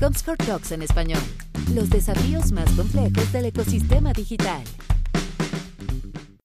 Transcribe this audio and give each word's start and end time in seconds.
Comscore 0.00 0.36
Talks 0.44 0.72
en 0.72 0.82
español. 0.82 1.20
Los 1.74 1.90
desafíos 1.90 2.52
más 2.52 2.70
complejos 2.72 3.32
del 3.32 3.46
ecosistema 3.46 4.12
digital. 4.12 4.62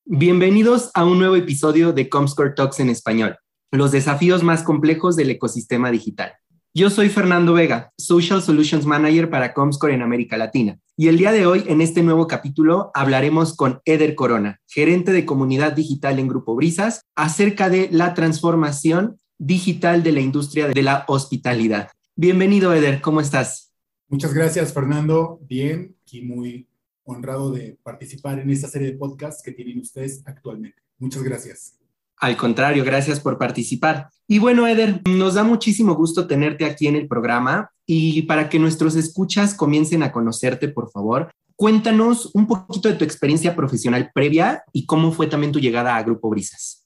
Bienvenidos 0.06 0.92
a 0.94 1.06
un 1.06 1.20
nuevo 1.20 1.36
episodio 1.36 1.92
de 1.92 2.08
Comscore 2.08 2.54
Talks 2.56 2.80
en 2.80 2.90
español. 2.90 3.38
Los 3.72 3.92
desafíos 3.92 4.44
más 4.44 4.64
complejos 4.64 5.16
del 5.16 5.30
ecosistema 5.30 5.92
digital. 5.92 6.34
Yo 6.74 6.90
soy 6.90 7.10
Fernando 7.10 7.54
Vega, 7.54 7.92
Social 7.98 8.42
Solutions 8.42 8.86
Manager 8.86 9.30
para 9.30 9.54
Comscore 9.54 9.94
en 9.94 10.02
América 10.02 10.38
Latina. 10.38 10.78
Y 10.96 11.08
el 11.08 11.18
día 11.18 11.32
de 11.32 11.46
hoy, 11.46 11.66
en 11.68 11.82
este 11.82 12.04
nuevo 12.04 12.28
capítulo, 12.28 12.92
hablaremos 12.94 13.56
con 13.56 13.82
Eder 13.86 14.16
Corona, 14.16 14.60
gerente 14.68 15.12
de 15.12 15.26
comunidad 15.26 15.74
digital 15.74 16.20
en 16.20 16.28
Grupo 16.28 16.56
Brisas, 16.56 17.02
acerca 17.16 17.70
de 17.70 17.90
la 17.92 18.14
transformación 18.14 19.18
digital 19.38 20.04
de 20.04 20.12
la 20.12 20.20
industria 20.20 20.68
de 20.68 20.84
la 20.84 21.06
hospitalidad. 21.08 21.90
Bienvenido, 22.22 22.74
Eder, 22.74 23.00
¿cómo 23.00 23.22
estás? 23.22 23.72
Muchas 24.10 24.34
gracias, 24.34 24.74
Fernando. 24.74 25.40
Bien, 25.48 25.96
y 26.12 26.20
muy 26.20 26.68
honrado 27.06 27.50
de 27.50 27.80
participar 27.82 28.40
en 28.40 28.50
esta 28.50 28.68
serie 28.68 28.92
de 28.92 28.98
podcasts 28.98 29.42
que 29.42 29.54
tienen 29.54 29.80
ustedes 29.80 30.22
actualmente. 30.26 30.82
Muchas 30.98 31.24
gracias. 31.24 31.78
Al 32.18 32.36
contrario, 32.36 32.84
gracias 32.84 33.22
por 33.22 33.38
participar. 33.38 34.10
Y 34.28 34.40
bueno, 34.40 34.68
Eder, 34.68 35.02
nos 35.08 35.36
da 35.36 35.46
muchísimo 35.46 35.96
gusto 35.96 36.28
tenerte 36.28 36.66
aquí 36.66 36.88
en 36.88 36.98
el 36.98 37.08
programa 37.08 37.72
y 37.86 38.24
para 38.24 38.50
que 38.50 38.60
nuestros 38.60 38.98
escuchas 38.98 39.54
comiencen 39.54 40.04
a 40.04 40.12
conocerte, 40.12 40.68
por 40.68 40.92
favor, 40.92 41.32
cuéntanos 41.56 42.32
un 42.36 42.48
poquito 42.48 42.90
de 42.90 42.96
tu 42.96 43.06
experiencia 43.06 43.56
profesional 43.56 44.12
previa 44.14 44.66
y 44.74 44.86
cómo 44.86 45.14
fue 45.14 45.28
también 45.28 45.54
tu 45.54 45.60
llegada 45.62 45.96
a 45.96 46.04
Grupo 46.04 46.30
Brisas. 46.30 46.86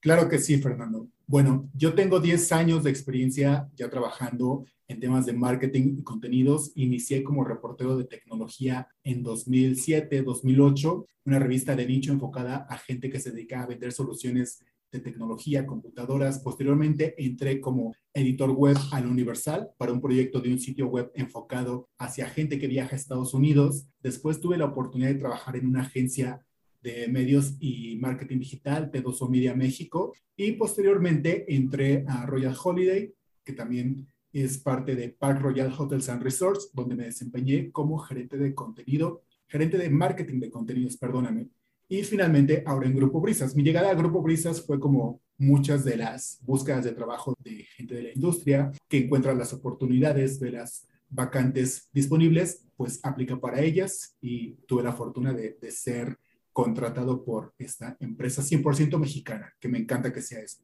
Claro 0.00 0.26
que 0.30 0.38
sí, 0.38 0.56
Fernando. 0.56 1.06
Bueno, 1.30 1.70
yo 1.74 1.94
tengo 1.94 2.18
10 2.18 2.50
años 2.50 2.82
de 2.82 2.90
experiencia 2.90 3.70
ya 3.76 3.88
trabajando 3.88 4.64
en 4.88 4.98
temas 4.98 5.26
de 5.26 5.32
marketing 5.32 5.98
y 5.98 6.02
contenidos. 6.02 6.72
Inicié 6.74 7.22
como 7.22 7.44
reportero 7.44 7.96
de 7.96 8.02
tecnología 8.02 8.88
en 9.04 9.22
2007, 9.22 10.22
2008, 10.22 11.06
una 11.26 11.38
revista 11.38 11.76
de 11.76 11.86
nicho 11.86 12.10
enfocada 12.10 12.66
a 12.68 12.76
gente 12.78 13.10
que 13.10 13.20
se 13.20 13.30
dedica 13.30 13.62
a 13.62 13.66
vender 13.66 13.92
soluciones 13.92 14.64
de 14.90 14.98
tecnología, 14.98 15.66
computadoras. 15.66 16.40
Posteriormente 16.40 17.14
entré 17.16 17.60
como 17.60 17.94
editor 18.12 18.50
web 18.50 18.76
al 18.90 19.06
Universal 19.06 19.70
para 19.78 19.92
un 19.92 20.00
proyecto 20.00 20.40
de 20.40 20.50
un 20.50 20.58
sitio 20.58 20.88
web 20.88 21.12
enfocado 21.14 21.88
hacia 21.96 22.28
gente 22.28 22.58
que 22.58 22.66
viaja 22.66 22.96
a 22.96 22.98
Estados 22.98 23.34
Unidos. 23.34 23.86
Después 24.02 24.40
tuve 24.40 24.58
la 24.58 24.64
oportunidad 24.64 25.10
de 25.10 25.20
trabajar 25.20 25.54
en 25.54 25.68
una 25.68 25.82
agencia 25.82 26.44
de 26.82 27.08
medios 27.08 27.56
y 27.60 27.96
marketing 27.96 28.38
digital, 28.38 28.90
P2O 28.90 29.28
Media 29.28 29.54
México, 29.54 30.14
y 30.36 30.52
posteriormente 30.52 31.44
entré 31.54 32.04
a 32.06 32.26
Royal 32.26 32.56
Holiday, 32.62 33.12
que 33.44 33.52
también 33.52 34.06
es 34.32 34.58
parte 34.58 34.94
de 34.94 35.10
Park 35.10 35.40
Royal 35.40 35.72
Hotels 35.76 36.08
and 36.08 36.22
Resorts, 36.22 36.70
donde 36.72 36.94
me 36.94 37.04
desempeñé 37.04 37.70
como 37.72 37.98
gerente 37.98 38.36
de 38.38 38.54
contenido, 38.54 39.22
gerente 39.46 39.76
de 39.76 39.90
marketing 39.90 40.40
de 40.40 40.50
contenidos, 40.50 40.96
perdóname. 40.96 41.48
Y 41.88 42.04
finalmente, 42.04 42.62
ahora 42.66 42.86
en 42.86 42.94
Grupo 42.94 43.20
Brisas. 43.20 43.56
Mi 43.56 43.64
llegada 43.64 43.90
a 43.90 43.94
Grupo 43.94 44.22
Brisas 44.22 44.64
fue 44.64 44.78
como 44.78 45.20
muchas 45.36 45.84
de 45.84 45.96
las 45.96 46.38
búsquedas 46.42 46.84
de 46.84 46.92
trabajo 46.92 47.34
de 47.42 47.64
gente 47.64 47.94
de 47.96 48.02
la 48.04 48.12
industria 48.12 48.70
que 48.88 48.98
encuentran 48.98 49.36
las 49.36 49.52
oportunidades 49.52 50.38
de 50.38 50.52
las 50.52 50.86
vacantes 51.08 51.88
disponibles, 51.92 52.64
pues 52.76 53.00
aplica 53.02 53.40
para 53.40 53.60
ellas 53.60 54.16
y 54.20 54.52
tuve 54.68 54.84
la 54.84 54.92
fortuna 54.92 55.32
de, 55.32 55.58
de 55.60 55.70
ser 55.72 56.16
contratado 56.52 57.24
por 57.24 57.54
esta 57.58 57.96
empresa 58.00 58.42
100% 58.42 58.98
mexicana, 58.98 59.52
que 59.60 59.68
me 59.68 59.78
encanta 59.78 60.12
que 60.12 60.22
sea 60.22 60.40
eso. 60.40 60.62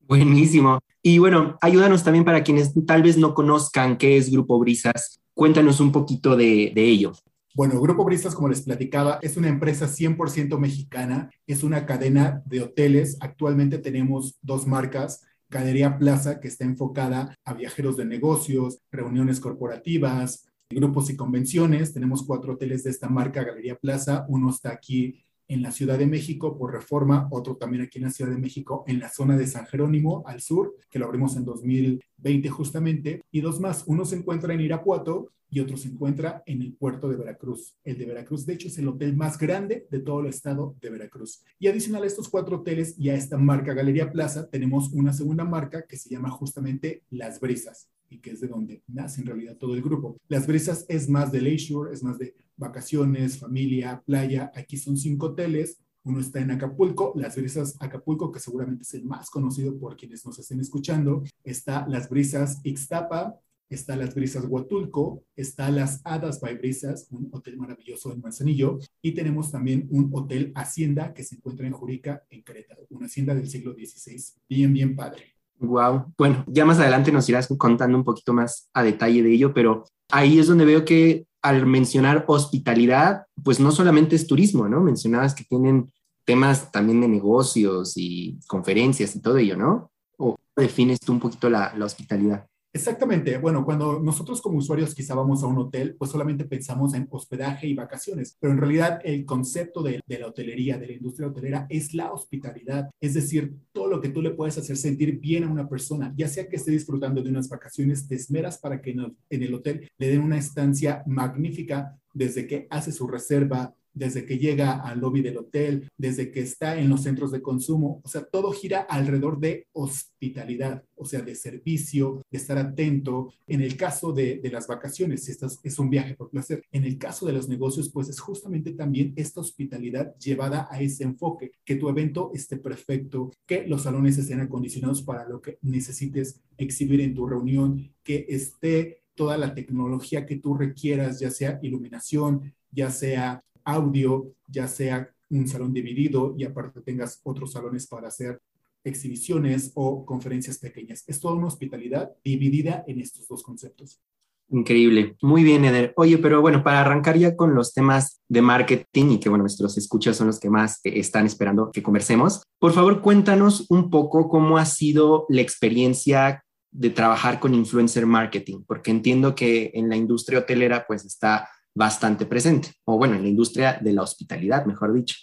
Buenísimo. 0.00 0.78
Y 1.02 1.18
bueno, 1.18 1.58
ayúdanos 1.60 2.04
también 2.04 2.24
para 2.24 2.44
quienes 2.44 2.72
tal 2.86 3.02
vez 3.02 3.16
no 3.16 3.34
conozcan 3.34 3.96
qué 3.96 4.16
es 4.16 4.30
Grupo 4.30 4.58
Brisas. 4.58 5.20
Cuéntanos 5.34 5.80
un 5.80 5.92
poquito 5.92 6.36
de, 6.36 6.72
de 6.74 6.84
ello. 6.84 7.12
Bueno, 7.54 7.80
Grupo 7.80 8.04
Brisas, 8.04 8.34
como 8.34 8.48
les 8.48 8.62
platicaba, 8.62 9.18
es 9.22 9.36
una 9.36 9.48
empresa 9.48 9.86
100% 9.86 10.58
mexicana, 10.58 11.30
es 11.46 11.62
una 11.62 11.86
cadena 11.86 12.42
de 12.44 12.60
hoteles. 12.62 13.16
Actualmente 13.20 13.78
tenemos 13.78 14.38
dos 14.42 14.66
marcas, 14.66 15.22
Galería 15.48 15.98
Plaza, 15.98 16.38
que 16.38 16.48
está 16.48 16.64
enfocada 16.64 17.34
a 17.44 17.54
viajeros 17.54 17.96
de 17.96 18.04
negocios, 18.04 18.80
reuniones 18.90 19.40
corporativas, 19.40 20.46
grupos 20.68 21.10
y 21.10 21.16
convenciones. 21.16 21.94
Tenemos 21.94 22.24
cuatro 22.24 22.54
hoteles 22.54 22.84
de 22.84 22.90
esta 22.90 23.08
marca, 23.08 23.44
Galería 23.44 23.76
Plaza. 23.76 24.26
Uno 24.28 24.50
está 24.50 24.70
aquí 24.70 25.24
en 25.48 25.62
la 25.62 25.72
Ciudad 25.72 25.98
de 25.98 26.06
México 26.06 26.58
por 26.58 26.72
reforma, 26.72 27.28
otro 27.30 27.56
también 27.56 27.82
aquí 27.84 27.98
en 27.98 28.04
la 28.04 28.10
Ciudad 28.10 28.30
de 28.30 28.38
México, 28.38 28.84
en 28.86 28.98
la 28.98 29.08
zona 29.08 29.36
de 29.36 29.46
San 29.46 29.66
Jerónimo, 29.66 30.22
al 30.26 30.40
sur, 30.40 30.74
que 30.90 30.98
lo 30.98 31.06
abrimos 31.06 31.36
en 31.36 31.44
2020 31.44 32.48
justamente, 32.50 33.22
y 33.30 33.40
dos 33.40 33.60
más, 33.60 33.84
uno 33.86 34.04
se 34.04 34.16
encuentra 34.16 34.54
en 34.54 34.60
Irapuato 34.60 35.32
y 35.48 35.60
otro 35.60 35.76
se 35.76 35.88
encuentra 35.88 36.42
en 36.46 36.60
el 36.60 36.74
puerto 36.74 37.08
de 37.08 37.16
Veracruz. 37.16 37.76
El 37.84 37.98
de 37.98 38.06
Veracruz, 38.06 38.44
de 38.46 38.54
hecho, 38.54 38.68
es 38.68 38.78
el 38.78 38.88
hotel 38.88 39.16
más 39.16 39.38
grande 39.38 39.86
de 39.90 40.00
todo 40.00 40.20
el 40.20 40.26
estado 40.26 40.76
de 40.80 40.90
Veracruz. 40.90 41.44
Y 41.58 41.68
adicional 41.68 42.02
a 42.02 42.06
estos 42.06 42.28
cuatro 42.28 42.58
hoteles 42.58 42.98
y 42.98 43.10
a 43.10 43.14
esta 43.14 43.38
marca 43.38 43.72
Galería 43.72 44.10
Plaza, 44.10 44.48
tenemos 44.50 44.92
una 44.92 45.12
segunda 45.12 45.44
marca 45.44 45.86
que 45.86 45.96
se 45.96 46.10
llama 46.10 46.30
justamente 46.30 47.04
Las 47.10 47.38
Brisas 47.38 47.88
y 48.08 48.18
que 48.18 48.30
es 48.30 48.40
de 48.40 48.48
donde 48.48 48.82
nace 48.86 49.20
en 49.20 49.26
realidad 49.26 49.56
todo 49.56 49.74
el 49.74 49.82
grupo. 49.82 50.16
Las 50.28 50.46
Brisas 50.46 50.84
es 50.88 51.08
más 51.08 51.32
de 51.32 51.40
leisure, 51.40 51.92
es 51.92 52.02
más 52.02 52.18
de 52.18 52.34
vacaciones, 52.56 53.38
familia, 53.38 54.02
playa. 54.04 54.50
Aquí 54.54 54.76
son 54.76 54.96
cinco 54.96 55.26
hoteles. 55.26 55.78
Uno 56.04 56.20
está 56.20 56.40
en 56.40 56.52
Acapulco, 56.52 57.12
Las 57.16 57.36
Brisas 57.36 57.76
Acapulco, 57.80 58.30
que 58.30 58.38
seguramente 58.38 58.84
es 58.84 58.94
el 58.94 59.04
más 59.04 59.28
conocido 59.28 59.76
por 59.76 59.96
quienes 59.96 60.24
nos 60.24 60.38
estén 60.38 60.60
escuchando. 60.60 61.24
Está 61.42 61.86
Las 61.88 62.08
Brisas 62.08 62.60
Ixtapa, 62.62 63.40
está 63.68 63.96
Las 63.96 64.14
Brisas 64.14 64.44
Huatulco, 64.48 65.24
está 65.34 65.70
Las 65.70 66.00
Hadas 66.04 66.40
by 66.40 66.58
Brisas, 66.58 67.08
un 67.10 67.28
hotel 67.32 67.56
maravilloso 67.56 68.12
en 68.12 68.20
Manzanillo, 68.20 68.78
y 69.02 69.12
tenemos 69.12 69.50
también 69.50 69.88
un 69.90 70.10
hotel 70.12 70.52
Hacienda 70.54 71.12
que 71.12 71.24
se 71.24 71.36
encuentra 71.36 71.66
en 71.66 71.72
Jurica, 71.72 72.22
en 72.30 72.44
Querétaro, 72.44 72.86
una 72.90 73.06
hacienda 73.06 73.34
del 73.34 73.48
siglo 73.48 73.74
XVI, 73.74 74.22
bien, 74.48 74.72
bien 74.72 74.94
padre. 74.94 75.35
Wow. 75.58 76.12
Bueno, 76.18 76.44
ya 76.46 76.64
más 76.64 76.78
adelante 76.78 77.12
nos 77.12 77.28
irás 77.28 77.48
contando 77.58 77.96
un 77.96 78.04
poquito 78.04 78.32
más 78.32 78.68
a 78.74 78.82
detalle 78.82 79.22
de 79.22 79.32
ello, 79.32 79.54
pero 79.54 79.84
ahí 80.10 80.38
es 80.38 80.48
donde 80.48 80.64
veo 80.64 80.84
que 80.84 81.26
al 81.42 81.64
mencionar 81.66 82.24
hospitalidad, 82.26 83.24
pues 83.42 83.60
no 83.60 83.70
solamente 83.70 84.16
es 84.16 84.26
turismo, 84.26 84.68
¿no? 84.68 84.80
Mencionabas 84.80 85.34
que 85.34 85.44
tienen 85.44 85.90
temas 86.24 86.72
también 86.72 87.00
de 87.00 87.08
negocios 87.08 87.92
y 87.96 88.38
conferencias 88.48 89.14
y 89.14 89.20
todo 89.20 89.38
ello, 89.38 89.56
¿no? 89.56 89.90
¿O 90.18 90.36
defines 90.56 91.00
tú 91.00 91.12
un 91.12 91.20
poquito 91.20 91.48
la, 91.48 91.72
la 91.76 91.84
hospitalidad? 91.84 92.46
Exactamente. 92.72 93.38
Bueno, 93.38 93.64
cuando 93.64 94.00
nosotros 94.00 94.42
como 94.42 94.58
usuarios 94.58 94.94
quizá 94.94 95.14
vamos 95.14 95.42
a 95.42 95.46
un 95.46 95.56
hotel, 95.58 95.96
pues 95.96 96.10
solamente 96.10 96.44
pensamos 96.44 96.92
en 96.94 97.06
hospedaje 97.10 97.66
y 97.66 97.74
vacaciones, 97.74 98.36
pero 98.38 98.52
en 98.52 98.58
realidad 98.58 99.00
el 99.02 99.24
concepto 99.24 99.82
de, 99.82 100.02
la 100.06 100.26
hotelería, 100.26 100.76
de 100.78 100.88
la 100.88 100.92
industria 100.92 101.28
hotelera, 101.28 101.66
es 101.70 101.94
la 101.94 102.12
hospitalidad. 102.12 102.90
Es 103.00 103.14
decir, 103.14 103.54
todo 103.72 103.88
lo 103.88 104.00
que 104.00 104.10
tú 104.10 104.20
le 104.20 104.32
puedes 104.32 104.58
hacer 104.58 104.76
sentir 104.76 105.18
bien 105.18 105.44
a 105.44 105.50
una 105.50 105.68
persona, 105.68 106.12
ya 106.16 106.28
sea 106.28 106.48
que 106.48 106.56
esté 106.56 106.70
disfrutando 106.70 107.22
de 107.22 107.30
unas 107.30 107.48
vacaciones, 107.48 108.06
te 108.06 108.16
esmeras 108.16 108.58
para 108.58 108.82
que 108.82 108.90
en 108.90 109.42
el 109.42 109.54
hotel 109.54 109.88
le 109.96 110.08
den 110.08 110.20
una 110.20 110.38
estancia 110.38 111.02
magnífica 111.06 111.98
desde 112.12 112.46
que 112.46 112.66
hace 112.70 112.92
su 112.92 113.06
reserva, 113.06 113.74
desde 113.96 114.26
que 114.26 114.38
llega 114.38 114.80
al 114.80 115.00
lobby 115.00 115.22
del 115.22 115.38
hotel, 115.38 115.88
desde 115.96 116.30
que 116.30 116.40
está 116.40 116.78
en 116.78 116.90
los 116.90 117.02
centros 117.02 117.32
de 117.32 117.40
consumo. 117.40 118.00
O 118.04 118.08
sea, 118.08 118.24
todo 118.24 118.52
gira 118.52 118.80
alrededor 118.80 119.40
de 119.40 119.66
hospitalidad, 119.72 120.84
o 120.94 121.06
sea, 121.06 121.22
de 121.22 121.34
servicio, 121.34 122.22
de 122.30 122.38
estar 122.38 122.58
atento. 122.58 123.32
En 123.46 123.62
el 123.62 123.76
caso 123.76 124.12
de, 124.12 124.38
de 124.38 124.50
las 124.50 124.66
vacaciones, 124.66 125.24
si 125.24 125.32
es 125.62 125.78
un 125.78 125.88
viaje 125.88 126.14
por 126.14 126.28
placer. 126.28 126.62
En 126.70 126.84
el 126.84 126.98
caso 126.98 127.26
de 127.26 127.32
los 127.32 127.48
negocios, 127.48 127.90
pues 127.90 128.10
es 128.10 128.20
justamente 128.20 128.72
también 128.72 129.14
esta 129.16 129.40
hospitalidad 129.40 130.14
llevada 130.18 130.68
a 130.70 130.80
ese 130.80 131.04
enfoque, 131.04 131.52
que 131.64 131.76
tu 131.76 131.88
evento 131.88 132.30
esté 132.34 132.58
perfecto, 132.58 133.32
que 133.46 133.66
los 133.66 133.84
salones 133.84 134.18
estén 134.18 134.40
acondicionados 134.40 135.02
para 135.02 135.26
lo 135.26 135.40
que 135.40 135.58
necesites 135.62 136.42
exhibir 136.58 137.00
en 137.00 137.14
tu 137.14 137.26
reunión, 137.26 137.94
que 138.02 138.26
esté 138.28 139.02
toda 139.14 139.38
la 139.38 139.54
tecnología 139.54 140.26
que 140.26 140.36
tú 140.36 140.54
requieras, 140.54 141.18
ya 141.18 141.30
sea 141.30 141.58
iluminación, 141.62 142.52
ya 142.70 142.90
sea 142.90 143.42
audio, 143.66 144.32
ya 144.46 144.66
sea 144.68 145.10
un 145.28 145.46
salón 145.46 145.74
dividido 145.74 146.34
y 146.38 146.44
aparte 146.44 146.80
tengas 146.80 147.20
otros 147.24 147.52
salones 147.52 147.86
para 147.86 148.08
hacer 148.08 148.40
exhibiciones 148.84 149.72
o 149.74 150.06
conferencias 150.06 150.58
pequeñas. 150.58 151.04
Es 151.06 151.20
toda 151.20 151.34
una 151.34 151.48
hospitalidad 151.48 152.12
dividida 152.24 152.84
en 152.86 153.00
estos 153.00 153.26
dos 153.26 153.42
conceptos. 153.42 154.00
Increíble. 154.48 155.16
Muy 155.22 155.42
bien, 155.42 155.64
Eder. 155.64 155.92
Oye, 155.96 156.18
pero 156.18 156.40
bueno, 156.40 156.62
para 156.62 156.80
arrancar 156.80 157.18
ya 157.18 157.34
con 157.34 157.56
los 157.56 157.74
temas 157.74 158.22
de 158.28 158.42
marketing 158.42 159.10
y 159.10 159.20
que, 159.20 159.28
bueno, 159.28 159.42
nuestros 159.42 159.76
escuchas 159.76 160.16
son 160.16 160.28
los 160.28 160.38
que 160.38 160.50
más 160.50 160.80
están 160.84 161.26
esperando 161.26 161.72
que 161.72 161.82
conversemos, 161.82 162.42
por 162.60 162.72
favor, 162.72 163.02
cuéntanos 163.02 163.66
un 163.70 163.90
poco 163.90 164.28
cómo 164.28 164.56
ha 164.56 164.64
sido 164.64 165.26
la 165.28 165.40
experiencia 165.40 166.44
de 166.70 166.90
trabajar 166.90 167.40
con 167.40 167.54
influencer 167.54 168.06
marketing, 168.06 168.62
porque 168.66 168.90
entiendo 168.92 169.34
que 169.34 169.72
en 169.74 169.88
la 169.88 169.96
industria 169.96 170.40
hotelera 170.40 170.86
pues 170.86 171.04
está 171.04 171.48
bastante 171.76 172.24
presente, 172.24 172.70
o 172.84 172.96
bueno, 172.96 173.16
en 173.16 173.22
la 173.22 173.28
industria 173.28 173.78
de 173.80 173.92
la 173.92 174.02
hospitalidad, 174.02 174.64
mejor 174.64 174.94
dicho. 174.94 175.16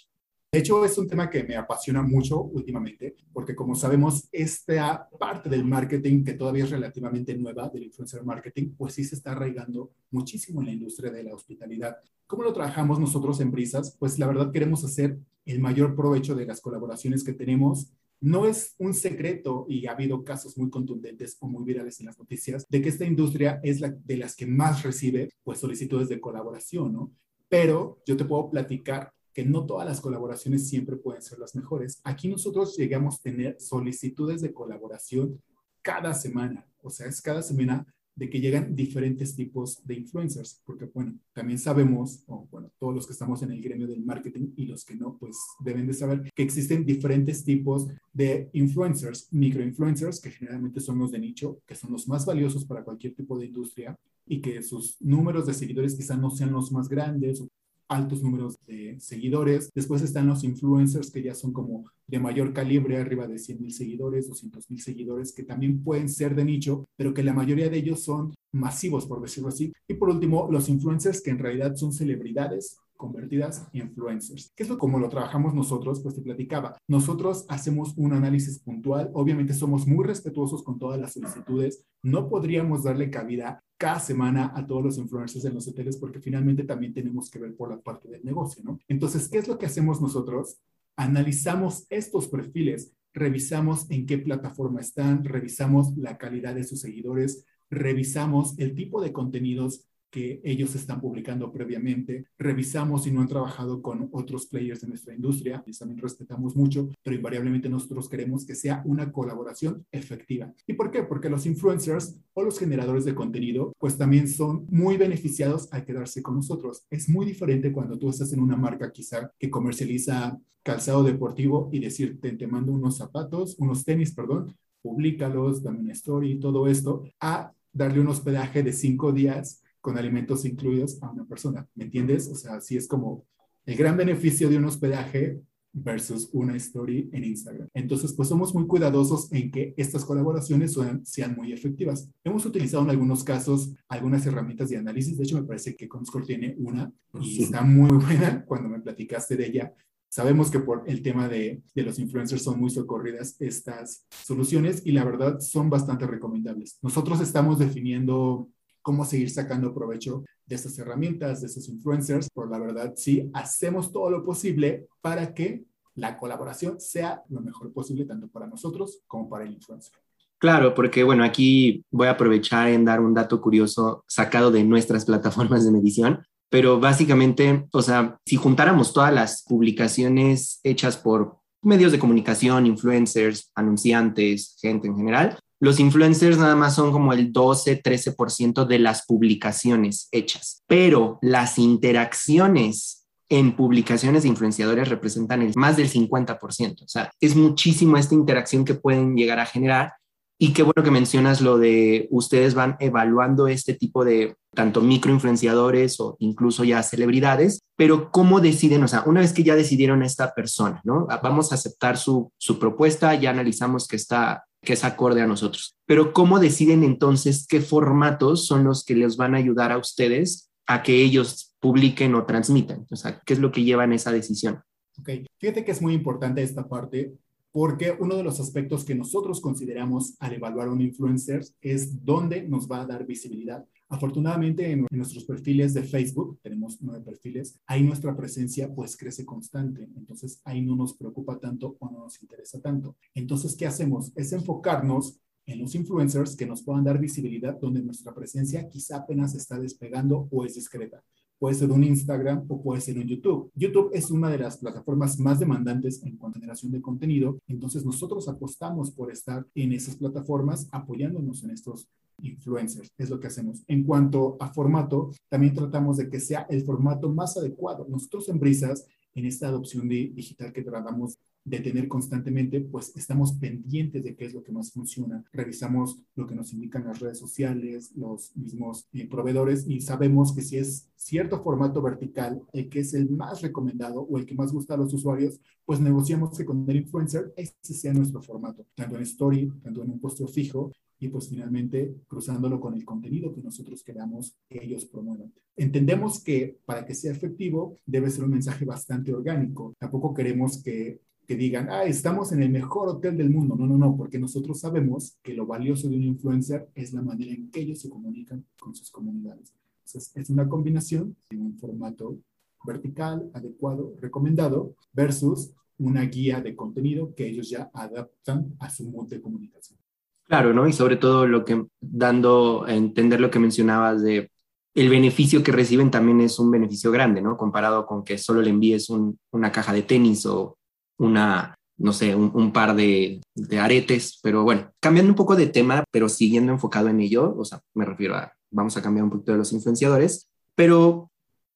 De 0.52 0.60
hecho, 0.60 0.84
es 0.84 0.96
un 0.98 1.08
tema 1.08 1.28
que 1.28 1.42
me 1.42 1.56
apasiona 1.56 2.00
mucho 2.00 2.40
últimamente, 2.42 3.16
porque 3.32 3.56
como 3.56 3.74
sabemos, 3.74 4.28
esta 4.30 5.08
parte 5.18 5.50
del 5.50 5.64
marketing 5.64 6.22
que 6.22 6.34
todavía 6.34 6.62
es 6.62 6.70
relativamente 6.70 7.36
nueva, 7.36 7.68
del 7.70 7.82
influencer 7.82 8.22
marketing, 8.22 8.70
pues 8.78 8.94
sí 8.94 9.02
se 9.02 9.16
está 9.16 9.32
arraigando 9.32 9.90
muchísimo 10.12 10.60
en 10.60 10.66
la 10.66 10.72
industria 10.74 11.10
de 11.10 11.24
la 11.24 11.34
hospitalidad. 11.34 11.96
¿Cómo 12.28 12.44
lo 12.44 12.52
trabajamos 12.52 13.00
nosotros 13.00 13.40
en 13.40 13.50
Brisas? 13.50 13.96
Pues 13.98 14.20
la 14.20 14.28
verdad 14.28 14.52
queremos 14.52 14.84
hacer 14.84 15.18
el 15.44 15.58
mayor 15.58 15.96
provecho 15.96 16.36
de 16.36 16.46
las 16.46 16.60
colaboraciones 16.60 17.24
que 17.24 17.32
tenemos 17.32 17.90
no 18.24 18.46
es 18.46 18.74
un 18.78 18.94
secreto 18.94 19.66
y 19.68 19.86
ha 19.86 19.92
habido 19.92 20.24
casos 20.24 20.56
muy 20.56 20.70
contundentes 20.70 21.36
o 21.40 21.46
muy 21.46 21.62
virales 21.62 22.00
en 22.00 22.06
las 22.06 22.18
noticias 22.18 22.64
de 22.70 22.80
que 22.80 22.88
esta 22.88 23.04
industria 23.04 23.60
es 23.62 23.82
la 23.82 23.90
de 23.90 24.16
las 24.16 24.34
que 24.34 24.46
más 24.46 24.82
recibe 24.82 25.28
pues 25.42 25.58
solicitudes 25.58 26.08
de 26.08 26.22
colaboración, 26.22 26.94
¿no? 26.94 27.12
Pero 27.50 28.00
yo 28.06 28.16
te 28.16 28.24
puedo 28.24 28.48
platicar 28.48 29.12
que 29.34 29.44
no 29.44 29.66
todas 29.66 29.86
las 29.86 30.00
colaboraciones 30.00 30.66
siempre 30.66 30.96
pueden 30.96 31.20
ser 31.20 31.38
las 31.38 31.54
mejores. 31.54 32.00
Aquí 32.02 32.28
nosotros 32.28 32.78
llegamos 32.78 33.16
a 33.16 33.22
tener 33.24 33.60
solicitudes 33.60 34.40
de 34.40 34.54
colaboración 34.54 35.42
cada 35.82 36.14
semana, 36.14 36.66
o 36.80 36.88
sea, 36.88 37.08
es 37.08 37.20
cada 37.20 37.42
semana 37.42 37.86
de 38.16 38.30
que 38.30 38.40
llegan 38.40 38.74
diferentes 38.74 39.34
tipos 39.34 39.84
de 39.84 39.94
influencers, 39.94 40.62
porque 40.64 40.86
bueno, 40.86 41.18
también 41.32 41.58
sabemos, 41.58 42.22
o 42.26 42.46
bueno, 42.50 42.70
todos 42.78 42.94
los 42.94 43.06
que 43.06 43.12
estamos 43.12 43.42
en 43.42 43.50
el 43.50 43.60
gremio 43.60 43.86
del 43.86 44.04
marketing 44.04 44.52
y 44.56 44.66
los 44.66 44.84
que 44.84 44.94
no, 44.94 45.16
pues 45.18 45.36
deben 45.60 45.86
de 45.86 45.94
saber 45.94 46.30
que 46.34 46.42
existen 46.42 46.84
diferentes 46.84 47.44
tipos 47.44 47.88
de 48.12 48.50
influencers, 48.52 49.28
microinfluencers, 49.32 50.20
que 50.20 50.30
generalmente 50.30 50.80
son 50.80 50.98
los 50.98 51.10
de 51.10 51.18
nicho, 51.18 51.60
que 51.66 51.74
son 51.74 51.90
los 51.92 52.06
más 52.06 52.24
valiosos 52.24 52.64
para 52.64 52.84
cualquier 52.84 53.14
tipo 53.14 53.38
de 53.38 53.46
industria 53.46 53.98
y 54.26 54.40
que 54.40 54.62
sus 54.62 54.96
números 55.00 55.46
de 55.46 55.54
seguidores 55.54 55.94
quizás 55.94 56.18
no 56.18 56.30
sean 56.30 56.52
los 56.52 56.72
más 56.72 56.88
grandes 56.88 57.42
altos 57.88 58.22
números 58.22 58.58
de 58.66 58.98
seguidores. 59.00 59.70
Después 59.74 60.02
están 60.02 60.26
los 60.26 60.44
influencers 60.44 61.10
que 61.10 61.22
ya 61.22 61.34
son 61.34 61.52
como 61.52 61.84
de 62.06 62.18
mayor 62.18 62.52
calibre, 62.52 62.98
arriba 62.98 63.26
de 63.26 63.38
100 63.38 63.60
mil 63.60 63.72
seguidores, 63.72 64.28
200 64.28 64.70
mil 64.70 64.80
seguidores, 64.80 65.32
que 65.32 65.42
también 65.42 65.82
pueden 65.82 66.08
ser 66.08 66.34
de 66.34 66.44
nicho, 66.44 66.84
pero 66.96 67.14
que 67.14 67.22
la 67.22 67.32
mayoría 67.32 67.68
de 67.68 67.78
ellos 67.78 68.02
son 68.02 68.34
masivos, 68.52 69.06
por 69.06 69.20
decirlo 69.20 69.48
así. 69.48 69.72
Y 69.88 69.94
por 69.94 70.10
último, 70.10 70.48
los 70.50 70.68
influencers 70.68 71.22
que 71.22 71.30
en 71.30 71.38
realidad 71.38 71.76
son 71.76 71.92
celebridades 71.92 72.78
convertidas 72.96 73.68
en 73.72 73.88
influencers. 73.88 74.52
¿Qué 74.56 74.62
es 74.62 74.68
lo 74.68 74.78
como 74.78 74.98
lo 74.98 75.08
trabajamos 75.08 75.54
nosotros? 75.54 76.00
Pues 76.00 76.14
te 76.14 76.22
platicaba. 76.22 76.78
Nosotros 76.88 77.44
hacemos 77.48 77.92
un 77.96 78.12
análisis 78.12 78.60
puntual. 78.60 79.10
Obviamente 79.14 79.52
somos 79.52 79.86
muy 79.86 80.04
respetuosos 80.04 80.62
con 80.62 80.78
todas 80.78 81.00
las 81.00 81.12
solicitudes. 81.12 81.84
No 82.02 82.28
podríamos 82.28 82.84
darle 82.84 83.10
cabida 83.10 83.62
cada 83.84 84.00
semana 84.00 84.50
a 84.56 84.66
todos 84.66 84.82
los 84.82 84.96
influencers 84.96 85.44
en 85.44 85.52
los 85.52 85.68
hoteles 85.68 85.98
porque 85.98 86.18
finalmente 86.18 86.64
también 86.64 86.94
tenemos 86.94 87.28
que 87.28 87.38
ver 87.38 87.54
por 87.54 87.68
la 87.68 87.82
parte 87.82 88.08
del 88.08 88.24
negocio, 88.24 88.62
¿no? 88.64 88.78
Entonces, 88.88 89.28
¿qué 89.28 89.36
es 89.36 89.46
lo 89.46 89.58
que 89.58 89.66
hacemos 89.66 90.00
nosotros? 90.00 90.56
Analizamos 90.96 91.84
estos 91.90 92.28
perfiles, 92.28 92.94
revisamos 93.12 93.84
en 93.90 94.06
qué 94.06 94.16
plataforma 94.16 94.80
están, 94.80 95.22
revisamos 95.22 95.94
la 95.98 96.16
calidad 96.16 96.54
de 96.54 96.64
sus 96.64 96.80
seguidores, 96.80 97.44
revisamos 97.68 98.58
el 98.58 98.74
tipo 98.74 99.02
de 99.02 99.12
contenidos 99.12 99.86
que 100.14 100.40
ellos 100.44 100.76
están 100.76 101.00
publicando 101.00 101.50
previamente, 101.50 102.26
revisamos 102.38 103.02
si 103.02 103.10
no 103.10 103.20
han 103.20 103.26
trabajado 103.26 103.82
con 103.82 104.08
otros 104.12 104.46
players 104.46 104.80
de 104.80 104.86
nuestra 104.86 105.12
industria, 105.12 105.64
y 105.66 105.72
también 105.72 105.98
respetamos 105.98 106.54
mucho, 106.54 106.88
pero 107.02 107.16
invariablemente 107.16 107.68
nosotros 107.68 108.08
queremos 108.08 108.46
que 108.46 108.54
sea 108.54 108.80
una 108.84 109.10
colaboración 109.10 109.84
efectiva. 109.90 110.54
¿Y 110.68 110.74
por 110.74 110.92
qué? 110.92 111.02
Porque 111.02 111.28
los 111.28 111.46
influencers 111.46 112.16
o 112.32 112.44
los 112.44 112.60
generadores 112.60 113.04
de 113.04 113.16
contenido, 113.16 113.72
pues 113.76 113.98
también 113.98 114.28
son 114.28 114.66
muy 114.70 114.96
beneficiados 114.96 115.66
al 115.72 115.84
quedarse 115.84 116.22
con 116.22 116.36
nosotros. 116.36 116.86
Es 116.90 117.08
muy 117.08 117.26
diferente 117.26 117.72
cuando 117.72 117.98
tú 117.98 118.08
estás 118.08 118.32
en 118.32 118.38
una 118.38 118.56
marca 118.56 118.92
quizá 118.92 119.32
que 119.36 119.50
comercializa 119.50 120.38
calzado 120.62 121.02
deportivo 121.02 121.70
y 121.72 121.80
decirte, 121.80 122.30
te 122.36 122.46
mando 122.46 122.70
unos 122.70 122.98
zapatos, 122.98 123.56
unos 123.58 123.84
tenis, 123.84 124.14
perdón, 124.14 124.54
públicalos, 124.80 125.60
dame 125.60 125.80
una 125.80 125.92
story, 125.92 126.38
todo 126.38 126.68
esto, 126.68 127.02
a 127.18 127.50
darle 127.72 127.98
un 127.98 128.06
hospedaje 128.06 128.62
de 128.62 128.72
cinco 128.72 129.10
días 129.10 129.63
con 129.84 129.98
alimentos 129.98 130.46
incluidos 130.46 130.96
a 131.02 131.10
una 131.10 131.26
persona. 131.26 131.68
¿Me 131.74 131.84
entiendes? 131.84 132.26
O 132.28 132.34
sea, 132.34 132.54
así 132.54 132.74
es 132.74 132.88
como 132.88 133.26
el 133.66 133.76
gran 133.76 133.98
beneficio 133.98 134.48
de 134.48 134.56
un 134.56 134.64
hospedaje 134.64 135.42
versus 135.74 136.30
una 136.32 136.56
story 136.56 137.10
en 137.12 137.22
Instagram. 137.22 137.68
Entonces, 137.74 138.14
pues 138.14 138.30
somos 138.30 138.54
muy 138.54 138.66
cuidadosos 138.66 139.30
en 139.30 139.50
que 139.50 139.74
estas 139.76 140.06
colaboraciones 140.06 140.74
sean, 141.02 141.36
muy 141.36 141.52
efectivas. 141.52 142.08
Hemos 142.24 142.46
utilizado 142.46 142.82
en 142.82 142.90
algunos 142.90 143.24
casos 143.24 143.74
algunas 143.86 144.24
herramientas 144.24 144.70
de 144.70 144.78
análisis. 144.78 145.18
De 145.18 145.24
hecho, 145.24 145.38
me 145.38 145.46
parece 145.46 145.76
que 145.76 145.86
Comscore 145.86 146.24
tiene 146.24 146.54
una 146.56 146.90
y 147.20 147.42
está 147.42 147.60
muy 147.60 147.90
buena 147.90 148.42
cuando 148.46 148.70
me 148.70 148.80
platicaste 148.80 149.36
de 149.36 149.46
ella. 149.48 149.74
Sabemos 150.08 150.50
que 150.50 150.60
por 150.60 150.84
el 150.86 151.02
tema 151.02 151.28
de, 151.28 151.60
de, 151.74 151.82
los 151.82 151.98
influencers 151.98 152.42
son 152.42 152.58
muy 152.58 152.70
socorridas 152.70 153.36
estas 153.38 154.06
soluciones 154.08 154.80
y 154.86 154.92
la 154.92 155.04
verdad 155.04 155.40
son 155.40 155.68
bastante 155.68 156.06
recomendables. 156.06 156.78
Nosotros 156.80 157.20
estamos 157.20 157.58
definiendo 157.58 158.48
cómo 158.84 159.04
seguir 159.04 159.30
sacando 159.30 159.74
provecho 159.74 160.24
de 160.46 160.54
estas 160.54 160.78
herramientas, 160.78 161.40
de 161.40 161.48
esos 161.48 161.68
influencers, 161.68 162.28
por 162.30 162.48
la 162.50 162.58
verdad, 162.58 162.92
sí, 162.94 163.30
hacemos 163.32 163.90
todo 163.90 164.10
lo 164.10 164.22
posible 164.22 164.86
para 165.00 165.34
que 165.34 165.64
la 165.96 166.18
colaboración 166.18 166.80
sea 166.80 167.22
lo 167.30 167.40
mejor 167.40 167.72
posible 167.72 168.04
tanto 168.04 168.28
para 168.28 168.46
nosotros 168.46 169.00
como 169.06 169.28
para 169.28 169.44
el 169.44 169.54
influencer. 169.54 169.94
Claro, 170.38 170.74
porque 170.74 171.02
bueno, 171.02 171.24
aquí 171.24 171.84
voy 171.90 172.08
a 172.08 172.12
aprovechar 172.12 172.68
en 172.68 172.84
dar 172.84 173.00
un 173.00 173.14
dato 173.14 173.40
curioso 173.40 174.04
sacado 174.06 174.50
de 174.50 174.62
nuestras 174.64 175.04
plataformas 175.06 175.64
de 175.64 175.72
medición 175.72 176.22
pero 176.54 176.78
básicamente, 176.78 177.66
o 177.72 177.82
sea, 177.82 178.16
si 178.24 178.36
juntáramos 178.36 178.92
todas 178.92 179.12
las 179.12 179.42
publicaciones 179.42 180.60
hechas 180.62 180.96
por 180.96 181.38
medios 181.62 181.90
de 181.90 181.98
comunicación, 181.98 182.66
influencers, 182.66 183.50
anunciantes, 183.56 184.56
gente 184.60 184.86
en 184.86 184.96
general, 184.96 185.36
los 185.60 185.80
influencers 185.80 186.38
nada 186.38 186.56
más 186.56 186.74
son 186.74 186.92
como 186.92 187.12
el 187.12 187.32
12, 187.32 187.82
13% 187.82 188.66
de 188.66 188.78
las 188.78 189.06
publicaciones 189.06 190.08
hechas, 190.12 190.62
pero 190.66 191.18
las 191.22 191.58
interacciones 191.58 193.06
en 193.28 193.56
publicaciones 193.56 194.24
influenciadores 194.24 194.88
representan 194.88 195.42
el 195.42 195.52
más 195.56 195.76
del 195.76 195.90
50%. 195.90 196.82
O 196.84 196.88
sea, 196.88 197.10
es 197.20 197.34
muchísimo 197.34 197.96
esta 197.96 198.14
interacción 198.14 198.64
que 198.64 198.74
pueden 198.74 199.16
llegar 199.16 199.40
a 199.40 199.46
generar 199.46 199.94
y 200.38 200.52
qué 200.52 200.62
bueno 200.62 200.82
que 200.82 200.90
mencionas 200.90 201.40
lo 201.40 201.58
de 201.58 202.08
ustedes 202.10 202.54
van 202.54 202.76
evaluando 202.80 203.46
este 203.46 203.72
tipo 203.74 204.04
de 204.04 204.36
tanto 204.54 204.80
microinfluenciadores 204.80 206.00
o 206.00 206.16
incluso 206.18 206.64
ya 206.64 206.82
celebridades, 206.82 207.60
pero 207.76 208.10
cómo 208.10 208.40
deciden, 208.40 208.82
o 208.82 208.88
sea, 208.88 209.04
una 209.06 209.20
vez 209.20 209.32
que 209.32 209.44
ya 209.44 209.56
decidieron 209.56 210.02
esta 210.02 210.34
persona, 210.34 210.80
¿no? 210.84 211.06
Vamos 211.22 211.50
a 211.50 211.54
aceptar 211.54 211.96
su, 211.96 212.32
su 212.36 212.58
propuesta, 212.58 213.14
ya 213.14 213.30
analizamos 213.30 213.86
que 213.86 213.96
está 213.96 214.44
que 214.64 214.72
es 214.72 214.84
acorde 214.84 215.20
a 215.20 215.26
nosotros. 215.26 215.76
Pero 215.86 216.12
¿cómo 216.12 216.40
deciden 216.40 216.82
entonces 216.82 217.46
qué 217.46 217.60
formatos 217.60 218.46
son 218.46 218.64
los 218.64 218.84
que 218.84 218.94
les 218.94 219.16
van 219.16 219.34
a 219.34 219.38
ayudar 219.38 219.72
a 219.72 219.78
ustedes 219.78 220.50
a 220.66 220.82
que 220.82 221.02
ellos 221.02 221.54
publiquen 221.60 222.14
o 222.14 222.24
transmitan? 222.24 222.86
O 222.90 222.96
sea, 222.96 223.20
¿qué 223.24 223.34
es 223.34 223.38
lo 223.38 223.52
que 223.52 223.62
llevan 223.62 223.92
esa 223.92 224.12
decisión? 224.12 224.62
Ok, 224.98 225.10
fíjate 225.38 225.64
que 225.64 225.72
es 225.72 225.82
muy 225.82 225.94
importante 225.94 226.42
esta 226.42 226.68
parte 226.68 227.14
porque 227.54 227.96
uno 227.98 228.16
de 228.16 228.24
los 228.24 228.40
aspectos 228.40 228.84
que 228.84 228.96
nosotros 228.96 229.40
consideramos 229.40 230.16
al 230.18 230.32
evaluar 230.34 230.68
un 230.68 230.80
influencer 230.80 231.44
es 231.60 232.04
dónde 232.04 232.42
nos 232.48 232.68
va 232.68 232.80
a 232.80 232.86
dar 232.86 233.06
visibilidad. 233.06 233.64
Afortunadamente 233.88 234.70
en, 234.70 234.86
nuestros 234.90 235.24
perfiles 235.24 235.74
de 235.74 235.84
Facebook, 235.84 236.38
tenemos 236.42 236.78
nueve 236.80 237.04
perfiles, 237.04 237.58
ahí 237.66 237.82
nuestra 237.82 238.16
presencia 238.16 238.72
pues 238.74 238.96
crece 238.96 239.24
constante, 239.24 239.88
entonces 239.96 240.40
ahí 240.44 240.62
no 240.62 240.74
nos 240.74 240.94
preocupa 240.94 241.38
tanto 241.38 241.76
o 241.78 241.90
no 241.90 242.00
nos 242.00 242.20
interesa 242.22 242.60
tanto. 242.60 242.96
Entonces, 243.14 243.54
¿qué 243.56 243.66
hacemos? 243.66 244.12
Es 244.16 244.32
enfocarnos 244.32 245.20
en 245.46 245.60
los 245.60 245.74
influencers 245.74 246.36
que 246.36 246.46
nos 246.46 246.62
puedan 246.62 246.84
dar 246.84 246.98
visibilidad 246.98 247.58
donde 247.60 247.82
nuestra 247.82 248.14
presencia 248.14 248.68
quizá 248.68 248.96
apenas 248.96 249.34
está 249.34 249.58
despegando 249.58 250.26
o 250.30 250.44
es 250.44 250.54
discreta 250.54 251.02
puede 251.44 251.56
ser 251.56 251.70
un 251.70 251.84
Instagram 251.84 252.46
o 252.48 252.62
puede 252.62 252.80
ser 252.80 252.98
un 252.98 253.06
YouTube. 253.06 253.50
YouTube 253.54 253.90
es 253.92 254.10
una 254.10 254.30
de 254.30 254.38
las 254.38 254.56
plataformas 254.56 255.18
más 255.18 255.38
demandantes 255.38 256.02
en 256.02 256.16
cuanto 256.16 256.38
a 256.38 256.40
generación 256.40 256.72
de 256.72 256.80
contenido, 256.80 257.38
entonces 257.48 257.84
nosotros 257.84 258.28
apostamos 258.28 258.90
por 258.90 259.12
estar 259.12 259.46
en 259.54 259.72
esas 259.72 259.96
plataformas 259.96 260.68
apoyándonos 260.72 261.44
en 261.44 261.50
estos 261.50 261.88
influencers, 262.22 262.92
es 262.96 263.10
lo 263.10 263.20
que 263.20 263.28
hacemos. 263.28 263.62
En 263.66 263.84
cuanto 263.84 264.36
a 264.40 264.52
formato, 264.52 265.10
también 265.28 265.54
tratamos 265.54 265.96
de 265.96 266.08
que 266.08 266.20
sea 266.20 266.46
el 266.50 266.62
formato 266.64 267.08
más 267.08 267.36
adecuado. 267.36 267.86
Nosotros 267.88 268.28
en 268.28 268.38
Brisas, 268.38 268.86
en 269.14 269.26
esta 269.26 269.48
adopción 269.48 269.88
digital 269.88 270.52
que 270.52 270.62
tratamos 270.62 271.18
de 271.44 271.60
tener 271.60 271.88
constantemente, 271.88 272.60
pues 272.60 272.96
estamos 272.96 273.32
pendientes 273.34 274.02
de 274.02 274.16
qué 274.16 274.24
es 274.24 274.34
lo 274.34 274.42
que 274.42 274.50
más 274.50 274.72
funciona. 274.72 275.22
Revisamos 275.32 275.98
lo 276.14 276.26
que 276.26 276.34
nos 276.34 276.52
indican 276.52 276.84
las 276.84 277.00
redes 277.00 277.18
sociales, 277.18 277.92
los 277.94 278.34
mismos 278.34 278.88
eh, 278.92 279.06
proveedores 279.06 279.66
y 279.68 279.80
sabemos 279.82 280.34
que 280.34 280.40
si 280.40 280.56
es 280.56 280.88
cierto 280.96 281.42
formato 281.42 281.82
vertical 281.82 282.42
el 282.52 282.70
que 282.70 282.80
es 282.80 282.94
el 282.94 283.10
más 283.10 283.42
recomendado 283.42 284.00
o 284.00 284.16
el 284.16 284.24
que 284.24 284.34
más 284.34 284.52
gusta 284.52 284.74
a 284.74 284.78
los 284.78 284.94
usuarios, 284.94 285.38
pues 285.66 285.80
negociamos 285.80 286.36
que 286.36 286.46
con 286.46 286.64
el 286.68 286.76
influencer 286.76 287.32
ese 287.36 287.54
sea 287.62 287.92
nuestro 287.92 288.22
formato, 288.22 288.66
tanto 288.74 288.96
en 288.96 289.02
story, 289.02 289.52
tanto 289.62 289.82
en 289.82 289.90
un 289.90 290.00
posteo 290.00 290.26
fijo 290.26 290.72
y 291.04 291.08
pues 291.08 291.28
finalmente 291.28 291.94
cruzándolo 292.08 292.60
con 292.60 292.74
el 292.74 292.84
contenido 292.84 293.34
que 293.34 293.42
nosotros 293.42 293.82
queramos 293.82 294.36
que 294.48 294.64
ellos 294.64 294.86
promuevan. 294.86 295.32
Entendemos 295.56 296.22
que 296.22 296.58
para 296.64 296.84
que 296.86 296.94
sea 296.94 297.12
efectivo 297.12 297.78
debe 297.84 298.10
ser 298.10 298.24
un 298.24 298.30
mensaje 298.30 298.64
bastante 298.64 299.12
orgánico. 299.12 299.74
Tampoco 299.78 300.14
queremos 300.14 300.62
que 300.62 301.00
que 301.26 301.36
digan, 301.36 301.70
ah, 301.70 301.84
estamos 301.84 302.32
en 302.32 302.42
el 302.42 302.50
mejor 302.50 302.88
hotel 302.88 303.16
del 303.16 303.30
mundo. 303.30 303.56
No, 303.56 303.66
no, 303.66 303.78
no, 303.78 303.96
porque 303.96 304.18
nosotros 304.18 304.60
sabemos 304.60 305.16
que 305.22 305.32
lo 305.32 305.46
valioso 305.46 305.88
de 305.88 305.96
un 305.96 306.02
influencer 306.02 306.68
es 306.74 306.92
la 306.92 307.02
manera 307.02 307.32
en 307.32 307.50
que 307.50 307.60
ellos 307.60 307.80
se 307.80 307.88
comunican 307.88 308.44
con 308.58 308.74
sus 308.74 308.90
comunidades. 308.90 309.54
Entonces, 309.78 310.12
es 310.14 310.30
una 310.30 310.48
combinación 310.48 311.16
de 311.30 311.38
un 311.38 311.56
formato 311.56 312.18
vertical, 312.66 313.30
adecuado, 313.32 313.94
recomendado, 314.00 314.74
versus 314.92 315.52
una 315.78 316.02
guía 316.02 316.40
de 316.40 316.54
contenido 316.54 317.14
que 317.14 317.26
ellos 317.26 317.48
ya 317.48 317.70
adaptan 317.72 318.54
a 318.58 318.70
su 318.70 318.88
modo 318.90 319.08
de 319.08 319.20
comunicación. 319.20 319.78
Claro, 320.26 320.54
¿no? 320.54 320.66
Y 320.66 320.72
sobre 320.72 320.96
todo 320.96 321.26
lo 321.26 321.44
que, 321.44 321.66
dando 321.80 322.64
a 322.66 322.74
entender 322.74 323.20
lo 323.20 323.30
que 323.30 323.38
mencionabas 323.38 324.02
de 324.02 324.30
el 324.74 324.88
beneficio 324.88 325.42
que 325.42 325.52
reciben 325.52 325.90
también 325.90 326.20
es 326.20 326.38
un 326.38 326.50
beneficio 326.50 326.90
grande, 326.90 327.22
¿no? 327.22 327.36
Comparado 327.36 327.86
con 327.86 328.02
que 328.04 328.18
solo 328.18 328.42
le 328.42 328.50
envíes 328.50 328.90
una 328.90 329.52
caja 329.52 329.72
de 329.72 329.82
tenis 329.82 330.26
o 330.26 330.58
una, 330.98 331.54
no 331.78 331.92
sé, 331.92 332.14
un, 332.14 332.52
par 332.52 332.74
de, 332.74 333.20
de, 333.34 333.58
aretes, 333.60 334.18
pero 334.20 334.42
bueno, 334.42 334.72
cambiando 334.80 335.12
un 335.12 335.16
poco 335.16 335.36
de 335.36 335.46
tema, 335.46 335.84
pero 335.92 336.08
siguiendo 336.08 336.52
enfocado 336.52 336.88
en 336.88 337.00
ello, 337.00 337.34
o 337.36 337.44
sea, 337.44 337.60
me 337.74 337.84
refiero 337.84 338.16
a, 338.16 338.32
vamos 338.50 338.76
a 338.76 338.82
cambiar 338.82 339.04
un 339.04 339.10
poquito 339.10 339.32
de 339.32 339.38
los 339.38 339.52
influenciadores, 339.52 340.28
pero 340.56 341.10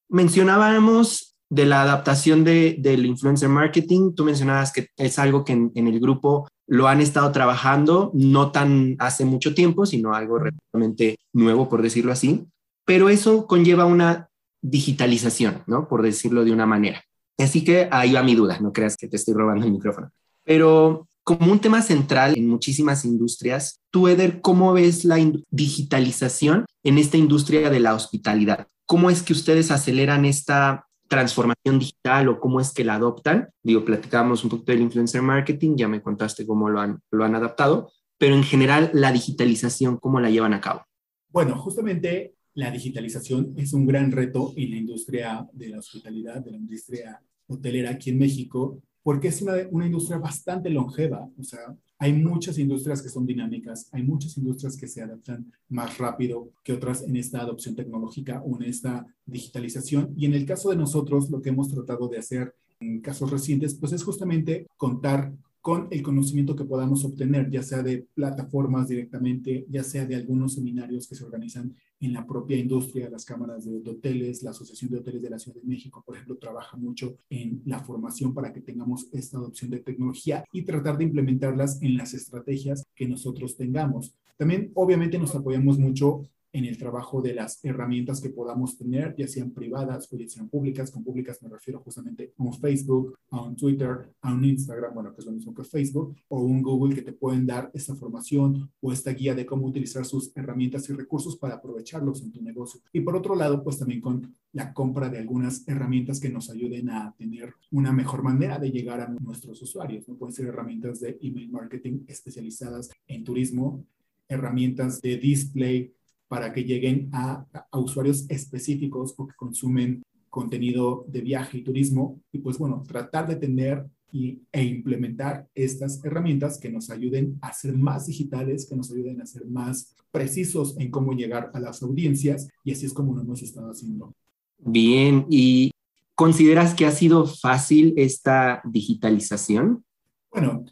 mencionábamos 0.07 1.28
de 1.49 1.65
la 1.65 1.81
adaptación 1.81 2.43
de, 2.43 2.77
del 2.79 3.05
influencer 3.05 3.49
marketing, 3.49 4.13
tú 4.13 4.23
mencionabas 4.23 4.71
que 4.71 4.89
es 4.97 5.17
algo 5.17 5.43
que 5.43 5.53
en, 5.53 5.71
el 5.75 5.99
grupo 5.99 6.47
lo 6.67 6.87
han 6.87 7.01
estado 7.01 7.31
trabajando 7.31 8.11
no 8.13 8.51
tan 8.51 8.95
hace 8.99 9.25
mucho 9.25 9.55
tiempo, 9.55 9.85
sino 9.85 10.13
algo 10.13 10.39
realmente 10.39 11.17
nuevo, 11.33 11.67
por 11.67 11.81
decirlo 11.81 12.11
así, 12.11 12.45
pero 12.85 13.09
eso 13.09 13.47
conlleva 13.47 13.85
una 13.85 14.29
digitalización, 14.61 15.63
¿no? 15.65 15.87
Por 15.87 16.03
decirlo 16.03 16.45
de 16.45 16.51
una 16.51 16.67
manera. 16.67 17.03
Así 17.39 17.63
que 17.63 17.87
ahí 17.91 18.13
va 18.13 18.21
mi 18.21 18.35
duda, 18.35 18.59
no 18.59 18.71
creas 18.71 18.97
que 18.97 19.07
te 19.07 19.15
estoy 19.15 19.33
robando 19.33 19.65
el 19.65 19.71
micrófono. 19.71 20.11
Pero 20.43 21.07
como 21.23 21.51
un 21.51 21.59
tema 21.59 21.81
central 21.81 22.37
en 22.37 22.47
muchísimas 22.47 23.05
industrias, 23.05 23.79
tú, 23.91 24.07
Eder, 24.07 24.41
¿cómo 24.41 24.73
ves 24.73 25.05
la 25.05 25.17
digitalización 25.49 26.65
en 26.83 26.97
esta 26.97 27.17
industria 27.17 27.69
de 27.69 27.79
la 27.79 27.95
hospitalidad? 27.95 28.67
¿Cómo 28.85 29.09
es 29.09 29.23
que 29.23 29.33
ustedes 29.33 29.71
aceleran 29.71 30.25
esta 30.25 30.87
transformación 31.09 31.79
digital 31.79 32.29
o 32.29 32.39
cómo 32.39 32.61
es 32.61 32.71
que 32.71 32.85
la 32.85 32.95
adoptan? 32.95 33.49
Digo, 33.61 33.83
platicábamos 33.83 34.43
un 34.43 34.51
poquito 34.51 34.71
del 34.71 34.81
influencer 34.81 35.21
marketing, 35.21 35.75
ya 35.75 35.87
me 35.87 36.01
contaste 36.01 36.45
cómo 36.45 36.69
lo 36.69 36.79
han, 36.79 37.01
lo 37.11 37.25
han 37.25 37.35
adaptado, 37.35 37.91
pero 38.17 38.35
en 38.35 38.43
general 38.43 38.91
la 38.93 39.11
digitalización, 39.11 39.97
¿cómo 39.97 40.19
la 40.21 40.29
llevan 40.29 40.53
a 40.53 40.61
cabo? 40.61 40.85
Bueno, 41.29 41.57
justamente 41.57 42.35
la 42.53 42.71
digitalización 42.71 43.53
es 43.57 43.73
un 43.73 43.85
gran 43.85 44.11
reto 44.11 44.53
en 44.55 44.71
la 44.71 44.77
industria 44.77 45.47
de 45.51 45.69
la 45.69 45.79
hospitalidad, 45.79 46.43
de 46.43 46.51
la 46.51 46.57
industria 46.57 47.21
hotelera 47.47 47.91
aquí 47.91 48.11
en 48.11 48.19
México, 48.19 48.81
porque 49.03 49.29
es 49.29 49.41
una, 49.41 49.53
una, 49.71 49.85
industria 49.85 50.17
bastante 50.17 50.69
longeva. 50.69 51.27
O 51.39 51.43
sea, 51.43 51.75
hay 51.97 52.13
muchas 52.13 52.57
industrias 52.57 53.01
que 53.01 53.09
son 53.09 53.25
dinámicas, 53.25 53.89
hay 53.91 54.03
muchas 54.03 54.37
industrias 54.37 54.77
que 54.77 54.87
se 54.87 55.01
adaptan 55.01 55.51
más 55.69 55.97
rápido 55.97 56.49
que 56.63 56.73
otras 56.73 57.03
en 57.03 57.15
esta 57.15 57.41
adopción 57.41 57.75
tecnológica 57.75 58.41
o 58.45 58.55
en 58.57 58.69
esta 58.69 59.05
digitalización. 59.25 60.13
Y 60.15 60.25
en 60.25 60.33
el 60.33 60.45
caso 60.45 60.69
de 60.69 60.77
nosotros, 60.77 61.29
lo 61.29 61.41
que 61.41 61.49
hemos 61.49 61.69
tratado 61.69 62.07
de 62.07 62.19
hacer 62.19 62.53
en 62.79 63.01
casos 63.01 63.29
recientes, 63.29 63.75
pues 63.75 63.91
es 63.91 64.03
justamente 64.03 64.67
contar 64.77 65.33
con 65.61 65.87
el 65.91 66.01
conocimiento 66.01 66.55
que 66.55 66.63
podamos 66.63 67.03
obtener, 67.03 67.49
ya 67.49 67.63
sea 67.63 67.83
de 67.83 68.07
plataformas 68.13 68.87
directamente, 68.87 69.65
ya 69.69 69.83
sea 69.83 70.05
de 70.05 70.15
algunos 70.15 70.53
seminarios 70.53 71.07
que 71.07 71.15
se 71.15 71.25
organizan 71.25 71.75
en 71.99 72.13
la 72.13 72.25
propia 72.25 72.57
industria, 72.57 73.09
las 73.09 73.25
cámaras 73.25 73.65
de, 73.65 73.89
hoteles, 73.89 74.41
la 74.41 74.51
Asociación 74.51 74.91
de 74.91 74.97
Hoteles 74.99 75.21
de 75.21 75.29
la 75.29 75.39
Ciudad 75.39 75.59
de 75.59 75.67
México, 75.67 76.01
por 76.05 76.15
ejemplo, 76.15 76.37
trabaja 76.37 76.77
mucho 76.77 77.17
en 77.29 77.61
la 77.65 77.79
formación 77.79 78.33
para 78.33 78.53
que 78.53 78.61
tengamos 78.61 79.07
esta 79.11 79.37
adopción 79.37 79.71
de 79.71 79.79
tecnología 79.79 80.45
y 80.53 80.61
tratar 80.61 80.97
de 80.97 81.03
implementarlas 81.03 81.81
en 81.81 81.97
las 81.97 82.13
estrategias 82.13 82.85
que 82.95 83.07
nosotros 83.07 83.57
tengamos. 83.57 84.13
También, 84.37 84.71
obviamente, 84.75 85.19
nos 85.19 85.35
apoyamos 85.35 85.77
mucho 85.77 86.29
en 86.51 86.65
el 86.65 86.77
trabajo 86.77 87.21
de 87.21 87.33
las 87.33 87.63
herramientas 87.63 88.21
que 88.21 88.29
podamos 88.29 88.77
tener, 88.77 89.15
ya 89.15 89.27
sean 89.27 89.51
privadas 89.51 90.11
o 90.11 90.17
ya 90.17 90.27
sean 90.27 90.49
públicas. 90.49 90.91
Con 90.91 91.03
públicas 91.03 91.41
me 91.41 91.49
refiero 91.49 91.79
justamente 91.79 92.33
a 92.37 92.43
un 92.43 92.53
Facebook, 92.53 93.17
a 93.31 93.41
un 93.41 93.55
Twitter, 93.55 94.11
a 94.21 94.33
un 94.33 94.43
Instagram, 94.43 94.93
bueno, 94.93 95.13
que 95.13 95.21
es 95.21 95.25
lo 95.25 95.31
mismo 95.31 95.53
que 95.53 95.63
Facebook, 95.63 96.15
o 96.27 96.41
un 96.41 96.61
Google 96.61 96.95
que 96.95 97.01
te 97.01 97.13
pueden 97.13 97.45
dar 97.45 97.69
esta 97.73 97.95
formación 97.95 98.69
o 98.81 98.91
esta 98.91 99.11
guía 99.11 99.35
de 99.35 99.45
cómo 99.45 99.67
utilizar 99.67 100.05
sus 100.05 100.35
herramientas 100.35 100.89
y 100.89 100.93
recursos 100.93 101.37
para 101.37 101.55
aprovecharlos 101.55 102.21
en 102.23 102.31
tu 102.31 102.41
negocio. 102.41 102.81
Y 102.93 103.01
por 103.01 103.15
otro 103.15 103.35
lado, 103.35 103.63
pues 103.63 103.77
también 103.77 104.01
con 104.01 104.33
la 104.53 104.73
compra 104.73 105.09
de 105.09 105.19
algunas 105.19 105.67
herramientas 105.67 106.19
que 106.19 106.29
nos 106.29 106.49
ayuden 106.49 106.89
a 106.89 107.13
tener 107.17 107.53
una 107.71 107.91
mejor 107.91 108.23
manera 108.23 108.57
de 108.57 108.71
llegar 108.71 109.01
a 109.01 109.07
nuestros 109.07 109.61
usuarios. 109.61 110.05
Pueden 110.17 110.33
ser 110.33 110.47
herramientas 110.47 110.99
de 110.99 111.17
email 111.21 111.49
marketing 111.49 111.99
especializadas 112.07 112.89
en 113.07 113.23
turismo, 113.23 113.85
herramientas 114.27 115.01
de 115.01 115.17
display 115.17 115.93
para 116.29 116.53
que 116.53 116.63
lleguen 116.63 117.09
a, 117.11 117.45
usuarios 117.73 118.25
específicos 118.29 119.13
o 119.17 119.27
que 119.27 119.35
consumen 119.35 120.01
contenido 120.29 121.03
de 121.07 121.21
viaje 121.21 121.57
y 121.57 121.63
turismo 121.63 122.21
y 122.31 122.37
pues 122.37 122.57
bueno, 122.57 122.83
tratar 122.87 123.27
de 123.27 123.35
tener 123.35 123.85
y, 124.11 124.43
e 124.51 124.63
implementar 124.63 125.47
estas 125.53 126.03
herramientas 126.05 126.59
que 126.59 126.69
nos 126.69 126.89
ayuden 126.91 127.37
a 127.41 127.51
ser 127.51 127.75
más 127.75 128.05
digitales, 128.05 128.67
que 128.69 128.75
nos 128.75 128.91
ayuden 128.91 129.21
a 129.21 129.25
ser 129.25 129.45
más 129.47 129.95
precisos 130.11 130.77
en 130.77 130.91
cómo 130.91 131.13
llegar 131.13 131.51
a 131.53 131.59
las 131.59 131.81
audiencias 131.81 132.47
y 132.63 132.71
así 132.71 132.85
es 132.85 132.93
como 132.93 133.15
lo 133.15 133.21
hemos 133.21 133.41
estado 133.41 133.71
haciendo. 133.71 134.13
Bien, 134.59 135.25
¿y 135.29 135.71
consideras 136.13 136.75
que 136.75 136.85
ha 136.85 136.91
sido 136.91 137.25
fácil 137.25 137.93
esta 137.97 138.61
digitalización? 138.65 139.83
Bueno, 140.31 140.63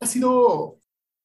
ha 0.00 0.06
sido 0.06 0.78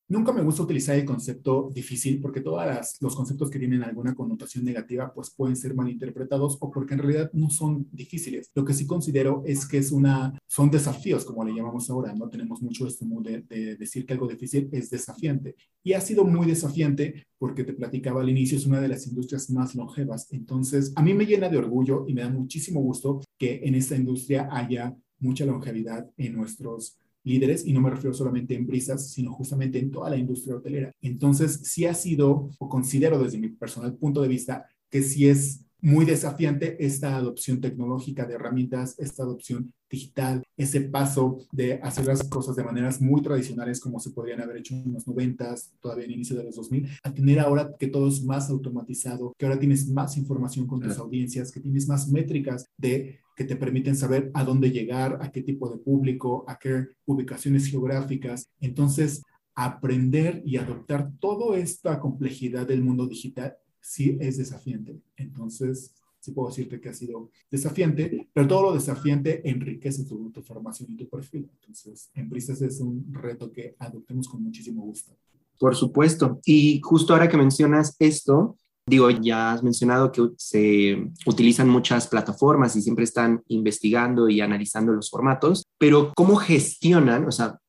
Nunca 0.10 0.34
me 0.34 0.42
gusta 0.42 0.64
utilizar 0.64 0.96
el 0.96 1.06
concepto 1.06 1.70
difícil 1.72 2.20
porque 2.20 2.42
todos 2.42 2.98
los 3.00 3.16
conceptos 3.16 3.52
que 3.52 3.60
tienen 3.60 3.84
alguna 3.84 4.16
connotación 4.16 4.66
negativa 4.66 5.14
pues 5.14 5.30
pueden 5.30 5.56
ser 5.56 5.76
malinterpretados 5.76 6.58
o 6.60 6.72
porque 6.72 6.96
en 6.96 7.00
realidad 7.02 7.30
no 7.32 7.52
son 7.52 7.88
difíciles. 7.92 8.50
Lo 8.56 8.66
que 8.66 8.74
sí 8.74 8.88
considero 8.88 9.44
es 9.46 9.68
que 9.68 9.78
es 9.78 9.92
una, 9.92 10.34
son 10.48 10.72
desafíos 10.72 11.24
como 11.26 11.44
le 11.44 11.54
llamamos 11.54 11.92
ahora, 11.92 12.12
no 12.16 12.28
tenemos 12.28 12.60
mucho 12.60 12.88
este 12.88 13.06
modo 13.06 13.22
de, 13.22 13.42
de 13.44 13.76
decir 13.76 14.04
que 14.04 14.14
algo 14.14 14.28
difícil 14.28 14.68
es 14.72 14.90
desafiante 14.90 15.56
y 15.84 15.94
ha 15.94 16.02
sido 16.02 16.26
muy 16.26 16.48
desafiante 16.48 17.28
porque 17.38 17.64
te 17.64 17.74
platicaba 17.74 18.22
al 18.22 18.30
inicio, 18.30 18.58
es 18.58 18.66
una 18.66 18.82
de 18.82 18.88
las 18.88 19.06
industrias 19.06 19.48
más 19.52 19.76
longevas. 19.76 20.28
Entonces, 20.32 20.92
a 20.96 21.04
mí 21.04 21.14
me 21.14 21.28
llena 21.28 21.50
de 21.50 21.58
orgullo 21.58 22.06
y 22.08 22.16
me 22.16 22.22
da 22.22 22.30
muchísimo 22.30 22.82
gusto 22.82 23.22
que 23.38 23.62
en 23.64 23.76
esta 23.76 23.96
industria 23.96 24.50
haya 24.52 24.98
mucha 25.20 25.46
longevidad 25.46 26.10
en 26.18 26.34
nuestros 26.34 26.98
líderes, 27.24 27.66
y 27.66 27.74
no 27.74 27.82
me 27.82 27.90
refiero 27.90 28.14
solamente 28.14 28.56
en 28.56 28.66
brisas, 28.66 29.12
sino 29.12 29.34
justamente 29.34 29.80
en 29.80 29.92
toda 29.92 30.10
la 30.10 30.18
industria 30.18 30.56
hotelera. 30.56 30.92
Entonces, 31.02 31.62
sí 31.64 31.86
ha 31.86 31.94
sido, 31.94 32.50
o 32.60 32.70
considero 32.70 33.22
desde 33.22 33.38
mi 33.38 33.50
personal 33.50 33.96
punto 33.96 34.22
de 34.22 34.28
vista, 34.28 34.66
que 34.90 35.02
sí 35.02 35.28
es 35.28 35.66
muy 35.82 36.06
desafiante 36.06 36.84
esta 36.86 37.16
adopción 37.16 37.62
tecnológica 37.62 38.26
de 38.26 38.36
herramientas, 38.36 38.98
esta 39.00 39.24
adopción 39.24 39.74
digital, 39.90 40.44
ese 40.56 40.82
paso 40.82 41.46
de 41.52 41.80
hacer 41.82 42.06
las 42.06 42.24
cosas 42.28 42.56
de 42.56 42.64
maneras 42.64 43.02
muy 43.02 43.22
tradicionales 43.22 43.80
como 43.80 44.00
se 44.00 44.12
podrían 44.12 44.42
haber 44.42 44.58
hecho 44.58 44.76
en 44.76 44.94
los 44.94 45.08
90, 45.08 45.56
todavía 45.80 46.06
en 46.06 46.12
inicio 46.12 46.38
de 46.38 46.44
los 46.44 46.56
2000, 46.56 46.88
a 47.04 47.14
tener 47.14 47.40
ahora 47.40 47.72
que 47.78 47.88
todo 47.88 48.08
es 48.08 48.24
más 48.24 48.50
automatizado, 48.50 49.34
que 49.38 49.46
ahora 49.46 49.60
tienes 49.60 49.88
más 49.90 50.18
información 50.18 50.68
con 50.68 50.80
tus 50.80 50.98
audiencias, 50.98 51.52
que 51.52 51.60
tienes 51.60 51.88
más 51.88 52.08
métricas 52.10 52.66
de 52.78 53.20
que 53.36 53.46
te 53.46 53.56
permiten 53.56 53.96
saber 53.96 54.32
a 54.34 54.44
dónde 54.44 54.70
llegar, 54.70 55.18
a 55.22 55.32
qué 55.32 55.42
tipo 55.42 55.70
de 55.70 55.78
público, 55.78 56.44
a 56.48 56.60
qué 56.60 56.88
ubicaciones 57.06 57.68
geográficas. 57.68 58.50
Entonces, 58.60 59.24
aprender 59.56 60.42
y 60.46 60.58
adoptar 60.58 61.12
toda 61.20 61.58
esta 61.58 62.00
complejidad 62.00 62.68
del 62.68 62.82
mundo 62.82 63.08
digital 63.08 63.56
sí 63.82 64.18
es 64.20 64.38
desafiante. 64.38 65.02
Entonces, 65.16 65.94
sí 66.30 66.36
puedo 66.36 66.50
decirte 66.50 66.80
que 66.80 66.90
ha 66.90 66.94
sido 66.94 67.32
desafiante, 67.50 68.30
pero 68.34 68.48
todo 68.48 68.64
lo 68.64 68.74
desafiante 68.74 69.42
enriquece 69.50 70.06
tu, 70.06 70.32
formación 70.44 70.92
y 70.92 70.96
tu 70.96 71.08
perfil. 71.08 71.50
Entonces, 71.54 72.10
en 72.14 72.30
Brisas 72.30 72.62
es 72.62 72.80
un 72.80 73.14
reto 73.14 73.52
que 73.52 73.76
adoptemos 73.80 74.28
con 74.28 74.44
muchísimo 74.44 74.84
gusto. 74.84 75.16
Por 75.60 75.76
supuesto. 75.76 76.40
Y 76.46 76.80
justo 76.82 77.14
ahora 77.14 77.28
que 77.28 77.38
mencionas 77.38 77.96
esto, 78.00 78.58
digo, 78.88 79.10
ya 79.10 79.54
has 79.54 79.64
mencionado 79.64 80.12
que 80.12 80.30
se 80.38 81.12
utilizan 81.26 81.70
muchas 81.70 82.08
plataformas 82.08 82.76
y 82.76 82.82
siempre 82.82 83.04
están 83.04 83.44
investigando 83.48 84.30
y 84.30 84.42
analizando 84.42 84.94
los 84.94 85.10
formatos, 85.10 85.64
pero 85.78 86.14
¿cómo 86.16 86.36
gestionan, 86.38 87.28
o 87.28 87.32
sea, 87.32 87.60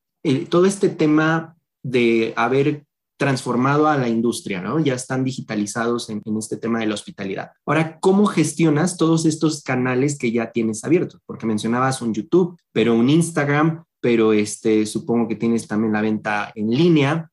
todo 0.49 0.67
este 0.67 0.89
tema 0.89 1.57
de 1.83 2.33
haber 2.37 2.85
transformado 3.21 3.87
a 3.87 3.99
la 3.99 4.09
industria, 4.09 4.63
¿no? 4.63 4.81
Ya 4.81 4.95
están 4.95 5.25
digitalizados 5.25 6.09
en, 6.09 6.23
este 6.39 6.57
tema 6.57 6.81
de 6.81 6.87
la 6.87 6.95
hospitalidad. 6.95 7.51
Ahora, 7.67 7.99
¿cómo 8.01 8.25
gestionas 8.25 8.97
todos 8.97 9.27
estos 9.27 9.63
canales 9.63 10.17
que 10.17 10.33
ya 10.33 10.53
tienes 10.53 10.85
abiertos? 10.85 11.21
Porque 11.27 11.45
mencionabas 11.45 12.01
un 12.01 12.15
YouTube, 12.15 12.59
pero 12.73 12.95
un 12.95 13.11
Instagram, 13.11 13.85
pero 14.01 14.33
este, 14.33 14.87
supongo 14.87 15.29
que 15.29 15.37
tienes 15.37 15.69
también 15.69 15.93
la 15.93 16.01
venta 16.01 16.51
en 16.55 16.71
línea. 16.71 17.31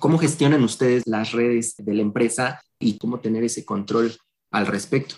¿Cómo 0.00 0.18
gestionan 0.18 0.64
ustedes 0.64 1.04
las 1.06 1.30
redes 1.30 1.76
de 1.76 1.94
la 1.94 2.02
empresa 2.02 2.60
y 2.80 2.98
cómo 2.98 3.20
tener 3.20 3.44
ese 3.44 3.64
control 3.64 4.12
al 4.50 4.66
respecto? 4.66 5.14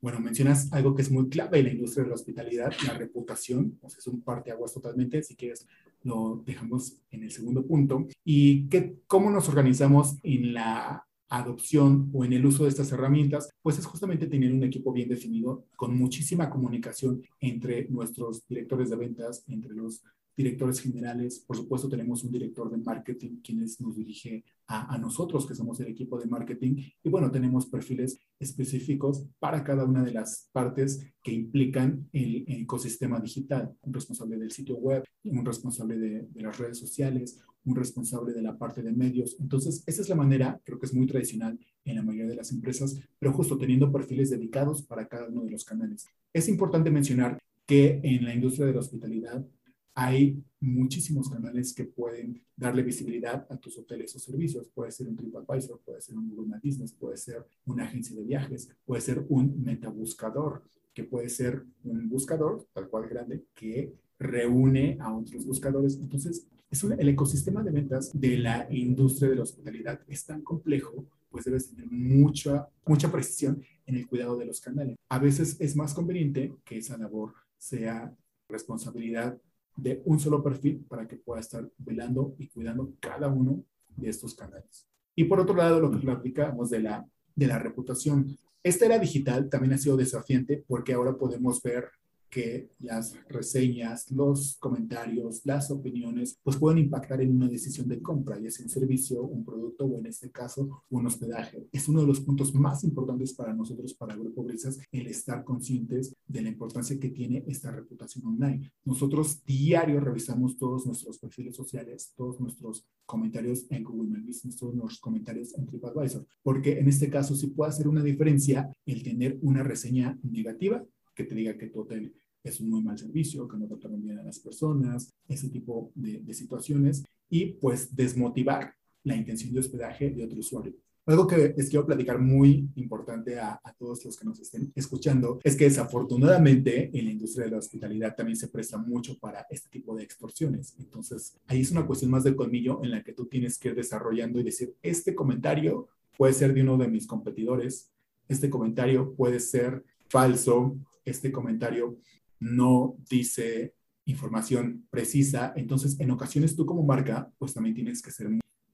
Bueno, 0.00 0.18
mencionas 0.18 0.72
algo 0.72 0.94
que 0.94 1.02
es 1.02 1.10
muy 1.10 1.28
clave 1.28 1.58
en 1.58 1.66
la 1.66 1.72
industria 1.72 2.04
de 2.04 2.08
la 2.08 2.14
hospitalidad, 2.14 2.72
la 2.86 2.94
reputación, 2.94 3.78
sea, 3.82 3.98
es 3.98 4.06
un 4.06 4.22
parte 4.22 4.50
aguas 4.50 4.72
totalmente, 4.72 5.22
si 5.22 5.36
quieres 5.36 5.66
lo 6.02 6.42
dejamos 6.46 6.98
en 7.10 7.24
el 7.24 7.30
segundo 7.30 7.66
punto. 7.66 8.06
¿Y 8.24 8.68
qué, 8.68 8.96
cómo 9.06 9.30
nos 9.30 9.48
organizamos 9.48 10.16
en 10.22 10.54
la 10.54 11.06
adopción 11.30 12.10
o 12.12 12.24
en 12.24 12.32
el 12.32 12.44
uso 12.44 12.64
de 12.64 12.70
estas 12.70 12.90
herramientas, 12.90 13.50
pues 13.62 13.78
es 13.78 13.86
justamente 13.86 14.26
tener 14.26 14.52
un 14.52 14.64
equipo 14.64 14.92
bien 14.92 15.08
definido 15.08 15.64
con 15.76 15.96
muchísima 15.96 16.50
comunicación 16.50 17.22
entre 17.38 17.88
nuestros 17.88 18.46
directores 18.48 18.90
de 18.90 18.96
ventas, 18.96 19.44
entre 19.46 19.72
los 19.72 20.02
directores 20.36 20.80
generales. 20.80 21.44
Por 21.46 21.56
supuesto, 21.56 21.88
tenemos 21.88 22.24
un 22.24 22.32
director 22.32 22.70
de 22.70 22.78
marketing, 22.78 23.40
quien 23.42 23.64
nos 23.80 23.96
dirige 23.96 24.44
a, 24.66 24.96
nosotros, 24.98 25.46
que 25.46 25.54
somos 25.54 25.80
el 25.80 25.88
equipo 25.88 26.18
de 26.18 26.26
marketing. 26.26 26.76
Y 27.02 27.08
bueno, 27.08 27.30
tenemos 27.30 27.66
perfiles 27.66 28.18
específicos 28.38 29.26
para 29.38 29.64
cada 29.64 29.84
una 29.84 30.04
de 30.04 30.12
las 30.12 30.48
partes 30.52 31.12
que 31.22 31.32
implican 31.32 32.08
el, 32.12 32.44
ecosistema 32.46 33.18
digital. 33.20 33.74
Un 33.82 33.92
responsable 33.92 34.38
del 34.38 34.52
sitio 34.52 34.76
web, 34.76 35.04
un 35.24 35.44
responsable 35.44 35.98
de, 35.98 36.28
de 36.30 36.42
las 36.42 36.56
redes 36.56 36.78
sociales, 36.78 37.42
un 37.64 37.76
responsable 37.76 38.32
de 38.32 38.42
la 38.42 38.56
parte 38.56 38.82
de 38.82 38.92
medios. 38.92 39.36
Entonces, 39.40 39.82
esa 39.86 40.02
es 40.02 40.08
la 40.08 40.14
manera, 40.14 40.60
creo 40.64 40.78
que 40.78 40.86
es 40.86 40.94
muy 40.94 41.06
tradicional 41.06 41.58
en 41.84 41.96
la 41.96 42.02
mayoría 42.02 42.30
de 42.30 42.36
las 42.36 42.52
empresas, 42.52 42.98
pero 43.18 43.32
justo 43.32 43.58
teniendo 43.58 43.92
perfiles 43.92 44.30
dedicados 44.30 44.82
para 44.82 45.08
cada 45.08 45.28
uno 45.28 45.44
de 45.44 45.50
los 45.50 45.64
canales. 45.64 46.06
Es 46.32 46.48
importante 46.48 46.90
mencionar 46.90 47.38
que 47.66 48.00
en 48.02 48.24
la 48.24 48.34
industria 48.34 48.66
de 48.66 48.72
la 48.72 48.80
hospitalidad 48.80 49.46
hay 49.94 50.42
muchísimos 50.60 51.28
canales 51.30 51.74
que 51.74 51.84
pueden 51.84 52.42
darle 52.56 52.82
visibilidad 52.82 53.46
a 53.50 53.56
tus 53.56 53.78
hoteles 53.78 54.14
o 54.14 54.18
servicios. 54.18 54.68
Puede 54.68 54.92
ser 54.92 55.08
un 55.08 55.16
TripAdvisor, 55.16 55.80
puede 55.80 56.00
ser 56.00 56.16
un 56.16 56.30
Google 56.30 56.58
Business, 56.62 56.92
puede 56.92 57.16
ser 57.16 57.46
una 57.66 57.84
agencia 57.84 58.16
de 58.16 58.24
viajes, 58.24 58.68
puede 58.84 59.00
ser 59.00 59.24
un 59.28 59.62
metabuscador, 59.62 60.62
que 60.94 61.04
puede 61.04 61.28
ser 61.28 61.64
un 61.84 62.08
buscador, 62.08 62.66
tal 62.72 62.88
cual 62.88 63.08
grande, 63.08 63.44
que 63.54 63.92
reúne 64.18 64.98
a 65.00 65.16
otros 65.16 65.46
buscadores. 65.46 65.98
Entonces, 65.98 66.46
es 66.70 66.84
el 66.84 67.08
ecosistema 67.08 67.62
de 67.62 67.72
ventas 67.72 68.10
de 68.12 68.38
la 68.38 68.68
industria 68.70 69.30
de 69.30 69.36
la 69.36 69.42
hospitalidad 69.42 70.00
es 70.06 70.24
tan 70.24 70.42
complejo, 70.42 71.04
pues 71.28 71.44
debes 71.44 71.70
tener 71.70 71.86
mucha, 71.90 72.68
mucha 72.86 73.10
precisión 73.10 73.62
en 73.86 73.96
el 73.96 74.06
cuidado 74.06 74.36
de 74.36 74.46
los 74.46 74.60
canales. 74.60 74.96
A 75.08 75.18
veces 75.18 75.56
es 75.60 75.74
más 75.74 75.94
conveniente 75.94 76.54
que 76.64 76.78
esa 76.78 76.96
labor 76.96 77.34
sea 77.58 78.14
responsabilidad 78.48 79.40
de 79.76 80.02
un 80.04 80.18
solo 80.18 80.42
perfil 80.42 80.84
para 80.88 81.06
que 81.06 81.16
pueda 81.16 81.40
estar 81.40 81.68
velando 81.78 82.34
y 82.38 82.48
cuidando 82.48 82.92
cada 83.00 83.28
uno 83.28 83.64
de 83.96 84.08
estos 84.08 84.34
canales. 84.34 84.86
Y 85.14 85.24
por 85.24 85.40
otro 85.40 85.54
lado, 85.54 85.80
lo 85.80 85.90
que 85.90 85.98
platicamos 85.98 86.70
de 86.70 86.80
la, 86.80 87.06
de 87.34 87.46
la 87.46 87.58
reputación. 87.58 88.36
Esta 88.62 88.86
era 88.86 88.98
digital 88.98 89.48
también 89.48 89.72
ha 89.74 89.78
sido 89.78 89.96
desafiante 89.96 90.62
porque 90.66 90.92
ahora 90.92 91.16
podemos 91.16 91.62
ver 91.62 91.88
que 92.30 92.70
las 92.78 93.14
reseñas, 93.28 94.10
los 94.10 94.56
comentarios, 94.58 95.42
las 95.44 95.70
opiniones, 95.70 96.38
pues 96.42 96.56
pueden 96.56 96.78
impactar 96.78 97.20
en 97.20 97.34
una 97.34 97.48
decisión 97.48 97.88
de 97.88 98.00
compra, 98.00 98.38
ya 98.38 98.50
sea 98.50 98.64
un 98.64 98.70
servicio, 98.70 99.22
un 99.22 99.44
producto 99.44 99.84
o 99.84 99.98
en 99.98 100.06
este 100.06 100.30
caso 100.30 100.84
un 100.88 101.06
hospedaje. 101.06 101.66
Es 101.72 101.88
uno 101.88 102.00
de 102.00 102.06
los 102.06 102.20
puntos 102.20 102.54
más 102.54 102.84
importantes 102.84 103.34
para 103.34 103.52
nosotros, 103.52 103.94
para 103.94 104.16
Grupo 104.16 104.44
Brisas, 104.44 104.78
el 104.92 105.08
estar 105.08 105.44
conscientes 105.44 106.14
de 106.26 106.42
la 106.42 106.48
importancia 106.48 106.98
que 106.98 107.10
tiene 107.10 107.44
esta 107.46 107.70
reputación 107.72 108.24
online. 108.26 108.72
Nosotros 108.84 109.44
diario 109.44 110.00
revisamos 110.00 110.56
todos 110.56 110.86
nuestros 110.86 111.18
perfiles 111.18 111.56
sociales, 111.56 112.12
todos 112.16 112.40
nuestros 112.40 112.86
comentarios 113.04 113.66
en 113.70 113.82
Google 113.82 114.08
My 114.08 114.24
Business, 114.24 114.56
todos 114.56 114.74
nuestros 114.74 115.00
comentarios 115.00 115.54
en 115.54 115.66
TripAdvisor, 115.66 116.24
porque 116.42 116.78
en 116.78 116.88
este 116.88 117.10
caso 117.10 117.34
sí 117.34 117.48
puede 117.48 117.70
hacer 117.70 117.88
una 117.88 118.02
diferencia 118.02 118.72
el 118.86 119.02
tener 119.02 119.38
una 119.42 119.62
reseña 119.64 120.18
negativa 120.22 120.84
que 121.14 121.24
te 121.24 121.34
diga 121.34 121.56
que 121.56 121.68
tu 121.68 121.80
hotel 121.80 122.12
es 122.42 122.60
un 122.60 122.70
muy 122.70 122.82
mal 122.82 122.98
servicio, 122.98 123.46
que 123.46 123.56
no 123.56 123.66
trataron 123.66 124.02
bien 124.02 124.18
a 124.18 124.22
las 124.22 124.38
personas, 124.38 125.12
ese 125.28 125.48
tipo 125.48 125.92
de, 125.94 126.32
situaciones, 126.32 127.04
y 127.28 127.52
pues 127.54 127.94
desmotivar 127.94 128.74
la 129.04 129.16
intención 129.16 129.52
de 129.52 129.60
hospedaje 129.60 130.10
de 130.10 130.24
otro 130.24 130.38
usuario. 130.38 130.74
Algo 131.06 131.26
que 131.26 131.54
les 131.56 131.68
quiero 131.68 131.86
platicar 131.86 132.20
muy 132.20 132.68
importante 132.76 133.38
a, 133.38 133.60
a, 133.64 133.72
todos 133.72 134.04
los 134.04 134.16
que 134.16 134.24
nos 134.24 134.38
estén 134.38 134.70
escuchando 134.76 135.40
es 135.42 135.56
que 135.56 135.64
desafortunadamente 135.64 136.90
en 136.96 137.04
la 137.06 137.10
industria 137.10 137.46
de 137.46 137.52
la 137.52 137.58
hospitalidad 137.58 138.14
también 138.14 138.36
se 138.36 138.48
presta 138.48 138.78
mucho 138.78 139.18
para 139.18 139.46
este 139.50 139.68
tipo 139.70 139.96
de 139.96 140.04
extorsiones. 140.04 140.76
Entonces, 140.78 141.36
ahí 141.46 141.62
es 141.62 141.70
una 141.72 141.86
cuestión 141.86 142.10
más 142.10 142.24
de 142.24 142.36
colmillo 142.36 142.80
en 142.84 142.90
la 142.90 143.02
que 143.02 143.12
tú 143.12 143.26
tienes 143.26 143.58
que 143.58 143.68
ir 143.68 143.74
desarrollando 143.74 144.38
y 144.38 144.44
decir, 144.44 144.74
este 144.82 145.14
comentario 145.14 145.88
puede 146.16 146.34
ser 146.34 146.52
de 146.52 146.62
uno 146.62 146.76
de 146.76 146.86
mis 146.86 147.06
competidores, 147.06 147.90
este 148.28 148.50
comentario 148.50 149.14
puede 149.14 149.40
ser 149.40 149.82
falso, 150.08 150.76
este 151.04 151.32
comentario 151.32 151.98
no 152.38 152.96
dice 153.08 153.74
información 154.06 154.86
precisa, 154.90 155.52
entonces 155.56 155.98
en 156.00 156.10
ocasiones 156.10 156.56
tú 156.56 156.66
como 156.66 156.82
marca, 156.82 157.30
pues 157.38 157.54
también 157.54 157.74
tienes 157.74 158.02
que 158.02 158.10
ser 158.10 158.28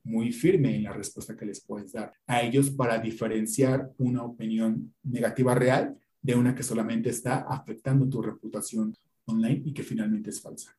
muy, 0.05 0.33
firme 0.33 0.77
en 0.77 0.85
la 0.85 0.93
respuesta 0.93 1.37
que 1.37 1.45
les 1.45 1.61
puedes 1.61 1.93
dar 1.93 2.13
a 2.27 2.41
ellos 2.43 2.71
para 2.71 2.99
diferenciar 2.99 3.91
una 3.99 4.23
opinión 4.23 4.95
negativa 5.03 5.55
real 5.55 5.97
de 6.23 6.35
una 6.35 6.55
que 6.55 6.63
solamente 6.63 7.11
está 7.11 7.39
afectando 7.41 8.09
tu 8.09 8.23
reputación 8.23 8.95
online 9.27 9.63
y 9.65 9.75
que 9.75 9.83
finalmente 9.83 10.31
es 10.31 10.41
falsa. 10.41 10.77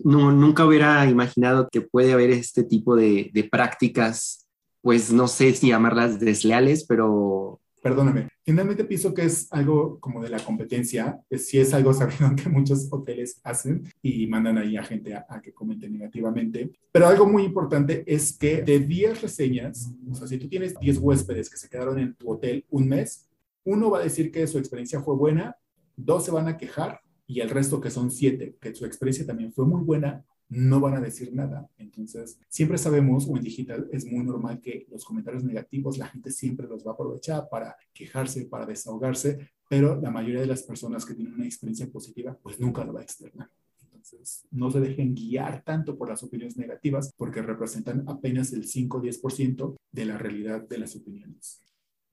No, 0.00 0.32
nunca 0.32 0.66
hubiera 0.66 1.08
imaginado 1.08 1.68
que 1.70 1.80
puede 1.80 2.12
haber 2.12 2.30
este 2.30 2.64
tipo 2.64 2.96
de, 2.96 3.30
de 3.32 3.44
prácticas, 3.44 4.46
pues 4.82 5.12
no 5.12 5.28
sé 5.28 5.54
si 5.54 5.68
llamarlas 5.68 6.18
desleales, 6.20 6.84
pero 6.84 7.60
perdóname, 7.86 8.28
finalmente 8.42 8.84
pienso 8.84 9.14
que 9.14 9.22
es 9.22 9.46
algo 9.52 10.00
como 10.00 10.20
de 10.20 10.28
la 10.28 10.40
competencia, 10.40 11.20
si 11.30 11.60
es 11.60 11.72
algo 11.72 11.94
sabido 11.94 12.34
que 12.34 12.48
muchos 12.48 12.88
hoteles 12.90 13.40
hacen 13.44 13.84
y 14.02 14.26
mandan 14.26 14.58
ahí 14.58 14.76
a 14.76 14.82
gente 14.82 15.14
a, 15.14 15.40
que 15.40 15.54
comente 15.54 15.88
negativamente, 15.88 16.72
pero 16.90 17.06
algo 17.06 17.28
muy 17.28 17.44
importante 17.44 18.02
es 18.04 18.36
que 18.36 18.62
de 18.62 18.80
10 18.80 19.22
reseñas, 19.22 19.88
o 20.10 20.16
sea, 20.16 20.26
si 20.26 20.36
tú 20.36 20.48
tienes 20.48 20.76
10 20.80 20.98
huéspedes 20.98 21.48
que 21.48 21.58
se 21.58 21.68
quedaron 21.68 22.00
en 22.00 22.16
tu 22.16 22.28
hotel 22.28 22.64
un 22.70 22.88
mes, 22.88 23.28
uno 23.62 23.88
va 23.88 24.00
a 24.00 24.02
decir 24.02 24.32
que 24.32 24.48
su 24.48 24.58
experiencia 24.58 25.00
fue 25.00 25.14
buena, 25.14 25.56
dos 25.94 26.24
se 26.24 26.32
van 26.32 26.48
a 26.48 26.56
quejar 26.56 26.98
y 27.24 27.38
el 27.38 27.50
resto 27.50 27.80
que 27.80 27.90
son 27.90 28.10
siete, 28.10 28.56
que 28.60 28.74
su 28.74 28.84
experiencia 28.84 29.24
también 29.24 29.52
fue 29.52 29.64
muy 29.64 29.84
buena, 29.84 30.24
no 30.48 30.80
van 30.80 30.94
a 30.94 31.00
decir 31.00 31.34
nada. 31.34 31.68
Entonces, 31.78 32.38
siempre 32.48 32.78
sabemos, 32.78 33.26
o 33.28 33.36
en 33.36 33.42
digital 33.42 33.88
es 33.92 34.04
muy 34.06 34.24
normal 34.24 34.60
que 34.60 34.86
los 34.90 35.04
comentarios 35.04 35.44
negativos 35.44 35.98
la 35.98 36.06
gente 36.06 36.30
siempre 36.30 36.66
los 36.66 36.86
va 36.86 36.92
a 36.92 36.94
aprovechar 36.94 37.48
para 37.50 37.76
quejarse, 37.92 38.46
para 38.46 38.66
desahogarse, 38.66 39.50
pero 39.68 40.00
la 40.00 40.10
mayoría 40.10 40.40
de 40.40 40.46
las 40.46 40.62
personas 40.62 41.04
que 41.04 41.14
tienen 41.14 41.34
una 41.34 41.46
experiencia 41.46 41.88
positiva, 41.90 42.38
pues 42.40 42.60
nunca 42.60 42.84
lo 42.84 42.92
va 42.92 43.00
a 43.00 43.04
externar. 43.04 43.50
Entonces, 43.82 44.46
no 44.52 44.70
se 44.70 44.80
dejen 44.80 45.14
guiar 45.14 45.64
tanto 45.64 45.98
por 45.98 46.08
las 46.08 46.22
opiniones 46.22 46.56
negativas 46.56 47.12
porque 47.16 47.42
representan 47.42 48.04
apenas 48.06 48.52
el 48.52 48.64
5 48.64 48.98
o 48.98 49.02
10% 49.02 49.74
de 49.90 50.04
la 50.04 50.16
realidad 50.16 50.62
de 50.62 50.78
las 50.78 50.94
opiniones. 50.94 51.60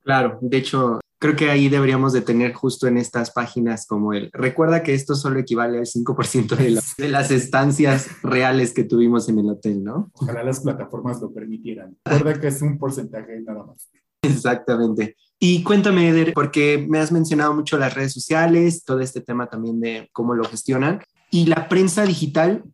Claro, 0.01 0.39
de 0.41 0.57
hecho, 0.57 0.99
creo 1.23 1.37
que 1.37 1.49
ahí 1.49 1.69
deberíamos 1.69 2.11
de 2.11 2.19
tener 2.19 2.51
justo 2.51 2.85
en 2.85 2.97
estas 2.97 3.31
páginas 3.31 3.87
como 3.87 4.11
el, 4.11 4.29
recuerda 4.33 4.83
que 4.83 4.93
esto 4.93 5.15
solo 5.15 5.39
equivale 5.39 5.77
al 5.77 5.85
5% 5.85 6.57
de, 6.57 6.81
de 6.97 7.07
las 7.07 7.31
estancias 7.31 8.21
reales 8.23 8.73
que 8.73 8.83
tuvimos 8.83 9.29
en 9.29 9.39
el 9.39 9.49
hotel, 9.49 9.85
¿no? 9.85 10.11
Ojalá 10.15 10.43
las 10.43 10.59
plataformas 10.59 11.21
lo 11.21 11.33
permitieran. 11.33 11.95
Recuerda 12.03 12.41
que 12.41 12.47
es 12.47 12.61
un 12.61 12.77
porcentaje 12.77 13.39
nada 13.39 13.63
más. 13.63 13.89
Exactamente. 14.21 15.15
Y 15.39 15.63
cuéntame, 15.63 16.09
Eder, 16.09 16.33
porque 16.33 16.85
me 16.89 16.99
has 16.99 17.13
mencionado 17.13 17.53
mucho 17.53 17.77
las 17.77 17.93
redes 17.93 18.11
sociales, 18.11 18.83
todo 18.83 18.99
este 18.99 19.21
tema 19.21 19.47
también 19.47 19.79
de 19.79 20.09
cómo 20.11 20.35
lo 20.35 20.43
gestionan. 20.43 20.99
¿Y 21.31 21.45
la 21.45 21.69
prensa 21.69 22.03
digital, 22.03 22.65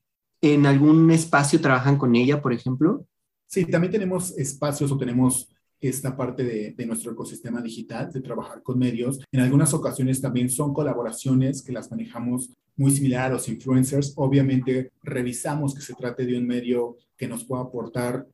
en 0.41 0.65
algún 0.65 1.11
espacio 1.11 1.61
trabajan 1.61 1.99
con 1.99 2.15
ella, 2.15 2.41
por 2.41 2.51
ejemplo? 2.51 3.05
Sí, 3.45 3.65
también 3.65 3.91
tenemos 3.91 4.35
espacios 4.39 4.91
o 4.91 4.97
tenemos 4.97 5.49
esta 5.81 6.15
parte 6.15 6.43
de, 6.43 6.85
nuestro 6.85 7.11
ecosistema 7.11 7.61
digital, 7.61 8.11
de 8.11 8.21
trabajar 8.21 8.61
con 8.63 8.79
medios. 8.79 9.19
En 9.31 9.41
algunas 9.41 9.73
ocasiones 9.73 10.21
también 10.21 10.49
son 10.49 10.73
colaboraciones 10.73 11.61
que 11.61 11.71
las 11.71 11.89
manejamos 11.91 12.51
muy 12.75 12.91
similar 12.91 13.25
a 13.25 13.33
los 13.33 13.47
influencers. 13.47 14.13
Obviamente 14.15 14.91
revisamos 15.03 15.75
que 15.75 15.81
se 15.81 15.93
trate 15.93 16.25
de 16.25 16.37
un 16.37 16.47
medio 16.47 16.97
que 17.17 17.27
nos 17.27 17.45
pueda 17.45 17.63
aportar 17.63 18.25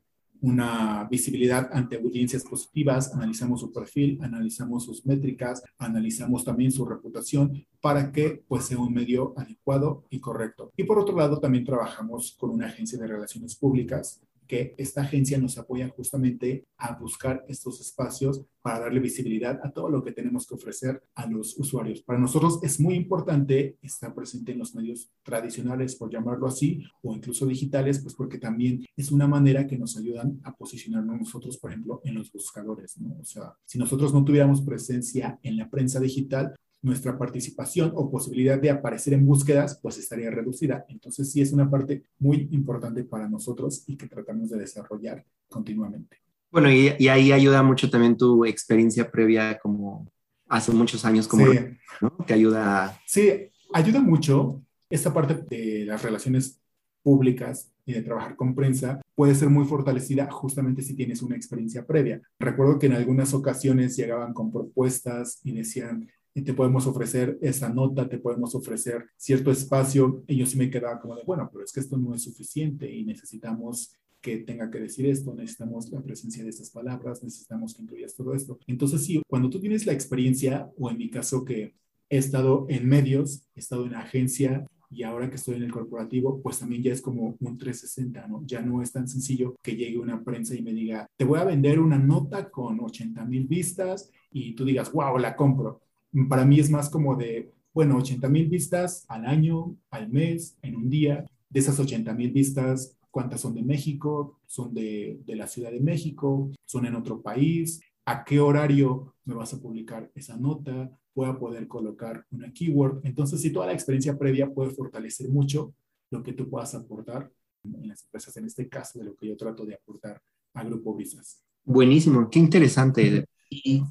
una 0.42 1.08
visibilidad 1.10 1.70
ante 1.72 1.96
audiencias 1.96 2.44
positivas, 2.44 3.14
analizamos 3.14 3.62
su 3.62 3.72
perfil, 3.72 4.20
analizamos 4.22 4.86
sus 4.86 5.06
métricas, 5.06 5.64
analizamos 5.78 6.44
también 6.44 6.72
su 6.72 6.86
reputación 6.86 7.66
para 7.82 8.12
que 8.12 8.44
pues, 8.48 8.66
sea 8.66 8.78
un 8.78 8.94
medio 8.94 9.34
adecuado 9.38 10.04
y 10.10 10.20
correcto. 10.20 10.72
Y 10.78 10.84
por 10.84 11.00
otro 11.00 11.16
lado, 11.18 11.40
también 11.40 11.66
trabajamos 11.66 12.36
con 12.38 12.52
una 12.52 12.68
agencia 12.68 13.00
de 13.00 13.08
relaciones 13.08 13.56
públicas 13.56 14.22
que 14.48 14.76
esta 14.78 15.02
agencia 15.02 15.38
nos 15.38 15.58
apoya 15.58 15.90
justamente 15.90 16.66
a 16.78 16.96
buscar 16.96 17.44
estos 17.48 17.82
espacios 17.82 18.44
para 18.62 18.80
darle 18.80 19.00
visibilidad 19.00 19.60
a 19.64 19.72
todo 19.72 19.90
lo 19.90 20.04
que 20.04 20.12
tenemos 20.12 20.48
que 20.48 20.56
ofrecer 20.56 21.02
a 21.14 21.28
los 21.28 21.58
usuarios. 21.58 22.02
Para 22.02 22.20
nosotros 22.20 22.60
es 22.64 22.80
muy 22.80 22.96
importante 22.96 23.78
estar 23.82 24.14
presente 24.16 24.54
en 24.54 24.60
los 24.60 24.74
medios 24.74 25.12
tradicionales, 25.24 25.96
por 25.96 26.12
llamarlo 26.12 26.48
así, 26.48 26.84
o 27.04 27.14
incluso 27.14 27.46
digitales, 27.46 28.00
pues 28.00 28.16
porque 28.16 28.40
también 28.40 28.86
es 28.96 29.12
una 29.12 29.28
manera 29.28 29.68
que 29.68 29.78
nos 29.78 29.98
ayudan 29.98 30.40
a 30.44 30.56
posicionarnos 30.56 31.20
nosotros, 31.20 31.58
por 31.58 31.72
ejemplo, 31.72 32.02
en 32.04 32.16
los 32.16 32.32
buscadores. 32.32 32.96
O 33.20 33.24
sea, 33.24 33.54
si 33.66 33.78
nosotros 33.78 34.14
no 34.14 34.24
tuviéramos 34.24 34.62
presencia 34.62 35.40
en 35.44 35.58
la 35.58 35.70
prensa 35.70 36.00
digital, 36.00 36.56
nuestra 36.86 37.18
participación 37.18 37.92
o 37.96 38.12
posibilidad 38.12 38.60
de 38.60 38.70
aparecer 38.70 39.14
en 39.14 39.26
búsquedas 39.26 39.80
pues 39.82 39.98
estaría 39.98 40.30
reducida. 40.30 40.86
Entonces 40.88 41.32
sí 41.32 41.42
es 41.42 41.52
una 41.52 41.70
parte 41.70 42.04
muy 42.20 42.48
importante 42.52 43.04
para 43.04 43.28
nosotros 43.28 43.84
y 43.88 43.98
que 43.98 44.08
tratamos 44.08 44.52
de 44.52 44.60
desarrollar 44.60 45.26
continuamente. 45.50 46.18
Bueno, 46.52 46.72
y, 46.72 46.90
ahí 47.08 47.32
ayuda 47.32 47.64
mucho 47.64 47.90
también 47.90 48.16
tu 48.16 48.46
experiencia 48.46 49.10
previa 49.10 49.58
como 49.58 50.08
hace 50.48 50.72
muchos 50.72 51.04
años 51.04 51.28
como 51.28 51.52
sí. 51.52 51.60
¿no? 52.00 52.16
que 52.26 52.34
ayuda. 52.34 52.98
Sí, 53.08 53.32
ayuda 53.74 54.00
mucho 54.00 54.62
esta 54.90 55.12
parte 55.12 55.44
de 55.50 55.86
las 55.86 56.04
relaciones 56.04 56.62
públicas 57.02 57.72
y 57.84 57.94
de 57.94 58.04
trabajar 58.04 58.36
con 58.36 58.56
prensa 58.56 59.02
puede 59.16 59.34
ser 59.34 59.50
muy 59.50 59.66
fortalecida 59.66 60.30
justamente 60.32 60.82
si 60.84 60.96
tienes 60.96 61.24
una 61.24 61.36
experiencia 61.36 61.86
previa. 61.86 62.22
Recuerdo 62.40 62.78
que 62.78 62.86
en 62.86 62.94
algunas 62.94 63.34
ocasiones 63.34 63.98
llegaban 63.98 64.34
con 64.34 64.52
propuestas 64.52 65.40
y 65.44 65.52
decían, 65.52 66.08
y 66.38 66.42
te 66.42 66.54
podemos 66.54 66.86
ofrecer 66.86 67.40
esa 67.42 67.70
nota, 67.70 68.10
te 68.10 68.20
podemos 68.20 68.54
ofrecer 68.56 69.06
cierto 69.16 69.52
espacio. 69.52 70.24
Y 70.28 70.36
yo 70.36 70.46
sí 70.46 70.58
me 70.58 70.70
quedaba 70.70 71.00
como 71.00 71.16
de, 71.16 71.24
bueno, 71.24 71.50
pero 71.52 71.64
es 71.64 71.72
que 71.72 71.80
esto 71.80 71.98
no 71.98 72.14
es 72.14 72.24
suficiente 72.24 72.94
y 72.94 73.06
necesitamos 73.06 73.96
que 74.20 74.40
tenga 74.40 74.70
que 74.70 74.80
decir 74.80 75.06
esto, 75.06 75.34
necesitamos 75.34 75.90
la 75.92 76.02
presencia 76.02 76.44
de 76.44 76.50
estas 76.50 76.72
palabras, 76.72 77.24
necesitamos 77.24 77.74
que 77.74 77.84
incluyas 77.84 78.16
todo 78.16 78.34
esto. 78.34 78.60
Entonces, 78.68 79.06
sí, 79.06 79.22
cuando 79.30 79.50
tú 79.50 79.62
tienes 79.62 79.86
la 79.86 79.94
experiencia, 79.94 80.70
o 80.78 80.90
en 80.90 80.98
mi 80.98 81.10
caso 81.10 81.46
que 81.46 81.74
he 82.10 82.18
estado 82.18 82.66
en 82.68 82.86
medios, 82.86 83.48
he 83.56 83.62
estado 83.62 83.86
en 83.86 83.96
agencia 83.96 84.66
y 84.90 85.04
ahora 85.04 85.30
que 85.30 85.36
estoy 85.38 85.56
en 85.56 85.64
el 85.64 85.72
corporativo, 85.72 86.42
pues 86.42 86.60
también 86.60 86.84
ya 86.84 86.92
es 86.92 87.02
como 87.02 87.38
un 87.40 87.58
360, 87.58 88.28
¿no? 88.28 88.44
Ya 88.46 88.62
no 88.62 88.82
es 88.82 88.92
tan 88.92 89.08
sencillo 89.08 89.56
que 89.62 89.76
llegue 89.76 89.98
una 89.98 90.22
prensa 90.22 90.54
y 90.54 90.62
me 90.62 90.74
diga, 90.74 91.08
te 91.16 91.24
voy 91.24 91.40
a 91.40 91.46
vender 91.46 91.80
una 91.80 91.98
nota 91.98 92.50
con 92.50 92.80
80 92.80 93.24
mil 93.26 93.48
vistas 93.48 94.12
y 94.32 94.54
tú 94.54 94.66
digas, 94.66 94.92
wow, 94.92 95.18
la 95.18 95.36
compro 95.36 95.85
para 96.30 96.46
mí 96.46 96.60
es 96.60 96.70
más 96.70 96.90
como 96.90 97.16
de, 97.16 97.52
bueno, 97.74 97.98
80 97.98 98.30
mil 98.30 98.48
vistas 98.48 99.06
al 99.08 99.26
año, 99.26 99.76
al 99.90 100.10
mes, 100.10 100.58
en 100.62 100.76
un 100.76 100.90
día. 100.90 101.26
De 101.50 101.60
esas 101.60 101.80
80 101.80 102.14
mil 102.14 102.32
vistas, 102.32 102.98
¿cuántas 103.12 103.42
son 103.42 103.56
de 103.56 103.64
México? 103.64 104.40
¿Son 104.46 104.74
de, 104.74 105.20
de 105.26 105.36
la 105.36 105.48
Ciudad 105.48 105.72
de 105.72 105.80
México? 105.80 106.52
¿Son 106.66 106.86
en 106.86 106.96
otro 106.96 107.22
país? 107.22 107.82
¿A 108.06 108.24
qué 108.24 108.40
horario 108.40 109.16
me 109.26 109.34
vas 109.34 109.54
a 109.54 109.60
publicar 109.60 110.12
esa 110.16 110.38
nota? 110.38 110.92
¿Voy 111.16 111.28
a 111.28 111.38
poder 111.38 111.68
colocar 111.68 112.26
una 112.32 112.52
keyword? 112.52 113.02
Entonces, 113.04 113.42
si 113.42 113.52
toda 113.52 113.68
la 113.68 113.74
experiencia 113.74 114.18
previa 114.18 114.50
puede 114.50 114.72
fortalecer 114.72 115.30
mucho 115.30 115.74
lo 116.12 116.22
que 116.22 116.34
tú 116.34 116.50
puedas 116.50 116.76
aportar 116.76 117.32
en 117.64 117.88
las 117.88 118.04
empresas, 118.04 118.38
en 118.38 118.46
este 118.46 118.70
caso 118.70 119.00
de 119.00 119.06
lo 119.06 119.16
que 119.16 119.28
yo 119.28 119.36
trato 119.36 119.66
de 119.66 119.76
aportar 119.76 120.22
a 120.54 120.64
Grupo 120.64 120.96
Visas. 120.96 121.42
Buenísimo, 121.64 122.30
qué 122.30 122.40
interesante. 122.40 123.26
Y 123.50 123.82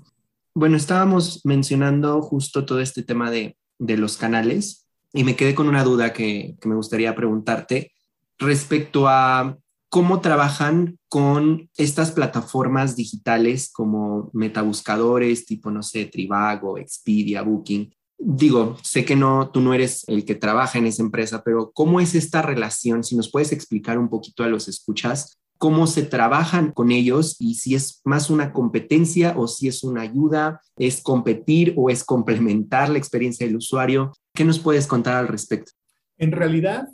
bueno, 0.55 0.77
estábamos 0.77 1.41
mencionando 1.45 2.23
justo 2.23 2.65
todo 2.65 2.81
este 2.81 3.03
tema 3.03 3.31
de, 3.31 3.57
los 3.79 4.17
canales 4.17 4.87
y 5.13 5.25
me 5.25 5.37
quedé 5.37 5.55
con 5.55 5.69
una 5.69 5.83
duda 5.83 6.13
que, 6.13 6.57
me 6.65 6.77
gustaría 6.77 7.15
preguntarte 7.15 7.93
respecto 8.39 9.09
a 9.09 9.59
cómo 9.91 10.21
trabajan 10.21 10.99
con 11.09 11.69
estas 11.77 12.13
plataformas 12.13 12.97
digitales 12.97 13.71
como 13.73 14.31
metabuscadores 14.33 15.45
tipo, 15.45 15.71
no 15.71 15.83
sé, 15.83 16.07
Trivago, 16.07 16.79
Expedia, 16.79 17.43
Booking. 17.43 17.93
Digo, 18.17 18.77
sé 18.83 19.05
que 19.05 19.17
no, 19.17 19.51
tú 19.51 19.61
no 19.61 19.75
eres 19.75 20.05
el 20.09 20.25
que 20.25 20.35
trabaja 20.37 20.79
en 20.79 20.87
esa 20.87 21.03
empresa, 21.03 21.43
pero 21.45 21.73
¿cómo 21.73 22.01
es 22.01 22.15
esta 22.15 22.43
relación? 22.43 23.05
Si 23.05 23.17
nos 23.17 23.31
puedes 23.31 23.53
explicar 23.53 23.99
un 23.99 24.09
poquito 24.09 24.45
a 24.45 24.49
los 24.49 24.69
escuchas 24.69 25.39
cómo 25.65 25.87
se 25.87 26.03
trabajan 26.03 26.73
con 26.73 26.91
ellos 26.91 27.37
y 27.39 27.55
si 27.55 27.75
es 27.75 28.03
más 28.05 28.29
una 28.29 28.53
competencia 28.53 29.33
o 29.39 29.49
si 29.49 29.67
es 29.67 29.83
una 29.83 30.03
ayuda, 30.03 30.61
es 30.77 31.01
competir 31.01 31.73
o 31.79 31.89
es 31.89 32.05
complementar 32.05 32.91
la 32.91 32.99
experiencia 32.99 33.47
del 33.47 33.57
usuario. 33.57 34.13
¿Qué 34.35 34.45
nos 34.45 34.59
puedes 34.59 34.87
contar 34.87 35.15
al 35.17 35.27
respecto? 35.27 35.73
En 36.19 36.33
realidad, 36.33 36.87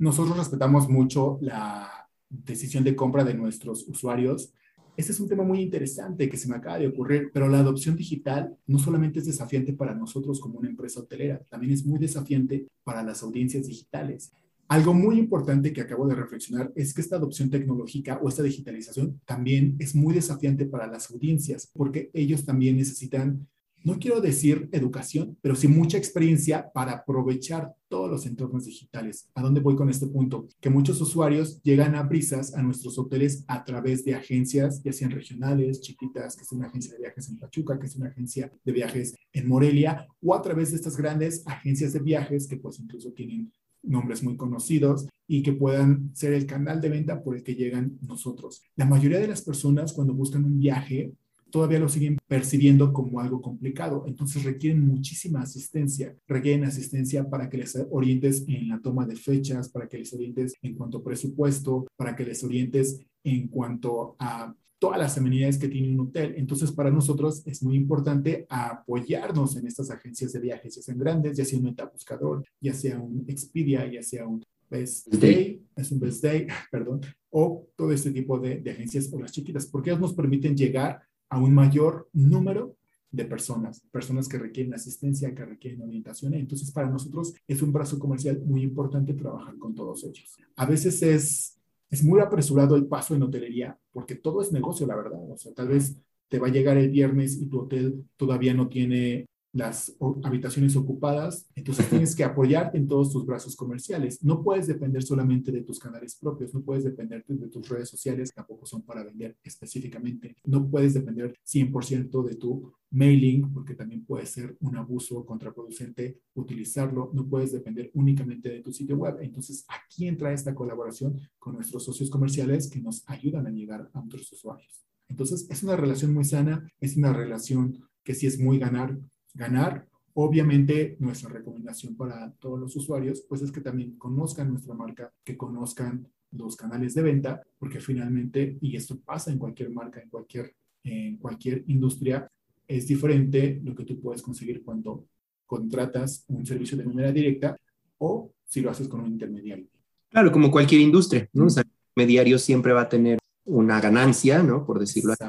nosotros 0.00 0.36
respetamos 0.36 0.88
mucho 0.88 1.38
la 1.42 2.08
decisión 2.28 2.82
de 2.82 2.96
compra 2.96 3.22
de 3.22 3.34
nuestros 3.34 3.86
usuarios. 3.86 4.52
Este 4.96 5.12
es 5.12 5.20
un 5.20 5.28
tema 5.28 5.44
muy 5.44 5.60
interesante 5.60 6.28
que 6.28 6.36
se 6.36 6.48
me 6.48 6.56
acaba 6.56 6.80
de 6.80 6.88
ocurrir, 6.88 7.30
pero 7.32 7.46
la 7.46 7.60
adopción 7.60 7.94
digital 7.94 8.52
no 8.66 8.80
solamente 8.80 9.20
es 9.20 9.26
desafiante 9.26 9.74
para 9.74 9.94
nosotros 9.94 10.40
como 10.40 10.58
una 10.58 10.68
empresa 10.68 10.98
hotelera, 10.98 11.40
también 11.48 11.72
es 11.72 11.86
muy 11.86 12.00
desafiante 12.00 12.66
para 12.82 13.04
las 13.04 13.22
audiencias 13.22 13.68
digitales. 13.68 14.32
Algo 14.68 14.92
muy 14.92 15.18
importante 15.18 15.72
que 15.72 15.80
acabo 15.80 16.06
de 16.06 16.14
reflexionar 16.14 16.70
es 16.76 16.92
que 16.92 17.00
esta 17.00 17.16
adopción 17.16 17.48
tecnológica 17.48 18.20
o 18.22 18.28
esta 18.28 18.42
digitalización 18.42 19.18
también 19.24 19.76
es 19.78 19.94
muy 19.94 20.12
desafiante 20.12 20.66
para 20.66 20.86
las 20.86 21.10
audiencias, 21.10 21.70
porque 21.72 22.10
ellos 22.12 22.44
también 22.44 22.76
necesitan, 22.76 23.48
no 23.82 23.98
quiero 23.98 24.20
decir 24.20 24.68
educación, 24.72 25.38
pero 25.40 25.54
sí 25.54 25.68
mucha 25.68 25.96
experiencia 25.96 26.70
para 26.74 26.92
aprovechar 26.92 27.72
todos 27.88 28.10
los 28.10 28.26
entornos 28.26 28.66
digitales. 28.66 29.30
¿A 29.34 29.40
dónde 29.40 29.62
voy 29.62 29.74
con 29.74 29.88
este 29.88 30.06
punto? 30.06 30.46
Que 30.60 30.68
muchos 30.68 31.00
usuarios 31.00 31.62
llegan 31.62 31.94
a 31.94 32.02
brisas 32.02 32.52
a 32.54 32.60
nuestros 32.60 32.98
hoteles 32.98 33.44
a 33.48 33.64
través 33.64 34.04
de 34.04 34.16
agencias, 34.16 34.82
ya 34.82 34.92
sean 34.92 35.12
regionales, 35.12 35.80
chiquitas, 35.80 36.36
que 36.36 36.42
es 36.42 36.52
una 36.52 36.66
agencia 36.66 36.92
de 36.92 36.98
viajes 36.98 37.26
en 37.30 37.38
Pachuca, 37.38 37.78
que 37.78 37.86
es 37.86 37.96
una 37.96 38.08
agencia 38.08 38.52
de 38.62 38.72
viajes 38.72 39.14
en 39.32 39.48
Morelia, 39.48 40.06
o 40.20 40.34
a 40.34 40.42
través 40.42 40.72
de 40.72 40.76
estas 40.76 40.98
grandes 40.98 41.42
agencias 41.46 41.94
de 41.94 42.00
viajes 42.00 42.46
que 42.46 42.58
pues 42.58 42.78
incluso 42.78 43.12
tienen 43.12 43.50
nombres 43.82 44.22
muy 44.22 44.36
conocidos 44.36 45.08
y 45.26 45.42
que 45.42 45.52
puedan 45.52 46.14
ser 46.14 46.32
el 46.32 46.46
canal 46.46 46.80
de 46.80 46.88
venta 46.88 47.22
por 47.22 47.36
el 47.36 47.42
que 47.42 47.54
llegan 47.54 47.98
nosotros. 48.00 48.62
La 48.76 48.86
mayoría 48.86 49.18
de 49.18 49.28
las 49.28 49.42
personas 49.42 49.92
cuando 49.92 50.14
buscan 50.14 50.44
un 50.44 50.58
viaje 50.58 51.12
todavía 51.50 51.78
lo 51.78 51.88
siguen 51.88 52.18
percibiendo 52.26 52.92
como 52.92 53.20
algo 53.20 53.40
complicado, 53.40 54.04
entonces 54.06 54.44
requieren 54.44 54.86
muchísima 54.86 55.40
asistencia, 55.40 56.14
requieren 56.26 56.64
asistencia 56.64 57.28
para 57.28 57.48
que 57.48 57.58
les 57.58 57.76
orientes 57.90 58.44
en 58.48 58.68
la 58.68 58.80
toma 58.80 59.06
de 59.06 59.16
fechas, 59.16 59.68
para 59.68 59.88
que 59.88 59.98
les 59.98 60.12
orientes 60.12 60.54
en 60.62 60.74
cuanto 60.74 60.98
a 60.98 61.04
presupuesto, 61.04 61.86
para 61.96 62.14
que 62.14 62.24
les 62.24 62.42
orientes 62.44 63.00
en 63.24 63.48
cuanto 63.48 64.16
a 64.18 64.54
todas 64.78 64.98
las 64.98 65.18
amenidades 65.18 65.58
que 65.58 65.68
tiene 65.68 65.92
un 65.92 66.08
hotel. 66.08 66.34
Entonces, 66.36 66.72
para 66.72 66.90
nosotros 66.90 67.42
es 67.46 67.62
muy 67.62 67.76
importante 67.76 68.46
apoyarnos 68.48 69.56
en 69.56 69.66
estas 69.66 69.90
agencias 69.90 70.32
de 70.32 70.40
viajes, 70.40 70.76
ya 70.76 70.82
sean 70.82 70.98
grandes, 70.98 71.36
ya 71.36 71.44
sea 71.44 71.58
un 71.58 71.64
metabuscador, 71.64 72.44
ya 72.60 72.74
sea 72.74 72.98
un 72.98 73.24
Expedia, 73.28 73.90
ya 73.90 74.02
sea 74.02 74.26
un 74.26 74.44
Best 74.70 75.08
Day, 75.08 75.64
es 75.76 75.90
un 75.90 76.00
Best 76.00 76.22
Day, 76.22 76.46
perdón, 76.70 77.00
o 77.30 77.66
todo 77.76 77.92
este 77.92 78.10
tipo 78.10 78.38
de, 78.38 78.60
de 78.60 78.70
agencias 78.70 79.10
o 79.12 79.20
las 79.20 79.32
chiquitas, 79.32 79.66
porque 79.66 79.90
ellos 79.90 80.00
nos 80.00 80.14
permiten 80.14 80.56
llegar 80.56 81.02
a 81.30 81.38
un 81.38 81.54
mayor 81.54 82.08
número 82.12 82.76
de 83.10 83.24
personas, 83.24 83.80
personas 83.90 84.28
que 84.28 84.38
requieren 84.38 84.74
asistencia, 84.74 85.34
que 85.34 85.44
requieren 85.44 85.82
orientación. 85.82 86.34
Entonces, 86.34 86.70
para 86.70 86.90
nosotros 86.90 87.34
es 87.46 87.62
un 87.62 87.72
brazo 87.72 87.98
comercial 87.98 88.40
muy 88.44 88.62
importante 88.62 89.14
trabajar 89.14 89.56
con 89.58 89.74
todos 89.74 90.04
ellos. 90.04 90.36
A 90.56 90.66
veces 90.66 91.02
es 91.02 91.57
es 91.90 92.04
muy 92.04 92.20
apresurado 92.20 92.76
el 92.76 92.86
paso 92.86 93.14
en 93.14 93.22
hotelería, 93.22 93.78
porque 93.92 94.14
todo 94.14 94.42
es 94.42 94.52
negocio, 94.52 94.86
la 94.86 94.96
verdad. 94.96 95.20
O 95.30 95.36
sea, 95.36 95.52
tal 95.54 95.68
vez 95.68 95.96
te 96.28 96.38
va 96.38 96.48
a 96.48 96.50
llegar 96.50 96.76
el 96.76 96.90
viernes 96.90 97.40
y 97.40 97.46
tu 97.46 97.60
hotel 97.60 98.04
todavía 98.16 98.54
no 98.54 98.68
tiene 98.68 99.26
las 99.58 99.92
habitaciones 100.22 100.76
ocupadas, 100.76 101.50
entonces 101.56 101.90
tienes 101.90 102.14
que 102.14 102.22
apoyarte 102.22 102.78
en 102.78 102.86
todos 102.86 103.10
tus 103.12 103.26
brazos 103.26 103.56
comerciales. 103.56 104.22
No 104.22 104.42
puedes 104.42 104.68
depender 104.68 105.02
solamente 105.02 105.50
de 105.50 105.62
tus 105.62 105.80
canales 105.80 106.14
propios, 106.14 106.54
no 106.54 106.62
puedes 106.62 106.84
depender 106.84 107.24
de 107.26 107.48
tus 107.48 107.68
redes 107.68 107.88
sociales, 107.88 108.32
tampoco 108.32 108.66
son 108.66 108.82
para 108.82 109.02
vender 109.02 109.36
específicamente. 109.42 110.36
No 110.44 110.70
puedes 110.70 110.94
depender 110.94 111.34
100% 111.44 112.24
de 112.24 112.36
tu 112.36 112.72
mailing, 112.90 113.52
porque 113.52 113.74
también 113.74 114.04
puede 114.04 114.26
ser 114.26 114.56
un 114.60 114.76
abuso 114.76 115.26
contraproducente 115.26 116.20
utilizarlo. 116.34 117.10
No 117.12 117.28
puedes 117.28 117.50
depender 117.50 117.90
únicamente 117.94 118.48
de 118.50 118.60
tu 118.60 118.72
sitio 118.72 118.96
web. 118.96 119.16
Entonces, 119.20 119.66
aquí 119.68 120.06
entra 120.06 120.32
esta 120.32 120.54
colaboración 120.54 121.18
con 121.38 121.56
nuestros 121.56 121.84
socios 121.84 122.10
comerciales 122.10 122.70
que 122.70 122.80
nos 122.80 123.02
ayudan 123.08 123.48
a 123.48 123.50
llegar 123.50 123.90
a 123.92 124.00
otros 124.00 124.30
usuarios. 124.32 124.84
Entonces, 125.08 125.48
es 125.50 125.64
una 125.64 125.74
relación 125.74 126.14
muy 126.14 126.24
sana, 126.24 126.70
es 126.80 126.96
una 126.96 127.12
relación 127.12 127.78
que 128.04 128.14
sí 128.14 128.26
es 128.26 128.38
muy 128.38 128.58
ganar, 128.58 128.96
ganar. 129.34 129.86
Obviamente, 130.14 130.96
nuestra 130.98 131.30
recomendación 131.30 131.96
para 131.96 132.32
todos 132.32 132.58
los 132.58 132.74
usuarios, 132.76 133.24
pues 133.28 133.42
es 133.42 133.52
que 133.52 133.60
también 133.60 133.96
conozcan 133.96 134.50
nuestra 134.50 134.74
marca, 134.74 135.12
que 135.24 135.36
conozcan 135.36 136.08
los 136.32 136.56
canales 136.56 136.94
de 136.94 137.02
venta, 137.02 137.42
porque 137.58 137.80
finalmente, 137.80 138.58
y 138.60 138.76
esto 138.76 138.98
pasa 138.98 139.30
en 139.30 139.38
cualquier 139.38 139.70
marca, 139.70 140.00
en 140.00 140.08
cualquier, 140.08 140.54
en 140.84 141.16
cualquier 141.16 141.64
industria, 141.68 142.30
es 142.66 142.86
diferente 142.86 143.60
lo 143.64 143.74
que 143.74 143.84
tú 143.84 144.00
puedes 144.00 144.22
conseguir 144.22 144.62
cuando 144.62 145.06
contratas 145.46 146.24
un 146.28 146.44
servicio 146.44 146.76
de 146.76 146.84
manera 146.84 147.10
directa 147.10 147.56
o 147.96 148.30
si 148.44 148.60
lo 148.60 148.70
haces 148.70 148.88
con 148.88 149.00
un 149.00 149.12
intermediario. 149.12 149.66
Claro, 150.10 150.30
como 150.32 150.50
cualquier 150.50 150.80
industria, 150.82 151.28
¿no? 151.32 151.46
intermediario 151.46 152.38
siempre 152.38 152.72
va 152.72 152.82
a 152.82 152.88
tener 152.88 153.18
una 153.44 153.80
ganancia, 153.80 154.42
¿no? 154.42 154.64
Por 154.64 154.78
decirlo 154.78 155.14
así. 155.14 155.24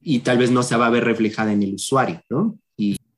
Y 0.00 0.20
tal 0.20 0.38
vez 0.38 0.50
no 0.50 0.62
se 0.62 0.76
va 0.76 0.88
a 0.88 0.90
ver 0.90 1.04
reflejada 1.04 1.52
en 1.52 1.62
el 1.62 1.74
usuario, 1.74 2.20
¿no? 2.28 2.58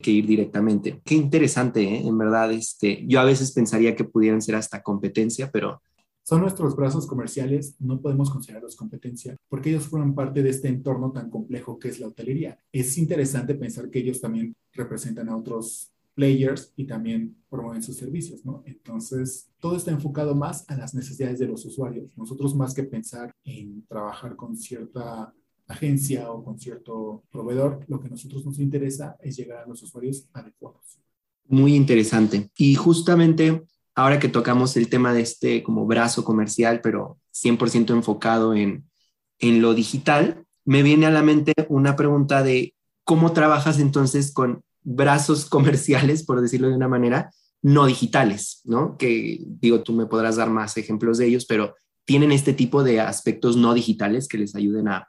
Que 0.01 0.11
ir 0.11 0.27
directamente. 0.27 1.01
Qué 1.05 1.15
interesante, 1.15 1.83
¿eh? 1.83 2.07
En 2.07 2.17
verdad, 2.17 2.53
este, 2.53 3.05
yo 3.07 3.21
a 3.21 3.25
veces 3.25 3.53
pensaría 3.53 3.95
que 3.95 4.05
pudieran 4.05 4.41
ser 4.41 4.55
hasta 4.55 4.83
competencia, 4.83 5.51
pero... 5.51 5.83
Son 6.23 6.41
nuestros 6.43 6.77
brazos 6.77 7.07
comerciales, 7.07 7.75
no 7.81 8.01
podemos 8.01 8.31
considerarlos 8.31 8.77
competencia, 8.77 9.37
porque 9.49 9.71
ellos 9.71 9.89
forman 9.89 10.15
parte 10.15 10.43
de 10.43 10.51
este 10.51 10.69
entorno 10.69 11.11
tan 11.11 11.29
complejo 11.29 11.79
que 11.79 11.89
es 11.89 11.99
la 11.99 12.07
hotelería. 12.07 12.59
Es 12.73 12.97
interesante 12.99 13.55
pensar 13.55 13.91
que 13.91 13.99
ellos 13.99 14.21
también 14.21 14.55
representan 14.73 15.29
a 15.29 15.37
otros 15.37 15.93
players 16.15 16.73
y 16.77 16.85
también 16.85 17.37
promueven 17.49 17.83
sus 17.83 17.97
servicios, 17.97 18.45
¿no? 18.45 18.63
Entonces, 18.67 19.49
todo 19.59 19.77
está 19.77 19.91
enfocado 19.91 20.35
más 20.35 20.69
a 20.69 20.77
las 20.77 20.95
necesidades 20.95 21.39
de 21.39 21.49
los 21.49 21.65
usuarios. 21.65 22.17
Nosotros 22.17 22.55
más 22.55 22.75
que 22.75 22.85
pensar 22.85 23.33
en 23.45 23.85
trabajar 23.87 24.37
con 24.37 24.57
cierta 24.57 25.33
agencia 25.71 26.31
o 26.31 26.45
con 26.45 26.59
cierto 26.59 27.25
proveedor, 27.31 27.85
lo 27.89 28.01
que 28.01 28.09
a 28.09 28.11
nosotros 28.11 28.45
nos 28.45 28.59
interesa 28.59 29.17
es 29.21 29.37
llegar 29.37 29.65
a 29.65 29.67
los 29.67 29.83
usuarios 29.83 30.29
adecuados. 30.33 30.99
Muy 31.47 31.75
interesante. 31.75 32.51
Y 32.57 32.75
justamente 32.75 33.63
ahora 33.95 34.19
que 34.19 34.29
tocamos 34.29 34.77
el 34.77 34.89
tema 34.89 35.13
de 35.13 35.23
este 35.23 35.63
como 35.63 35.87
brazo 35.87 36.25
comercial, 36.25 36.81
pero 36.83 37.19
100% 37.35 37.91
enfocado 37.91 38.55
en, 38.55 38.85
en 39.39 39.63
lo 39.63 39.75
digital, 39.75 40.45
me 40.65 40.83
viene 40.83 41.07
a 41.07 41.11
la 41.11 41.23
mente 41.23 41.53
una 41.69 41.97
pregunta 41.97 42.43
de 42.43 42.75
cómo 43.05 43.33
trabajas 43.33 43.79
entonces 43.79 44.33
con 44.33 44.63
brazos 44.83 45.47
comerciales, 45.47 46.25
por 46.25 46.41
decirlo 46.41 46.69
de 46.69 46.77
una 46.77 46.89
manera, 46.89 47.31
no 47.63 47.87
digitales, 47.87 48.63
¿no? 48.65 48.97
Que 48.97 49.41
digo, 49.45 49.83
tú 49.83 49.93
me 49.93 50.07
podrás 50.07 50.37
dar 50.37 50.51
más 50.51 50.77
ejemplos 50.77 51.19
de 51.19 51.27
ellos, 51.27 51.45
pero 51.47 51.75
tienen 52.05 52.33
este 52.33 52.53
tipo 52.53 52.83
de 52.83 53.01
aspectos 53.01 53.57
no 53.57 53.75
digitales 53.75 54.29
que 54.29 54.39
les 54.39 54.55
ayuden 54.55 54.89
a, 54.89 55.09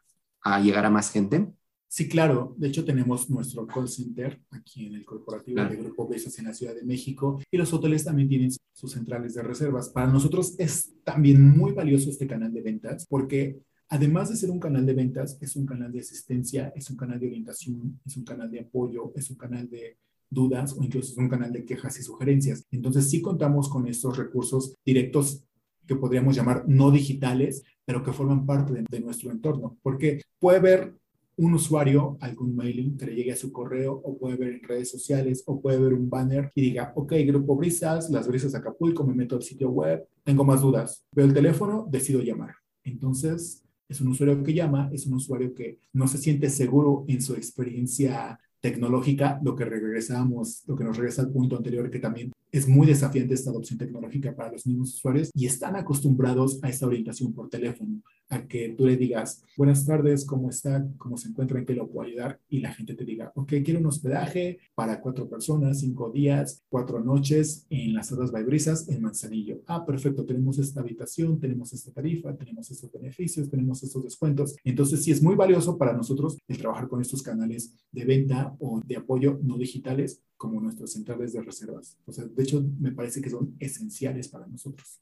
llegar 0.62 0.86
a 0.86 0.90
más 0.90 1.12
gente. 1.12 1.52
Sí, 1.88 2.08
claro. 2.08 2.56
De 2.58 2.70
hecho, 2.70 2.86
tenemos 2.86 3.30
nuestro 3.30 3.68
call 3.68 3.90
center 3.90 4.42
aquí 4.50 4.86
en 4.86 4.96
el 4.96 5.04
corporativo 5.04 5.62
de 5.62 5.76
Grupo 5.76 6.08
Besos 6.08 6.40
en 6.40 6.46
la 6.46 6.54
Ciudad 6.54 6.74
de 6.74 6.86
México 6.86 7.42
y 7.52 7.58
los 7.58 7.74
hoteles 7.74 8.06
también 8.06 8.30
tienen 8.30 8.50
sus 8.72 8.94
centrales 8.94 9.34
de 9.34 9.44
reservas. 9.44 9.90
Para 9.90 10.08
nosotros 10.08 10.56
es 10.58 10.94
también 11.04 11.46
muy 11.50 11.74
valioso 11.74 12.10
este 12.10 12.28
canal 12.28 12.54
de 12.54 12.62
ventas 12.62 13.06
porque 13.10 13.60
además 13.90 14.30
de 14.30 14.38
ser 14.38 14.52
un 14.52 14.60
canal 14.62 14.86
de 14.86 14.94
ventas, 14.94 15.38
es 15.42 15.58
un 15.58 15.66
canal 15.66 15.92
de 15.92 16.00
asistencia, 16.00 16.72
es 16.78 16.90
un 16.90 16.96
canal 16.96 17.20
de 17.20 17.28
orientación, 17.28 18.00
es 18.06 18.16
un 18.16 18.24
canal 18.24 18.50
de 18.50 18.62
apoyo, 18.62 19.12
es 19.14 19.30
un 19.30 19.36
canal 19.36 19.70
de 19.70 19.98
dudas 20.30 20.74
o 20.78 20.82
incluso 20.82 21.12
es 21.12 21.18
un 21.18 21.28
canal 21.28 21.52
de 21.52 21.66
quejas 21.66 22.00
y 22.00 22.04
sugerencias. 22.04 22.66
Entonces 22.72 23.10
sí 23.10 23.22
contamos 23.22 23.68
con 23.68 23.86
estos 23.88 24.18
recursos 24.18 24.76
directos 24.86 25.44
que 25.86 25.98
podríamos 25.98 26.38
llamar 26.38 26.64
no 26.68 26.90
digitales, 26.90 27.64
pero 27.86 28.04
que 28.04 28.14
forman 28.14 28.46
parte 28.46 28.84
de, 28.88 29.00
nuestro 29.00 29.32
entorno, 29.32 29.78
porque 29.82 30.22
puede 30.40 30.60
ver 30.60 30.94
un 31.38 31.54
usuario 31.54 32.18
algún 32.20 32.56
mailing 32.56 32.98
que 32.98 33.06
le 33.06 33.16
llegue 33.16 33.32
a 33.32 33.36
su 33.38 33.52
correo 33.52 33.94
o 33.94 34.18
puede 34.18 34.36
ver 34.36 34.54
en 34.54 34.64
redes 34.64 34.92
sociales 34.92 35.44
o 35.48 35.60
puede 35.60 35.80
ver 35.80 35.94
un 35.94 36.10
banner 36.10 36.52
y 36.54 36.62
diga, 36.62 36.94
ok, 36.96 37.14
Grupo 37.26 37.56
Brisas, 37.56 38.10
las 38.10 38.28
Brisas 38.28 38.54
Acapulco, 38.54 39.06
me 39.06 39.14
meto 39.14 39.36
al 39.36 39.42
sitio 39.42 39.70
web, 39.70 40.06
tengo 40.24 40.44
más 40.44 40.62
dudas, 40.62 41.04
veo 41.12 41.26
el 41.26 41.34
teléfono, 41.34 41.88
decido 41.90 42.22
llamar. 42.22 42.56
Entonces, 42.84 43.64
es 43.90 44.02
un 44.02 44.10
usuario 44.10 44.44
que 44.44 44.54
llama, 44.54 44.90
es 44.94 45.06
un 45.08 45.16
usuario 45.16 45.54
que 45.54 45.80
no 45.94 46.08
se 46.08 46.18
siente 46.18 46.50
seguro 46.50 47.06
en 47.08 47.22
su 47.22 47.34
experiencia 47.34 48.40
tecnológica, 48.62 49.40
lo 49.44 49.56
que 49.56 49.66
regresamos, 49.66 50.64
lo 50.68 50.76
que 50.76 50.84
nos 50.84 50.96
regresa 50.96 51.24
al 51.24 51.32
punto 51.32 51.58
anterior, 51.58 51.90
que 51.90 52.00
también 52.00 52.32
es 52.52 52.68
muy 52.68 52.86
desafiante 52.86 53.34
esta 53.34 53.50
adopción 53.50 53.80
tecnológica 53.80 54.36
para 54.36 54.52
los 54.52 54.68
mismos 54.68 54.94
usuarios 54.96 55.30
y 55.34 55.46
están 55.46 55.76
acostumbrados 55.76 56.60
a 56.62 56.70
esta 56.70 56.86
orientación 56.86 57.34
por 57.34 57.50
teléfono, 57.50 58.02
a 58.30 58.46
que 58.48 58.70
tú 58.78 58.86
le 58.86 58.98
digas, 58.98 59.44
buenas 59.58 59.86
tardes, 59.86 60.26
¿cómo 60.26 60.50
está? 60.50 60.86
¿Cómo 60.98 61.18
se 61.18 61.30
encuentra? 61.30 61.60
¿En 61.60 61.66
qué 61.66 61.74
lo 61.74 61.88
puedo 61.88 62.08
ayudar? 62.08 62.40
Y 62.50 62.60
la 62.60 62.74
gente 62.74 62.94
te 62.96 63.06
diga, 63.06 63.32
ok, 63.36 63.54
quiero 63.64 63.80
un 63.80 63.86
hospedaje 63.86 64.60
para 64.76 65.02
cuatro 65.02 65.30
personas, 65.30 65.80
cinco 65.80 66.12
días, 66.12 66.64
cuatro 66.70 67.02
noches 67.02 67.66
en 67.70 67.94
las 67.94 68.12
Hadas 68.12 68.32
Baibrisas 68.32 68.88
en 68.90 69.02
Manzanillo. 69.02 69.62
Ah, 69.68 69.86
perfecto, 69.86 70.26
tenemos 70.26 70.60
esta 70.60 70.82
habitación, 70.82 71.40
tenemos 71.40 71.74
esta 71.74 71.92
tarifa, 71.92 72.36
tenemos 72.36 72.70
estos 72.70 72.92
beneficios, 72.92 73.50
tenemos 73.50 73.84
estos 73.84 74.04
descuentos. 74.04 74.56
Entonces, 74.64 75.04
sí 75.04 75.12
es 75.12 75.22
muy 75.22 75.36
valioso 75.36 75.78
para 75.78 75.94
nosotros 75.94 76.38
el 76.48 76.58
trabajar 76.58 76.88
con 76.88 77.02
estos 77.02 77.22
canales 77.22 77.74
de 77.92 78.06
venta 78.06 78.56
o 78.60 78.82
de 78.86 78.98
apoyo 78.98 79.40
no 79.42 79.58
digitales 79.58 80.22
como 80.42 80.60
nuestras 80.60 80.92
centrales 80.92 81.34
de 81.34 81.42
reservas. 81.44 81.96
O 82.08 82.12
sea, 82.12 82.26
de 82.26 82.42
hecho, 82.42 82.64
me 82.80 82.92
parece 82.92 83.22
que 83.22 83.30
son 83.30 83.56
esenciales 83.60 84.28
para 84.28 84.48
nosotros. 84.48 85.00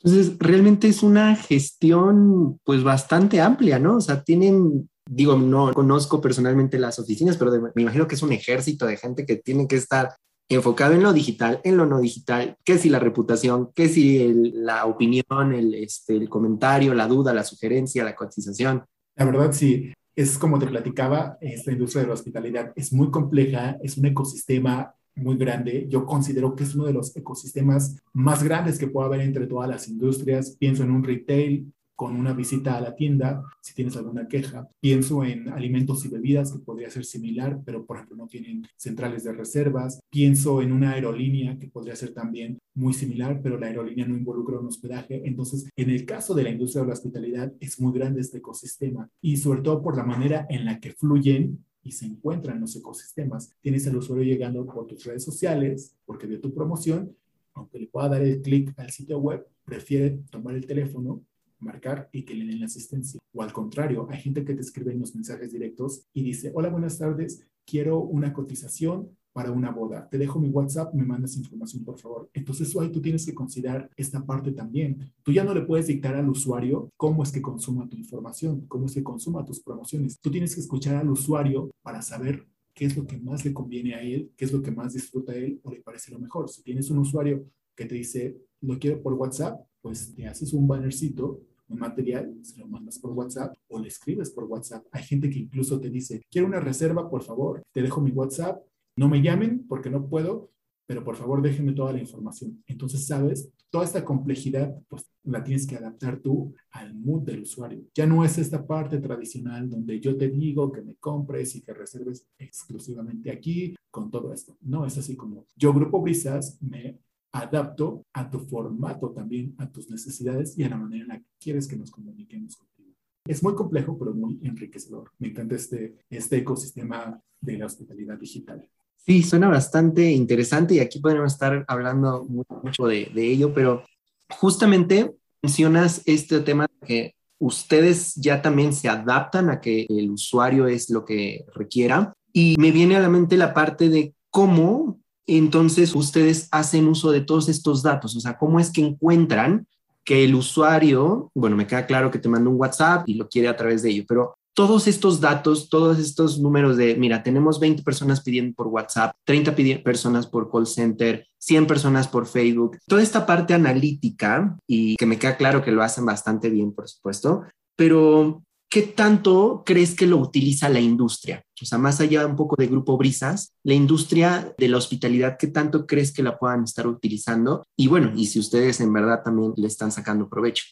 Entonces, 0.00 0.36
realmente 0.38 0.86
es 0.86 1.02
una 1.02 1.34
gestión 1.34 2.60
pues 2.62 2.84
bastante 2.84 3.40
amplia, 3.40 3.80
¿no? 3.80 3.96
O 3.96 4.00
sea, 4.00 4.22
tienen, 4.22 4.88
digo, 5.10 5.36
no 5.36 5.72
conozco 5.72 6.20
personalmente 6.20 6.78
las 6.78 7.00
oficinas, 7.00 7.36
pero 7.36 7.50
me 7.74 7.82
imagino 7.82 8.06
que 8.06 8.14
es 8.14 8.22
un 8.22 8.30
ejército 8.30 8.86
de 8.86 8.96
gente 8.96 9.26
que 9.26 9.34
tiene 9.34 9.66
que 9.66 9.74
estar 9.74 10.14
enfocado 10.48 10.94
en 10.94 11.02
lo 11.02 11.12
digital, 11.12 11.60
en 11.64 11.76
lo 11.76 11.86
no 11.86 11.98
digital, 11.98 12.56
que 12.62 12.78
si 12.78 12.88
la 12.88 13.00
reputación, 13.00 13.72
que 13.74 13.88
si 13.88 14.32
la 14.54 14.86
opinión, 14.86 15.52
el, 15.52 15.74
este, 15.74 16.14
el 16.14 16.28
comentario, 16.28 16.94
la 16.94 17.08
duda, 17.08 17.34
la 17.34 17.42
sugerencia, 17.42 18.04
la 18.04 18.14
cotización. 18.14 18.84
La 19.16 19.24
verdad, 19.24 19.50
sí 19.50 19.92
es 20.16 20.38
como 20.38 20.58
te 20.58 20.66
platicaba, 20.66 21.36
esta 21.42 21.70
industria 21.70 22.02
de 22.02 22.08
la 22.08 22.14
hospitalidad 22.14 22.72
es 22.74 22.90
muy 22.92 23.10
compleja, 23.10 23.76
es 23.82 23.98
un 23.98 24.06
ecosistema 24.06 24.94
muy 25.14 25.36
grande. 25.36 25.86
Yo 25.88 26.06
considero 26.06 26.56
que 26.56 26.64
es 26.64 26.74
uno 26.74 26.86
de 26.86 26.94
los 26.94 27.14
ecosistemas 27.14 28.02
más 28.14 28.42
grandes 28.42 28.78
que 28.78 28.88
puede 28.88 29.06
haber 29.06 29.20
entre 29.20 29.46
todas 29.46 29.68
las 29.68 29.88
industrias. 29.88 30.56
Pienso 30.58 30.84
en 30.84 30.90
un 30.90 31.04
retail, 31.04 31.70
con 31.96 32.14
una 32.14 32.34
visita 32.34 32.76
a 32.76 32.80
la 32.80 32.94
tienda, 32.94 33.42
si 33.62 33.74
tienes 33.74 33.96
alguna 33.96 34.28
queja. 34.28 34.68
Pienso 34.80 35.24
en 35.24 35.48
alimentos 35.48 36.04
y 36.04 36.08
bebidas, 36.08 36.52
que 36.52 36.58
podría 36.58 36.90
ser 36.90 37.04
similar, 37.04 37.60
pero 37.64 37.84
por 37.84 37.96
ejemplo 37.96 38.16
no 38.16 38.28
tienen 38.28 38.66
centrales 38.76 39.24
de 39.24 39.32
reservas. 39.32 39.98
Pienso 40.10 40.60
en 40.62 40.72
una 40.72 40.92
aerolínea, 40.92 41.58
que 41.58 41.68
podría 41.68 41.96
ser 41.96 42.12
también 42.12 42.58
muy 42.74 42.92
similar, 42.92 43.40
pero 43.42 43.58
la 43.58 43.66
aerolínea 43.66 44.06
no 44.06 44.16
involucra 44.16 44.58
un 44.58 44.66
hospedaje. 44.66 45.22
Entonces, 45.24 45.68
en 45.74 45.90
el 45.90 46.04
caso 46.04 46.34
de 46.34 46.42
la 46.42 46.50
industria 46.50 46.82
de 46.82 46.88
la 46.88 46.94
hospitalidad, 46.94 47.52
es 47.58 47.80
muy 47.80 47.92
grande 47.92 48.20
este 48.20 48.38
ecosistema 48.38 49.08
y 49.22 49.38
sobre 49.38 49.62
todo 49.62 49.82
por 49.82 49.96
la 49.96 50.04
manera 50.04 50.46
en 50.50 50.66
la 50.66 50.78
que 50.78 50.92
fluyen 50.92 51.64
y 51.82 51.92
se 51.92 52.04
encuentran 52.04 52.60
los 52.60 52.76
ecosistemas. 52.76 53.54
Tienes 53.62 53.86
al 53.86 53.96
usuario 53.96 54.24
llegando 54.24 54.66
por 54.66 54.86
tus 54.86 55.04
redes 55.04 55.24
sociales, 55.24 55.96
porque 56.04 56.26
vio 56.26 56.40
tu 56.40 56.52
promoción, 56.52 57.16
aunque 57.54 57.78
le 57.78 57.86
pueda 57.86 58.10
dar 58.10 58.22
el 58.22 58.42
clic 58.42 58.74
al 58.76 58.90
sitio 58.90 59.18
web, 59.18 59.46
prefiere 59.64 60.18
tomar 60.30 60.54
el 60.54 60.66
teléfono 60.66 61.22
marcar 61.58 62.08
y 62.12 62.24
que 62.24 62.34
le 62.34 62.46
den 62.46 62.60
la 62.60 62.66
asistencia. 62.66 63.18
O 63.32 63.42
al 63.42 63.52
contrario, 63.52 64.06
hay 64.10 64.20
gente 64.20 64.44
que 64.44 64.54
te 64.54 64.60
escribe 64.60 64.92
en 64.92 65.00
los 65.00 65.14
mensajes 65.14 65.52
directos 65.52 66.06
y 66.12 66.22
dice, 66.22 66.52
hola, 66.54 66.68
buenas 66.68 66.98
tardes, 66.98 67.46
quiero 67.64 68.00
una 68.00 68.32
cotización 68.32 69.10
para 69.36 69.50
una 69.50 69.70
boda. 69.70 70.08
Te 70.08 70.16
dejo 70.16 70.40
mi 70.40 70.48
WhatsApp, 70.48 70.94
me 70.94 71.04
mandas 71.04 71.36
información, 71.36 71.84
por 71.84 71.98
favor. 71.98 72.30
Entonces, 72.32 72.74
ahí 72.80 72.90
tú 72.90 73.02
tienes 73.02 73.26
que 73.26 73.34
considerar 73.34 73.90
esta 73.94 74.24
parte 74.24 74.50
también. 74.50 75.12
Tú 75.22 75.30
ya 75.30 75.44
no 75.44 75.52
le 75.52 75.60
puedes 75.60 75.88
dictar 75.88 76.14
al 76.14 76.30
usuario 76.30 76.90
cómo 76.96 77.22
es 77.22 77.30
que 77.30 77.42
consuma 77.42 77.86
tu 77.86 77.98
información, 77.98 78.64
cómo 78.66 78.86
es 78.86 78.94
que 78.94 79.02
consuma 79.02 79.44
tus 79.44 79.60
promociones. 79.60 80.18
Tú 80.20 80.30
tienes 80.30 80.54
que 80.54 80.62
escuchar 80.62 80.96
al 80.96 81.10
usuario 81.10 81.70
para 81.82 82.00
saber 82.00 82.46
qué 82.72 82.86
es 82.86 82.96
lo 82.96 83.06
que 83.06 83.18
más 83.18 83.44
le 83.44 83.52
conviene 83.52 83.94
a 83.94 84.00
él, 84.00 84.32
qué 84.38 84.46
es 84.46 84.52
lo 84.52 84.62
que 84.62 84.70
más 84.70 84.94
disfruta 84.94 85.32
a 85.32 85.36
él 85.36 85.60
o 85.64 85.70
le 85.70 85.82
parece 85.82 86.12
lo 86.12 86.18
mejor. 86.18 86.48
Si 86.48 86.62
tienes 86.62 86.90
un 86.90 86.96
usuario 86.98 87.44
que 87.74 87.84
te 87.84 87.94
dice, 87.94 88.38
lo 88.62 88.78
quiero 88.78 89.02
por 89.02 89.12
WhatsApp, 89.12 89.60
pues 89.86 90.12
te 90.16 90.26
haces 90.26 90.52
un 90.52 90.66
bannercito, 90.66 91.42
un 91.68 91.78
material, 91.78 92.36
se 92.42 92.58
lo 92.58 92.66
mandas 92.66 92.98
por 92.98 93.12
WhatsApp 93.12 93.54
o 93.68 93.78
le 93.78 93.86
escribes 93.86 94.30
por 94.30 94.42
WhatsApp. 94.42 94.84
Hay 94.90 95.04
gente 95.04 95.30
que 95.30 95.38
incluso 95.38 95.78
te 95.78 95.90
dice, 95.90 96.24
quiero 96.28 96.48
una 96.48 96.58
reserva, 96.58 97.08
por 97.08 97.22
favor, 97.22 97.62
te 97.72 97.82
dejo 97.82 98.00
mi 98.00 98.10
WhatsApp, 98.10 98.60
no 98.96 99.08
me 99.08 99.22
llamen 99.22 99.64
porque 99.68 99.88
no 99.88 100.08
puedo, 100.08 100.50
pero 100.86 101.04
por 101.04 101.14
favor 101.14 101.40
déjenme 101.40 101.72
toda 101.72 101.92
la 101.92 102.00
información. 102.00 102.64
Entonces, 102.66 103.06
sabes, 103.06 103.48
toda 103.70 103.84
esta 103.84 104.04
complejidad, 104.04 104.76
pues 104.88 105.08
la 105.22 105.44
tienes 105.44 105.68
que 105.68 105.76
adaptar 105.76 106.18
tú 106.18 106.52
al 106.72 106.92
mood 106.92 107.22
del 107.22 107.42
usuario. 107.42 107.84
Ya 107.94 108.08
no 108.08 108.24
es 108.24 108.38
esta 108.38 108.66
parte 108.66 108.98
tradicional 108.98 109.70
donde 109.70 110.00
yo 110.00 110.16
te 110.16 110.28
digo 110.28 110.72
que 110.72 110.82
me 110.82 110.96
compres 110.96 111.54
y 111.54 111.62
que 111.62 111.72
reserves 111.72 112.26
exclusivamente 112.38 113.30
aquí 113.30 113.76
con 113.88 114.10
todo 114.10 114.32
esto. 114.32 114.56
No, 114.62 114.84
es 114.84 114.98
así 114.98 115.14
como 115.14 115.46
yo, 115.54 115.72
Grupo 115.72 116.02
Brisas, 116.02 116.60
me 116.60 116.98
adapto 117.32 118.04
a 118.12 118.30
tu 118.30 118.40
formato 118.40 119.10
también, 119.10 119.54
a 119.58 119.70
tus 119.70 119.90
necesidades 119.90 120.56
y 120.58 120.64
a 120.64 120.68
la 120.68 120.76
manera 120.76 121.02
en 121.02 121.08
la 121.08 121.18
que 121.18 121.30
quieres 121.38 121.68
que 121.68 121.76
nos 121.76 121.90
comuniquemos 121.90 122.56
contigo. 122.56 122.92
Es 123.26 123.42
muy 123.42 123.54
complejo, 123.54 123.98
pero 123.98 124.14
muy 124.14 124.38
enriquecedor. 124.42 125.10
Me 125.18 125.28
encanta 125.28 125.56
este, 125.56 125.96
este 126.08 126.38
ecosistema 126.38 127.20
de 127.40 127.58
la 127.58 127.66
hospitalidad 127.66 128.18
digital. 128.18 128.68
Sí, 129.06 129.22
suena 129.22 129.48
bastante 129.48 130.10
interesante 130.10 130.74
y 130.74 130.80
aquí 130.80 130.98
podemos 130.98 131.32
estar 131.32 131.64
hablando 131.68 132.24
mucho 132.24 132.86
de, 132.86 133.08
ello, 133.14 133.54
pero 133.54 133.84
justamente 134.30 135.14
mencionas 135.42 136.02
este 136.06 136.40
tema 136.40 136.66
que 136.84 137.14
ustedes 137.38 138.16
ya 138.16 138.42
también 138.42 138.72
se 138.72 138.88
adaptan 138.88 139.48
a 139.48 139.60
que 139.60 139.86
el 139.88 140.10
usuario 140.10 140.66
es 140.66 140.90
lo 140.90 141.04
que 141.04 141.44
requiera. 141.54 142.12
Y 142.32 142.56
me 142.58 142.72
viene 142.72 142.96
a 142.96 143.00
la 143.00 143.08
mente 143.08 143.36
la 143.36 143.54
parte 143.54 143.88
de 143.88 144.12
cómo 144.30 144.98
entonces 145.26 145.94
ustedes 145.94 146.48
hacen 146.50 146.88
uso 146.88 147.10
de 147.10 147.20
todos 147.20 147.48
estos 147.48 147.82
datos, 147.82 148.16
o 148.16 148.20
sea, 148.20 148.36
cómo 148.36 148.60
es 148.60 148.70
que 148.70 148.80
encuentran 148.80 149.66
que 150.04 150.24
el 150.24 150.34
usuario, 150.36 151.30
bueno, 151.34 151.56
me 151.56 151.66
queda 151.66 151.86
claro 151.86 152.10
que 152.10 152.20
te 152.20 152.28
manda 152.28 152.48
un 152.48 152.60
WhatsApp 152.60 153.08
y 153.08 153.14
lo 153.14 153.28
quiere 153.28 153.48
a 153.48 153.56
través 153.56 153.82
de 153.82 153.90
ello, 153.90 154.04
pero 154.06 154.36
todos 154.54 154.86
estos 154.86 155.20
datos, 155.20 155.68
todos 155.68 155.98
estos 155.98 156.38
números 156.38 156.78
de, 156.78 156.94
mira, 156.94 157.22
tenemos 157.22 157.60
20 157.60 157.82
personas 157.82 158.22
pidiendo 158.22 158.54
por 158.54 158.68
WhatsApp, 158.68 159.14
30 159.24 159.54
personas 159.82 160.26
por 160.26 160.50
call 160.50 160.66
center, 160.66 161.26
100 161.38 161.66
personas 161.66 162.08
por 162.08 162.26
Facebook, 162.26 162.78
toda 162.86 163.02
esta 163.02 163.26
parte 163.26 163.52
analítica 163.52 164.56
y 164.66 164.96
que 164.96 165.04
me 165.04 165.18
queda 165.18 165.36
claro 165.36 165.62
que 165.62 165.72
lo 165.72 165.82
hacen 165.82 166.06
bastante 166.06 166.48
bien, 166.48 166.72
por 166.72 166.88
supuesto, 166.88 167.42
pero 167.76 168.42
¿qué 168.68 168.82
tanto 168.82 169.62
crees 169.64 169.94
que 169.94 170.06
lo 170.06 170.18
utiliza 170.18 170.68
la 170.68 170.80
industria? 170.80 171.44
O 171.60 171.64
sea, 171.64 171.78
más 171.78 172.00
allá 172.00 172.26
un 172.26 172.36
poco 172.36 172.56
de 172.56 172.66
Grupo 172.66 172.96
Brisas, 172.96 173.54
la 173.62 173.74
industria 173.74 174.54
de 174.58 174.68
la 174.68 174.76
hospitalidad, 174.76 175.36
¿qué 175.38 175.46
tanto 175.46 175.86
crees 175.86 176.12
que 176.12 176.22
la 176.22 176.38
puedan 176.38 176.64
estar 176.64 176.86
utilizando? 176.86 177.64
Y 177.76 177.88
bueno, 177.88 178.12
y 178.14 178.26
si 178.26 178.38
ustedes 178.38 178.80
en 178.80 178.92
verdad 178.92 179.22
también 179.24 179.54
le 179.56 179.66
están 179.66 179.92
sacando 179.92 180.28
provecho. 180.28 180.64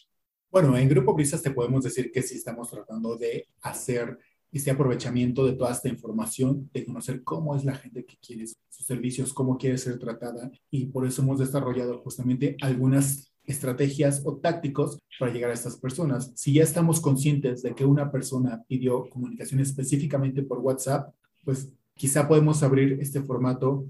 Bueno, 0.51 0.77
en 0.77 0.87
Grupo 0.87 1.13
Brisas 1.13 1.41
te 1.41 1.51
podemos 1.51 1.83
decir 1.83 2.11
que 2.11 2.21
sí 2.21 2.35
estamos 2.35 2.69
tratando 2.69 3.17
de 3.17 3.47
hacer 3.61 4.17
este 4.51 4.71
aprovechamiento 4.71 5.45
de 5.45 5.53
toda 5.53 5.71
esta 5.71 5.89
información, 5.89 6.69
de 6.73 6.85
conocer 6.85 7.23
cómo 7.23 7.55
es 7.55 7.65
la 7.65 7.75
gente 7.75 8.05
que 8.05 8.17
quiere 8.17 8.47
sus 8.47 8.85
servicios, 8.85 9.33
cómo 9.33 9.57
quiere 9.57 9.77
ser 9.77 9.99
tratada 9.99 10.49
y 10.71 10.85
por 10.85 11.05
eso 11.05 11.21
hemos 11.21 11.39
desarrollado 11.39 11.99
justamente 11.99 12.55
algunas 12.61 13.34
estrategias 13.45 14.21
o 14.25 14.37
tácticos 14.37 14.99
para 15.19 15.31
llegar 15.31 15.51
a 15.51 15.53
estas 15.53 15.77
personas. 15.77 16.31
Si 16.35 16.53
ya 16.53 16.63
estamos 16.63 16.99
conscientes 16.99 17.61
de 17.61 17.73
que 17.73 17.85
una 17.85 18.11
persona 18.11 18.63
pidió 18.67 19.09
comunicación 19.09 19.59
específicamente 19.59 20.43
por 20.43 20.59
WhatsApp, 20.59 21.13
pues 21.43 21.69
quizá 21.93 22.27
podemos 22.27 22.63
abrir 22.63 22.97
este 22.99 23.21
formato 23.21 23.85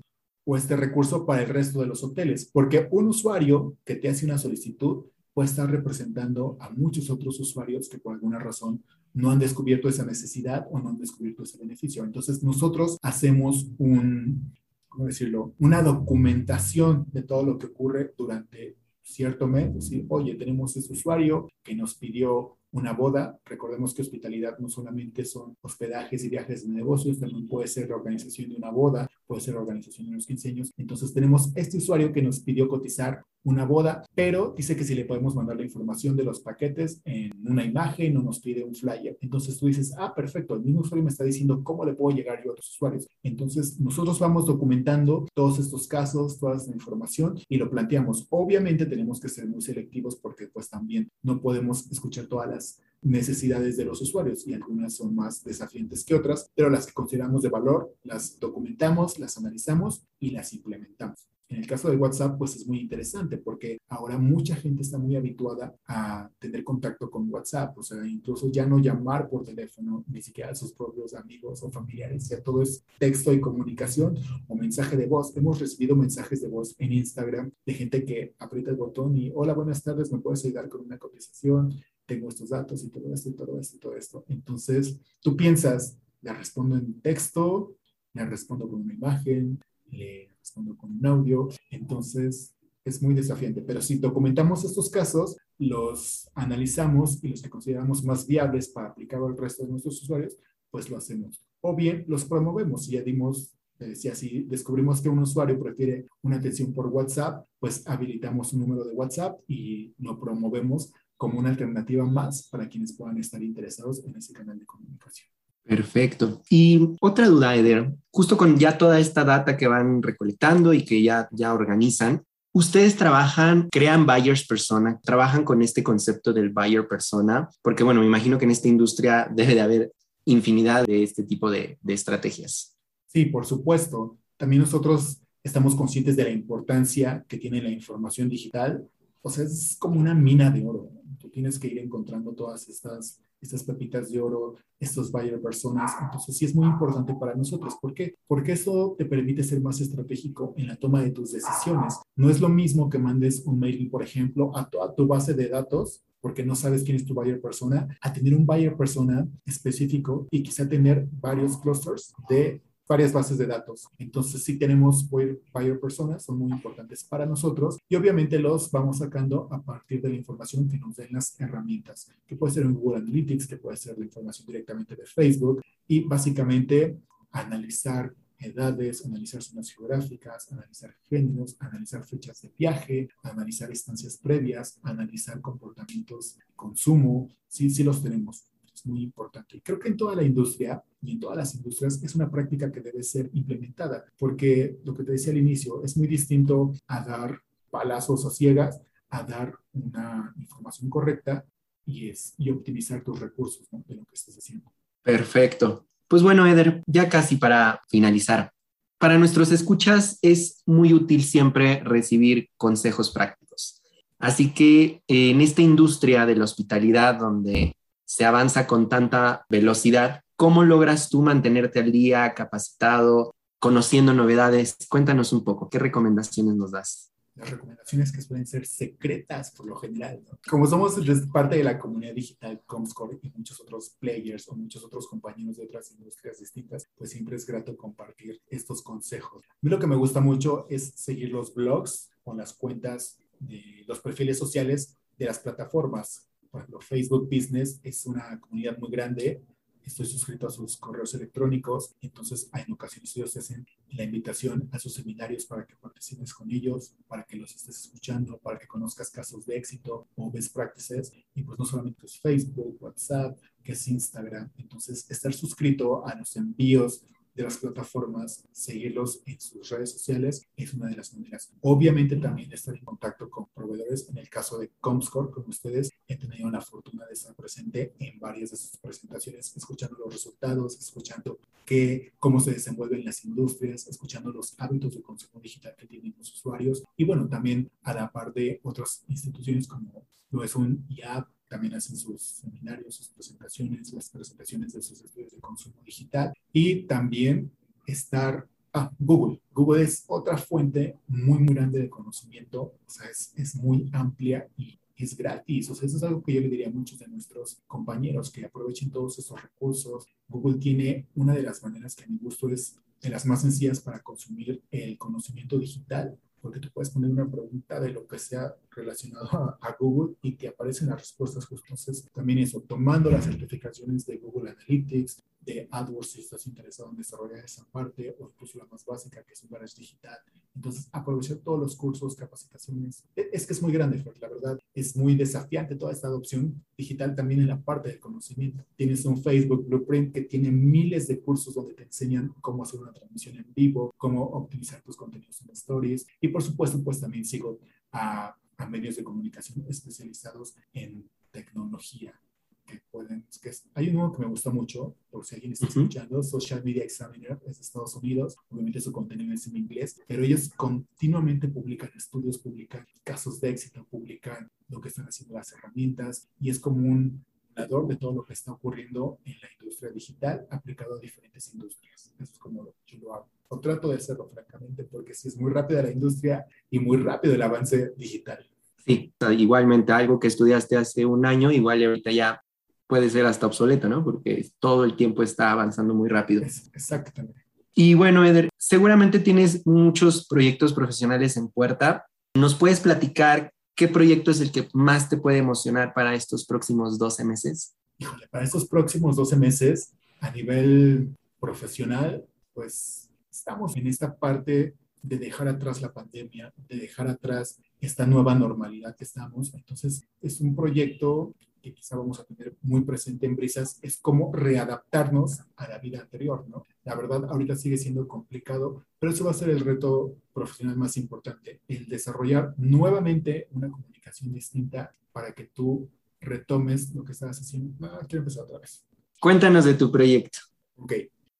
o 0.45 0.55
este 0.55 0.75
recurso 0.75 1.25
para 1.25 1.41
el 1.41 1.49
resto 1.49 1.79
de 1.81 1.87
los 1.87 2.03
hoteles, 2.03 2.45
porque 2.45 2.87
un 2.91 3.07
usuario 3.07 3.77
que 3.83 3.95
te 3.95 4.09
hace 4.09 4.25
una 4.25 4.37
solicitud 4.37 5.05
puede 5.33 5.49
estar 5.49 5.69
representando 5.69 6.55
a 6.59 6.69
muchos 6.69 7.09
otros 7.09 7.39
usuarios 7.39 7.89
que 7.89 7.97
por 7.97 8.13
alguna 8.13 8.39
razón 8.39 8.83
no 9.13 9.31
han 9.31 9.39
descubierto 9.39 9.89
esa 9.89 10.05
necesidad 10.05 10.67
o 10.71 10.79
no 10.79 10.89
han 10.89 10.97
descubierto 10.97 11.43
ese 11.43 11.57
beneficio. 11.57 12.03
Entonces 12.03 12.43
nosotros 12.43 12.97
hacemos 13.01 13.67
un, 13.77 14.53
¿cómo 14.87 15.07
decirlo? 15.07 15.53
Una 15.59 15.81
documentación 15.81 17.07
de 17.11 17.23
todo 17.23 17.43
lo 17.43 17.57
que 17.57 17.65
ocurre 17.67 18.13
durante 18.17 18.77
cierto 19.05 19.47
mes, 19.47 19.91
oye, 20.09 20.35
tenemos 20.35 20.75
ese 20.75 20.91
usuario 20.91 21.47
que 21.63 21.75
nos 21.75 21.95
pidió 21.95 22.57
una 22.71 22.93
boda. 22.93 23.39
Recordemos 23.45 23.93
que 23.93 24.01
hospitalidad 24.01 24.57
no 24.57 24.67
solamente 24.67 25.23
son 25.23 25.55
hospedajes 25.61 26.23
y 26.25 26.29
viajes 26.29 26.67
de 26.67 26.73
negocios, 26.73 27.19
también 27.19 27.47
puede 27.47 27.67
ser 27.67 27.89
la 27.89 27.95
organización 27.95 28.49
de 28.49 28.55
una 28.55 28.71
boda, 28.71 29.07
puede 29.27 29.41
ser 29.41 29.55
organización 29.55 30.07
de 30.07 30.13
unos 30.13 30.27
15 30.27 30.49
años. 30.49 30.73
Entonces 30.77 31.13
tenemos 31.13 31.51
este 31.55 31.77
usuario 31.77 32.11
que 32.11 32.21
nos 32.21 32.39
pidió 32.39 32.67
cotizar 32.67 33.21
una 33.43 33.63
boda, 33.63 34.03
pero 34.15 34.53
dice 34.57 34.75
que 34.75 34.83
si 34.83 34.95
le 34.95 35.05
podemos 35.05 35.35
mandar 35.35 35.55
la 35.55 35.63
información 35.63 36.15
de 36.15 36.23
los 36.23 36.39
paquetes 36.39 37.01
en 37.05 37.31
una 37.47 37.63
imagen 37.63 38.17
o 38.17 38.23
nos 38.23 38.39
pide 38.39 38.63
un 38.63 38.73
flyer. 38.73 39.17
Entonces 39.21 39.57
tú 39.57 39.67
dices, 39.67 39.93
ah, 39.97 40.13
perfecto, 40.15 40.55
el 40.55 40.61
mismo 40.61 40.81
usuario 40.81 41.03
me 41.03 41.11
está 41.11 41.23
diciendo 41.23 41.63
cómo 41.63 41.85
le 41.85 41.93
puedo 41.93 42.15
llegar 42.15 42.41
yo 42.43 42.49
a 42.49 42.53
otros 42.53 42.69
usuarios. 42.71 43.07
Entonces 43.21 43.79
nosotros 43.79 44.19
vamos 44.19 44.47
documentando 44.47 45.27
todos 45.33 45.59
estos 45.59 45.87
casos, 45.87 46.39
toda 46.39 46.57
esta 46.57 46.71
información 46.71 47.37
y 47.47 47.57
lo 47.57 47.69
planteamos. 47.69 48.25
Obviamente 48.29 48.87
tenemos 48.87 49.19
que 49.19 49.29
ser 49.29 49.47
muy 49.47 49.61
selectivos 49.61 50.15
porque 50.15 50.47
pues 50.47 50.69
también 50.69 51.09
no 51.21 51.39
podemos 51.39 51.89
escuchar 51.91 52.25
todas 52.25 52.49
las 52.49 52.81
necesidades 53.05 53.77
de 53.77 53.85
los 53.85 54.01
usuarios 54.01 54.45
y 54.47 54.53
algunas 54.53 54.95
son 54.95 55.15
más 55.15 55.43
desafiantes 55.43 56.03
que 56.03 56.15
otras, 56.15 56.49
pero 56.55 56.69
las 56.69 56.87
que 56.87 56.93
consideramos 56.93 57.43
de 57.43 57.49
valor 57.49 57.95
las 58.03 58.39
documentamos, 58.39 59.19
las 59.19 59.37
analizamos 59.37 60.05
y 60.19 60.31
las 60.31 60.53
implementamos. 60.53 61.29
En 61.47 61.57
el 61.57 61.67
caso 61.67 61.91
de 61.91 61.97
WhatsApp, 61.97 62.39
pues 62.39 62.55
es 62.55 62.67
muy 62.67 62.79
interesante 62.79 63.37
porque 63.37 63.77
ahora 63.89 64.17
mucha 64.17 64.55
gente 64.55 64.81
está 64.81 64.97
muy 64.97 65.15
habituada 65.15 65.75
a 65.87 66.27
tener 66.39 66.63
contacto 66.63 67.11
con 67.11 67.31
WhatsApp, 67.31 67.77
o 67.77 67.83
sea, 67.83 68.03
incluso 68.07 68.49
ya 68.49 68.65
no 68.65 68.79
llamar 68.79 69.29
por 69.29 69.43
teléfono, 69.43 70.03
ni 70.07 70.23
siquiera 70.23 70.49
a 70.49 70.55
sus 70.55 70.73
propios 70.73 71.13
amigos 71.13 71.61
o 71.61 71.69
familiares, 71.69 72.27
ya 72.29 72.41
todo 72.41 72.63
es 72.63 72.83
texto 72.97 73.31
y 73.31 73.39
comunicación 73.39 74.17
o 74.47 74.55
mensaje 74.55 74.97
de 74.97 75.05
voz. 75.05 75.37
Hemos 75.37 75.59
recibido 75.59 75.95
mensajes 75.95 76.41
de 76.41 76.47
voz 76.47 76.73
en 76.79 76.91
Instagram 76.91 77.51
de 77.63 77.73
gente 77.75 78.03
que 78.03 78.33
aprieta 78.39 78.71
el 78.71 78.77
botón 78.77 79.15
y, 79.15 79.31
hola, 79.35 79.53
buenas 79.53 79.83
tardes, 79.83 80.11
¿me 80.11 80.17
puedes 80.17 80.43
ayudar 80.45 80.67
con 80.67 80.81
una 80.81 80.97
cotización? 80.97 81.75
Tengo 82.05 82.29
estos 82.29 82.49
datos 82.49 82.83
y 82.83 82.89
todo 82.89 83.13
esto 83.13 83.29
y 83.29 83.33
todo 83.33 83.59
esto 83.59 83.75
y 83.75 83.79
todo 83.79 83.95
esto. 83.95 84.25
Entonces, 84.27 84.99
tú 85.21 85.35
piensas, 85.35 85.97
le 86.21 86.33
respondo 86.33 86.77
en 86.77 87.01
texto, 87.01 87.75
le 88.13 88.25
respondo 88.25 88.69
con 88.69 88.81
una 88.81 88.93
imagen, 88.93 89.59
le 89.91 90.31
respondo 90.39 90.75
con 90.77 90.91
un 90.91 91.05
audio. 91.05 91.49
Entonces, 91.71 92.55
es 92.85 93.01
muy 93.01 93.13
desafiante. 93.15 93.61
Pero 93.61 93.81
si 93.81 93.97
documentamos 93.97 94.63
estos 94.63 94.89
casos, 94.89 95.37
los 95.57 96.29
analizamos 96.35 97.23
y 97.23 97.29
los 97.29 97.41
que 97.41 97.49
consideramos 97.49 98.03
más 98.03 98.27
viables 98.27 98.69
para 98.69 98.89
aplicar 98.89 99.21
al 99.21 99.37
resto 99.37 99.63
de 99.63 99.71
nuestros 99.71 100.01
usuarios, 100.03 100.37
pues 100.69 100.89
lo 100.89 100.97
hacemos. 100.97 101.43
O 101.61 101.75
bien 101.75 102.05
los 102.07 102.25
promovemos. 102.25 102.85
Si 102.85 102.91
ya 102.91 103.01
dimos, 103.01 103.55
eh, 103.79 103.95
si 103.95 104.07
así 104.07 104.43
descubrimos 104.43 105.01
que 105.01 105.09
un 105.09 105.19
usuario 105.19 105.59
prefiere 105.59 106.07
una 106.21 106.37
atención 106.37 106.73
por 106.73 106.87
WhatsApp, 106.87 107.45
pues 107.59 107.87
habilitamos 107.87 108.53
un 108.53 108.59
número 108.61 108.83
de 108.85 108.93
WhatsApp 108.93 109.39
y 109.47 109.93
lo 109.97 110.19
promovemos 110.19 110.91
como 111.17 111.39
una 111.39 111.49
alternativa 111.49 112.05
más 112.05 112.47
para 112.49 112.67
quienes 112.67 112.93
puedan 112.93 113.17
estar 113.17 113.41
interesados 113.41 114.03
en 114.05 114.15
ese 114.15 114.33
canal 114.33 114.59
de 114.59 114.65
comunicación. 114.65 115.29
Perfecto. 115.63 116.43
Y 116.49 116.95
otra 117.01 117.27
duda, 117.27 117.55
Eder, 117.55 117.91
justo 118.11 118.37
con 118.37 118.57
ya 118.57 118.77
toda 118.77 118.99
esta 118.99 119.23
data 119.23 119.57
que 119.57 119.67
van 119.67 120.03
recolectando 120.03 120.73
y 120.73 120.85
que 120.85 121.01
ya, 121.01 121.27
ya 121.31 121.53
organizan, 121.53 122.23
ustedes 122.53 122.95
trabajan, 122.95 123.67
crean 123.71 124.05
buyers 124.05 124.45
persona, 124.47 124.99
trabajan 125.03 125.43
con 125.43 125.61
este 125.61 125.83
concepto 125.83 126.33
del 126.33 126.51
buyer 126.51 126.87
persona, 126.87 127.49
porque 127.63 127.83
bueno, 127.83 128.01
me 128.01 128.07
imagino 128.07 128.37
que 128.37 128.45
en 128.45 128.51
esta 128.51 128.67
industria 128.67 129.27
debe 129.33 129.55
de 129.55 129.61
haber 129.61 129.91
infinidad 130.25 130.85
de 130.85 131.03
este 131.03 131.23
tipo 131.23 131.49
de, 131.49 131.77
de 131.81 131.93
estrategias. 131.93 132.77
Sí, 133.07 133.25
por 133.25 133.45
supuesto. 133.45 134.17
También 134.37 134.61
nosotros 134.61 135.21
estamos 135.43 135.75
conscientes 135.75 136.15
de 136.15 136.23
la 136.23 136.31
importancia 136.31 137.25
que 137.27 137.37
tiene 137.37 137.61
la 137.61 137.69
información 137.69 138.29
digital. 138.29 138.87
O 139.25 139.29
sea, 139.29 139.43
es 139.43 139.75
como 139.79 139.99
una 139.99 140.13
mina 140.13 140.51
de 140.51 140.63
oro. 140.63 140.91
Tú 141.17 141.29
tienes 141.29 141.57
que 141.57 141.67
ir 141.67 141.79
encontrando 141.79 142.33
todas 142.33 142.69
estas 142.69 143.19
estas 143.41 143.63
pepitas 143.63 144.11
de 144.11 144.19
oro, 144.19 144.55
estos 144.79 145.11
buyer 145.11 145.41
personas. 145.41 145.91
Entonces 146.01 146.37
sí 146.37 146.45
es 146.45 146.55
muy 146.55 146.67
importante 146.67 147.13
para 147.13 147.35
nosotros. 147.35 147.75
¿Por 147.81 147.93
qué? 147.93 148.15
Porque 148.27 148.53
eso 148.53 148.95
te 148.97 149.05
permite 149.05 149.43
ser 149.43 149.61
más 149.61 149.79
estratégico 149.81 150.53
en 150.57 150.67
la 150.67 150.75
toma 150.75 151.01
de 151.01 151.11
tus 151.11 151.31
decisiones. 151.31 151.95
No 152.15 152.29
es 152.29 152.39
lo 152.39 152.49
mismo 152.49 152.89
que 152.89 152.99
mandes 152.99 153.43
un 153.45 153.59
mail, 153.59 153.89
por 153.89 154.03
ejemplo, 154.03 154.55
a 154.57 154.69
toda 154.69 154.93
tu 154.93 155.07
base 155.07 155.33
de 155.33 155.49
datos 155.49 156.03
porque 156.21 156.43
no 156.43 156.55
sabes 156.55 156.83
quién 156.83 156.95
es 156.95 157.05
tu 157.05 157.13
buyer 157.13 157.39
persona, 157.39 157.87
a 158.01 158.11
tener 158.11 158.33
un 158.33 158.47
buyer 158.47 158.75
persona 158.75 159.27
específico 159.45 160.27
y 160.31 160.41
quizá 160.41 160.67
tener 160.67 161.07
varios 161.21 161.55
clusters 161.57 162.15
de 162.27 162.63
varias 162.87 163.11
bases 163.11 163.37
de 163.37 163.47
datos. 163.47 163.87
Entonces, 163.97 164.43
si 164.43 164.57
tenemos 164.57 165.09
buyer 165.09 165.79
personas, 165.79 166.23
son 166.23 166.37
muy 166.37 166.51
importantes 166.51 167.03
para 167.03 167.25
nosotros 167.25 167.77
y 167.89 167.95
obviamente 167.95 168.39
los 168.39 168.71
vamos 168.71 168.99
sacando 168.99 169.47
a 169.51 169.61
partir 169.61 170.01
de 170.01 170.09
la 170.09 170.15
información 170.15 170.67
que 170.67 170.77
nos 170.77 170.95
den 170.95 171.09
las 171.11 171.39
herramientas, 171.39 172.11
que 172.25 172.35
puede 172.35 172.53
ser 172.53 172.63
en 172.63 172.73
Google 172.73 172.99
Analytics, 172.99 173.47
que 173.47 173.57
puede 173.57 173.77
ser 173.77 173.97
la 173.97 174.05
información 174.05 174.47
directamente 174.47 174.95
de 174.95 175.05
Facebook 175.05 175.61
y 175.87 176.01
básicamente 176.01 176.97
analizar 177.31 178.13
edades, 178.39 179.05
analizar 179.05 179.41
zonas 179.41 179.71
geográficas, 179.71 180.51
analizar 180.51 180.93
géneros, 181.09 181.55
analizar 181.59 182.05
fechas 182.05 182.41
de 182.41 182.51
viaje, 182.57 183.09
analizar 183.23 183.71
estancias 183.71 184.17
previas, 184.17 184.77
analizar 184.83 185.41
comportamientos 185.41 186.35
de 186.35 186.43
consumo, 186.55 187.29
sí, 187.47 187.69
sí 187.69 187.83
los 187.83 188.03
tenemos 188.03 188.45
muy 188.85 189.01
importante. 189.01 189.61
Creo 189.63 189.79
que 189.79 189.89
en 189.89 189.97
toda 189.97 190.15
la 190.15 190.23
industria 190.23 190.83
y 191.01 191.11
en 191.11 191.19
todas 191.19 191.37
las 191.37 191.55
industrias 191.55 192.01
es 192.03 192.15
una 192.15 192.29
práctica 192.29 192.71
que 192.71 192.81
debe 192.81 193.03
ser 193.03 193.29
implementada, 193.33 194.05
porque 194.17 194.79
lo 194.83 194.93
que 194.93 195.03
te 195.03 195.13
decía 195.13 195.31
al 195.31 195.39
inicio, 195.39 195.83
es 195.83 195.97
muy 195.97 196.07
distinto 196.07 196.73
a 196.87 197.03
dar 197.03 197.41
palazos 197.69 198.23
o 198.25 198.29
ciegas, 198.29 198.81
a 199.09 199.23
dar 199.23 199.53
una 199.73 200.33
información 200.37 200.89
correcta 200.89 201.45
y, 201.85 202.09
es, 202.09 202.33
y 202.37 202.49
optimizar 202.49 203.03
tus 203.03 203.19
recursos 203.19 203.67
de 203.71 203.95
lo 203.95 204.05
que 204.05 204.13
estás 204.13 204.35
haciendo. 204.37 204.71
Perfecto. 205.01 205.85
Pues 206.07 206.23
bueno, 206.23 206.45
Eder, 206.47 206.83
ya 206.87 207.09
casi 207.09 207.35
para 207.35 207.81
finalizar. 207.89 208.51
Para 208.97 209.17
nuestros 209.17 209.51
escuchas 209.51 210.17
es 210.21 210.63
muy 210.65 210.93
útil 210.93 211.23
siempre 211.23 211.83
recibir 211.83 212.49
consejos 212.57 213.11
prácticos. 213.11 213.81
Así 214.17 214.53
que 214.53 215.01
en 215.07 215.41
esta 215.41 215.61
industria 215.61 216.25
de 216.25 216.35
la 216.35 216.45
hospitalidad, 216.45 217.19
donde 217.19 217.75
se 218.15 218.23
avanza 218.23 218.65
con 218.65 218.87
tanta 218.87 219.45
velocidad. 219.49 220.21
¿Cómo 220.37 220.63
logras 220.63 221.09
tú 221.09 221.21
mantenerte 221.21 221.81
al 221.81 221.91
día, 221.91 222.33
capacitado, 222.33 223.35
conociendo 223.59 224.13
novedades? 224.13 224.77
Cuéntanos 224.89 225.33
un 225.33 225.43
poco, 225.43 225.69
¿qué 225.69 225.79
recomendaciones 225.79 226.55
nos 226.55 226.71
das? 226.71 227.11
Las 227.33 227.51
recomendaciones 227.51 228.13
que 228.13 228.21
suelen 228.21 228.47
ser 228.47 228.65
secretas 228.65 229.51
por 229.51 229.65
lo 229.65 229.75
general. 229.75 230.23
Como 230.49 230.65
somos 230.65 230.95
parte 231.33 231.57
de 231.57 231.65
la 231.65 231.77
comunidad 231.77 232.13
digital 232.13 232.63
Comscore 232.65 233.19
y 233.21 233.29
muchos 233.31 233.59
otros 233.59 233.89
players 233.99 234.47
o 234.47 234.55
muchos 234.55 234.85
otros 234.85 235.09
compañeros 235.09 235.57
de 235.57 235.65
otras 235.65 235.91
industrias 235.91 236.39
distintas, 236.39 236.87
pues 236.95 237.09
siempre 237.09 237.35
es 237.35 237.45
grato 237.45 237.75
compartir 237.75 238.41
estos 238.47 238.81
consejos. 238.81 239.43
A 239.43 239.57
mí 239.59 239.69
lo 239.69 239.77
que 239.77 239.87
me 239.87 239.97
gusta 239.97 240.21
mucho 240.21 240.67
es 240.69 240.93
seguir 240.95 241.31
los 241.31 241.53
blogs 241.53 242.11
o 242.23 242.33
las 242.33 242.53
cuentas 242.53 243.17
de 243.39 243.83
los 243.85 243.99
perfiles 243.99 244.39
sociales 244.39 244.95
de 245.17 245.25
las 245.25 245.39
plataformas. 245.39 246.29
Por 246.63 246.83
Facebook 246.83 247.29
Business 247.29 247.79
es 247.83 248.05
una 248.05 248.39
comunidad 248.39 248.77
muy 248.77 248.89
grande 248.89 249.41
estoy 249.85 250.05
suscrito 250.07 250.47
a 250.47 250.51
sus 250.51 250.77
correos 250.77 251.13
electrónicos, 251.13 251.95
entonces 252.01 252.49
en 252.53 252.73
ocasiones 252.73 253.15
ellos 253.15 253.33
te 253.33 253.39
hacen 253.39 253.65
la 253.91 254.03
invitación 254.03 254.67
a 254.71 254.79
sus 254.79 254.95
seminarios 254.95 255.45
para 255.45 255.65
que 255.65 255.75
participes 255.75 256.33
con 256.33 256.51
ellos, 256.51 256.95
para 257.07 257.23
que 257.23 257.37
los 257.37 257.55
estés 257.55 257.79
escuchando, 257.81 258.37
para 258.39 258.57
que 258.57 258.67
conozcas 258.67 259.11
casos 259.11 259.45
de 259.45 259.55
éxito 259.55 260.07
o 260.15 260.31
best 260.31 260.53
practices. 260.53 261.13
Y 261.35 261.43
pues 261.43 261.59
no 261.59 261.65
solamente 261.65 262.05
es 262.05 262.17
Facebook, 262.17 262.77
WhatsApp, 262.81 263.37
que 263.63 263.73
es 263.73 263.87
Instagram. 263.87 264.51
Entonces, 264.57 265.09
estar 265.09 265.33
suscrito 265.33 266.05
a 266.05 266.15
los 266.15 266.35
envíos 266.35 267.03
de 267.35 267.43
las 267.43 267.57
plataformas, 267.57 268.43
seguirlos 268.51 269.21
en 269.25 269.39
sus 269.39 269.69
redes 269.69 269.91
sociales 269.91 270.47
es 270.55 270.73
una 270.73 270.87
de 270.87 270.95
las 270.95 271.13
maneras. 271.13 271.51
Obviamente 271.61 272.15
también 272.15 272.51
estar 272.53 272.75
en 272.75 272.85
contacto 272.85 273.29
con 273.29 273.47
proveedores. 273.53 274.07
En 274.09 274.17
el 274.17 274.29
caso 274.29 274.57
de 274.57 274.71
Comscore, 274.79 275.31
con 275.31 275.47
ustedes, 275.47 275.91
he 276.07 276.15
tenido 276.15 276.49
la 276.49 276.61
fortuna 276.61 277.05
de 277.05 277.13
estar 277.13 277.35
presente 277.35 277.93
en 277.99 278.19
varias 278.19 278.51
de 278.51 278.57
sus 278.57 278.77
presentaciones, 278.77 279.55
escuchando 279.55 279.97
los 279.97 280.13
resultados, 280.13 280.79
escuchando 280.79 281.39
que, 281.65 282.13
cómo 282.19 282.39
se 282.39 282.51
desenvuelven 282.51 283.03
las 283.03 283.25
industrias, 283.25 283.87
escuchando 283.87 284.31
los 284.31 284.55
hábitos 284.57 284.95
de 284.95 285.01
consumo 285.01 285.41
digital 285.41 285.75
que 285.77 285.87
tienen 285.87 286.15
los 286.17 286.31
usuarios 286.33 286.83
y 286.95 287.03
bueno, 287.03 287.27
también 287.27 287.69
a 287.83 287.93
la 287.93 288.11
par 288.11 288.33
de 288.33 288.59
otras 288.63 289.03
instituciones 289.07 289.67
como 289.67 290.05
lo 290.31 290.43
es 290.43 290.55
un 290.55 290.85
IAP 290.89 291.27
también 291.55 291.75
hacen 291.75 291.95
sus 291.95 292.21
seminarios, 292.21 292.95
sus 292.95 293.07
presentaciones, 293.07 293.93
las 293.93 294.09
presentaciones 294.09 294.73
de 294.73 294.81
sus 294.81 295.01
estudios 295.01 295.31
de 295.31 295.39
consumo 295.39 295.75
digital 295.85 296.33
y 296.51 296.83
también 296.83 297.49
estar 297.87 298.45
Ah, 298.77 298.91
Google. 298.99 299.39
Google 299.53 299.83
es 299.83 300.03
otra 300.05 300.37
fuente 300.37 300.97
muy, 301.07 301.39
muy 301.39 301.53
grande 301.53 301.79
de 301.79 301.89
conocimiento, 301.89 302.73
o 302.85 302.89
sea, 302.89 303.09
es, 303.09 303.31
es, 303.37 303.55
muy 303.55 303.89
amplia 303.93 304.49
y 304.57 304.77
es 304.97 305.15
gratis. 305.15 305.69
O 305.69 305.75
sea, 305.75 305.87
eso 305.87 305.95
es 305.95 306.03
algo 306.03 306.21
que 306.21 306.33
yo 306.33 306.41
le 306.41 306.49
diría 306.49 306.67
a 306.67 306.71
muchos 306.71 306.99
de 306.99 307.07
nuestros 307.07 307.61
compañeros, 307.67 308.29
que 308.29 308.43
aprovechen 308.43 308.91
todos 308.91 309.17
estos 309.17 309.41
recursos. 309.41 310.05
Google 310.27 310.57
tiene 310.57 311.07
una 311.15 311.33
de 311.33 311.43
las 311.43 311.63
maneras 311.63 311.95
que 311.95 312.03
a 312.03 312.07
mi 312.07 312.17
gusto 312.17 312.49
es 312.49 312.75
de 313.01 313.09
las 313.09 313.25
más 313.25 313.43
sencillas 313.43 313.79
para 313.79 314.03
consumir 314.03 314.61
el 314.69 314.97
conocimiento 314.97 315.57
digital 315.57 316.19
porque 316.45 316.59
tú 316.59 316.69
puedes 316.71 316.91
poner 316.91 317.09
una 317.09 317.27
pregunta 317.27 317.79
de 317.79 317.89
lo 317.89 318.05
que 318.05 318.19
sea 318.19 318.55
relacionado 318.75 319.57
a, 319.61 319.75
Google 319.79 320.15
y 320.21 320.33
te 320.33 320.47
aparecen 320.47 320.89
las 320.89 320.99
respuestas 320.99 321.45
justas. 321.45 321.69
Entonces, 321.79 322.11
también 322.11 322.39
eso, 322.39 322.61
tomando 322.61 323.09
las 323.09 323.25
certificaciones 323.25 324.05
de 324.05 324.17
Google 324.17 324.51
Analytics, 324.51 325.23
de 325.45 325.67
AdWords 325.69 326.09
si 326.09 326.21
estás 326.21 326.47
interesado 326.47 326.89
en 326.89 326.97
desarrollar 326.97 327.45
esa 327.45 327.63
parte 327.71 328.15
o 328.19 328.29
incluso 328.29 328.57
la 328.57 328.65
más 328.65 328.83
básica 328.83 329.23
que 329.23 329.33
es 329.33 329.43
un 329.43 329.49
garage 329.49 329.75
digital. 329.77 330.17
Entonces, 330.55 330.89
aprovechar 330.91 331.37
todos 331.37 331.59
los 331.59 331.75
cursos, 331.75 332.15
capacitaciones. 332.15 333.03
E, 333.15 333.29
es 333.31 333.45
que 333.45 333.53
es 333.53 333.61
muy 333.61 333.71
grande, 333.71 334.03
la 334.19 334.29
verdad 334.29 334.59
es 334.73 334.95
muy 334.95 335.15
desafiante 335.15 335.75
toda 335.75 335.91
esta 335.91 336.07
adopción 336.07 336.63
digital 336.77 337.13
también 337.13 337.41
en 337.41 337.47
la 337.47 337.61
parte 337.61 337.89
del 337.89 337.99
conocimiento. 337.99 338.65
Tienes 338.75 339.05
un 339.05 339.21
Facebook 339.21 339.67
Blueprint 339.67 340.13
que 340.13 340.21
tiene 340.21 340.51
miles 340.51 341.07
de 341.07 341.19
cursos 341.19 341.53
donde 341.53 341.73
te 341.73 341.83
enseñan 341.83 342.33
cómo 342.41 342.63
hacer 342.63 342.79
una 342.79 342.93
transmisión 342.93 343.37
en 343.37 343.45
vivo, 343.53 343.93
cómo 343.97 344.23
optimizar 344.23 344.81
tus 344.81 344.95
contenidos 344.95 345.41
en 345.41 345.51
stories 345.51 346.07
y 346.19 346.29
por 346.29 346.41
supuesto, 346.41 346.83
pues 346.83 346.99
también 346.99 347.25
sigo 347.25 347.59
a, 347.91 348.35
a 348.57 348.67
medios 348.67 348.95
de 348.95 349.03
comunicación 349.03 349.65
especializados 349.67 350.55
en 350.73 351.09
tecnología 351.31 352.19
que 352.65 352.81
pueden, 352.91 353.27
que 353.41 353.51
hay 353.75 353.89
uno 353.89 354.11
que 354.11 354.19
me 354.19 354.27
gusta 354.27 354.49
mucho, 354.49 354.95
por 355.11 355.25
si 355.25 355.35
alguien 355.35 355.53
está 355.53 355.67
escuchando, 355.67 356.23
Social 356.23 356.63
Media 356.63 356.83
Examiner, 356.83 357.39
es 357.45 357.57
de 357.57 357.61
Estados 357.61 357.95
Unidos, 357.95 358.37
obviamente 358.49 358.81
su 358.81 358.91
contenido 358.91 359.33
es 359.33 359.45
en 359.47 359.57
inglés, 359.57 360.01
pero 360.07 360.23
ellos 360.23 360.49
continuamente 360.55 361.47
publican 361.47 361.91
estudios, 361.95 362.39
publican 362.39 362.85
casos 363.03 363.39
de 363.39 363.49
éxito, 363.49 363.85
publican 363.89 364.49
lo 364.67 364.81
que 364.81 364.89
están 364.89 365.05
haciendo 365.05 365.35
las 365.35 365.51
herramientas, 365.53 366.27
y 366.39 366.49
es 366.49 366.59
como 366.59 366.77
un 366.77 367.23
de 367.55 367.95
todo 367.95 368.13
lo 368.13 368.25
que 368.25 368.33
está 368.33 368.51
ocurriendo 368.51 369.19
en 369.25 369.33
la 369.41 369.47
industria 369.59 369.91
digital 369.91 370.45
aplicado 370.49 370.95
a 370.95 370.99
diferentes 370.99 371.53
industrias. 371.53 372.11
Eso 372.19 372.31
es 372.33 372.37
como 372.37 372.73
yo 372.85 372.99
lo 372.99 373.13
hago. 373.13 373.29
O 373.47 373.59
trato 373.59 373.89
de 373.89 373.95
hacerlo, 373.95 374.29
francamente, 374.33 374.83
porque 374.83 375.13
si 375.13 375.27
es 375.27 375.37
muy 375.37 375.51
rápida 375.51 375.83
la 375.83 375.91
industria 375.91 376.45
y 376.69 376.79
muy 376.79 376.97
rápido 376.97 377.35
el 377.35 377.41
avance 377.41 377.93
digital. 377.95 378.45
Sí, 378.85 379.13
igualmente 379.37 379.91
algo 379.91 380.19
que 380.19 380.27
estudiaste 380.27 380.77
hace 380.77 381.05
un 381.05 381.25
año, 381.25 381.51
igual 381.51 381.83
ahorita 381.83 382.11
ya 382.11 382.41
puede 382.87 383.09
ser 383.09 383.25
hasta 383.25 383.47
obsoleto, 383.47 383.89
¿no? 383.89 384.03
Porque 384.03 384.47
todo 384.59 384.83
el 384.83 384.95
tiempo 384.95 385.23
está 385.23 385.51
avanzando 385.51 385.93
muy 385.93 386.09
rápido. 386.09 386.43
Exactamente. 386.43 387.45
Y 387.73 387.93
bueno, 387.93 388.25
Eder, 388.25 388.49
seguramente 388.57 389.19
tienes 389.19 389.65
muchos 389.65 390.27
proyectos 390.27 390.73
profesionales 390.73 391.35
en 391.37 391.49
puerta. 391.49 392.05
¿Nos 392.35 392.55
puedes 392.55 392.79
platicar 392.79 393.51
qué 393.75 393.87
proyecto 393.87 394.31
es 394.31 394.39
el 394.41 394.51
que 394.51 394.67
más 394.73 395.09
te 395.09 395.17
puede 395.17 395.37
emocionar 395.37 395.93
para 395.93 396.15
estos 396.15 396.45
próximos 396.45 396.97
12 396.97 397.25
meses? 397.25 397.75
Híjole, 397.97 398.27
para 398.27 398.43
estos 398.43 398.67
próximos 398.67 399.15
12 399.15 399.35
meses, 399.35 399.93
a 400.19 400.31
nivel 400.31 401.15
profesional, 401.39 402.25
pues 402.53 403.09
estamos 403.29 403.75
en 403.75 403.87
esta 403.87 404.15
parte 404.15 404.75
de 405.01 405.17
dejar 405.17 405.47
atrás 405.47 405.81
la 405.81 405.93
pandemia, 405.93 406.53
de 406.67 406.77
dejar 406.77 407.07
atrás 407.07 407.59
esta 407.79 408.05
nueva 408.07 408.33
normalidad 408.33 408.95
que 408.95 409.03
estamos. 409.03 409.53
Entonces, 409.53 410.03
es 410.21 410.41
un 410.41 410.55
proyecto 410.55 411.35
que 411.65 411.73
quizá 411.73 411.97
vamos 411.97 412.19
a 412.19 412.23
tener 412.25 412.55
muy 412.61 412.81
presente 412.81 413.25
en 413.25 413.35
Brisas 413.35 413.79
es 413.81 413.97
cómo 413.97 414.31
readaptarnos 414.31 415.39
a 415.55 415.67
la 415.67 415.79
vida 415.79 415.99
anterior, 415.99 416.45
¿no? 416.47 416.63
La 416.83 416.93
verdad, 416.93 417.25
ahorita 417.27 417.55
sigue 417.55 417.75
siendo 417.75 418.07
complicado, 418.07 418.85
pero 418.99 419.11
eso 419.11 419.25
va 419.25 419.31
a 419.31 419.33
ser 419.33 419.49
el 419.49 419.61
reto 419.61 420.15
profesional 420.31 420.77
más 420.77 420.95
importante, 420.95 421.61
el 421.67 421.87
desarrollar 421.87 422.53
nuevamente 422.57 423.47
una 423.51 423.71
comunicación 423.71 424.31
distinta 424.31 424.93
para 425.11 425.33
que 425.33 425.45
tú 425.45 425.89
retomes 426.21 426.93
lo 426.93 427.03
que 427.03 427.13
estabas 427.13 427.39
haciendo. 427.39 427.73
Ah, 427.87 428.05
quiero 428.07 428.21
empezar 428.21 428.43
otra 428.43 428.59
vez. 428.59 428.85
Cuéntanos 429.19 429.65
de 429.65 429.73
tu 429.73 429.91
proyecto. 429.91 430.37
Ok. 430.77 430.93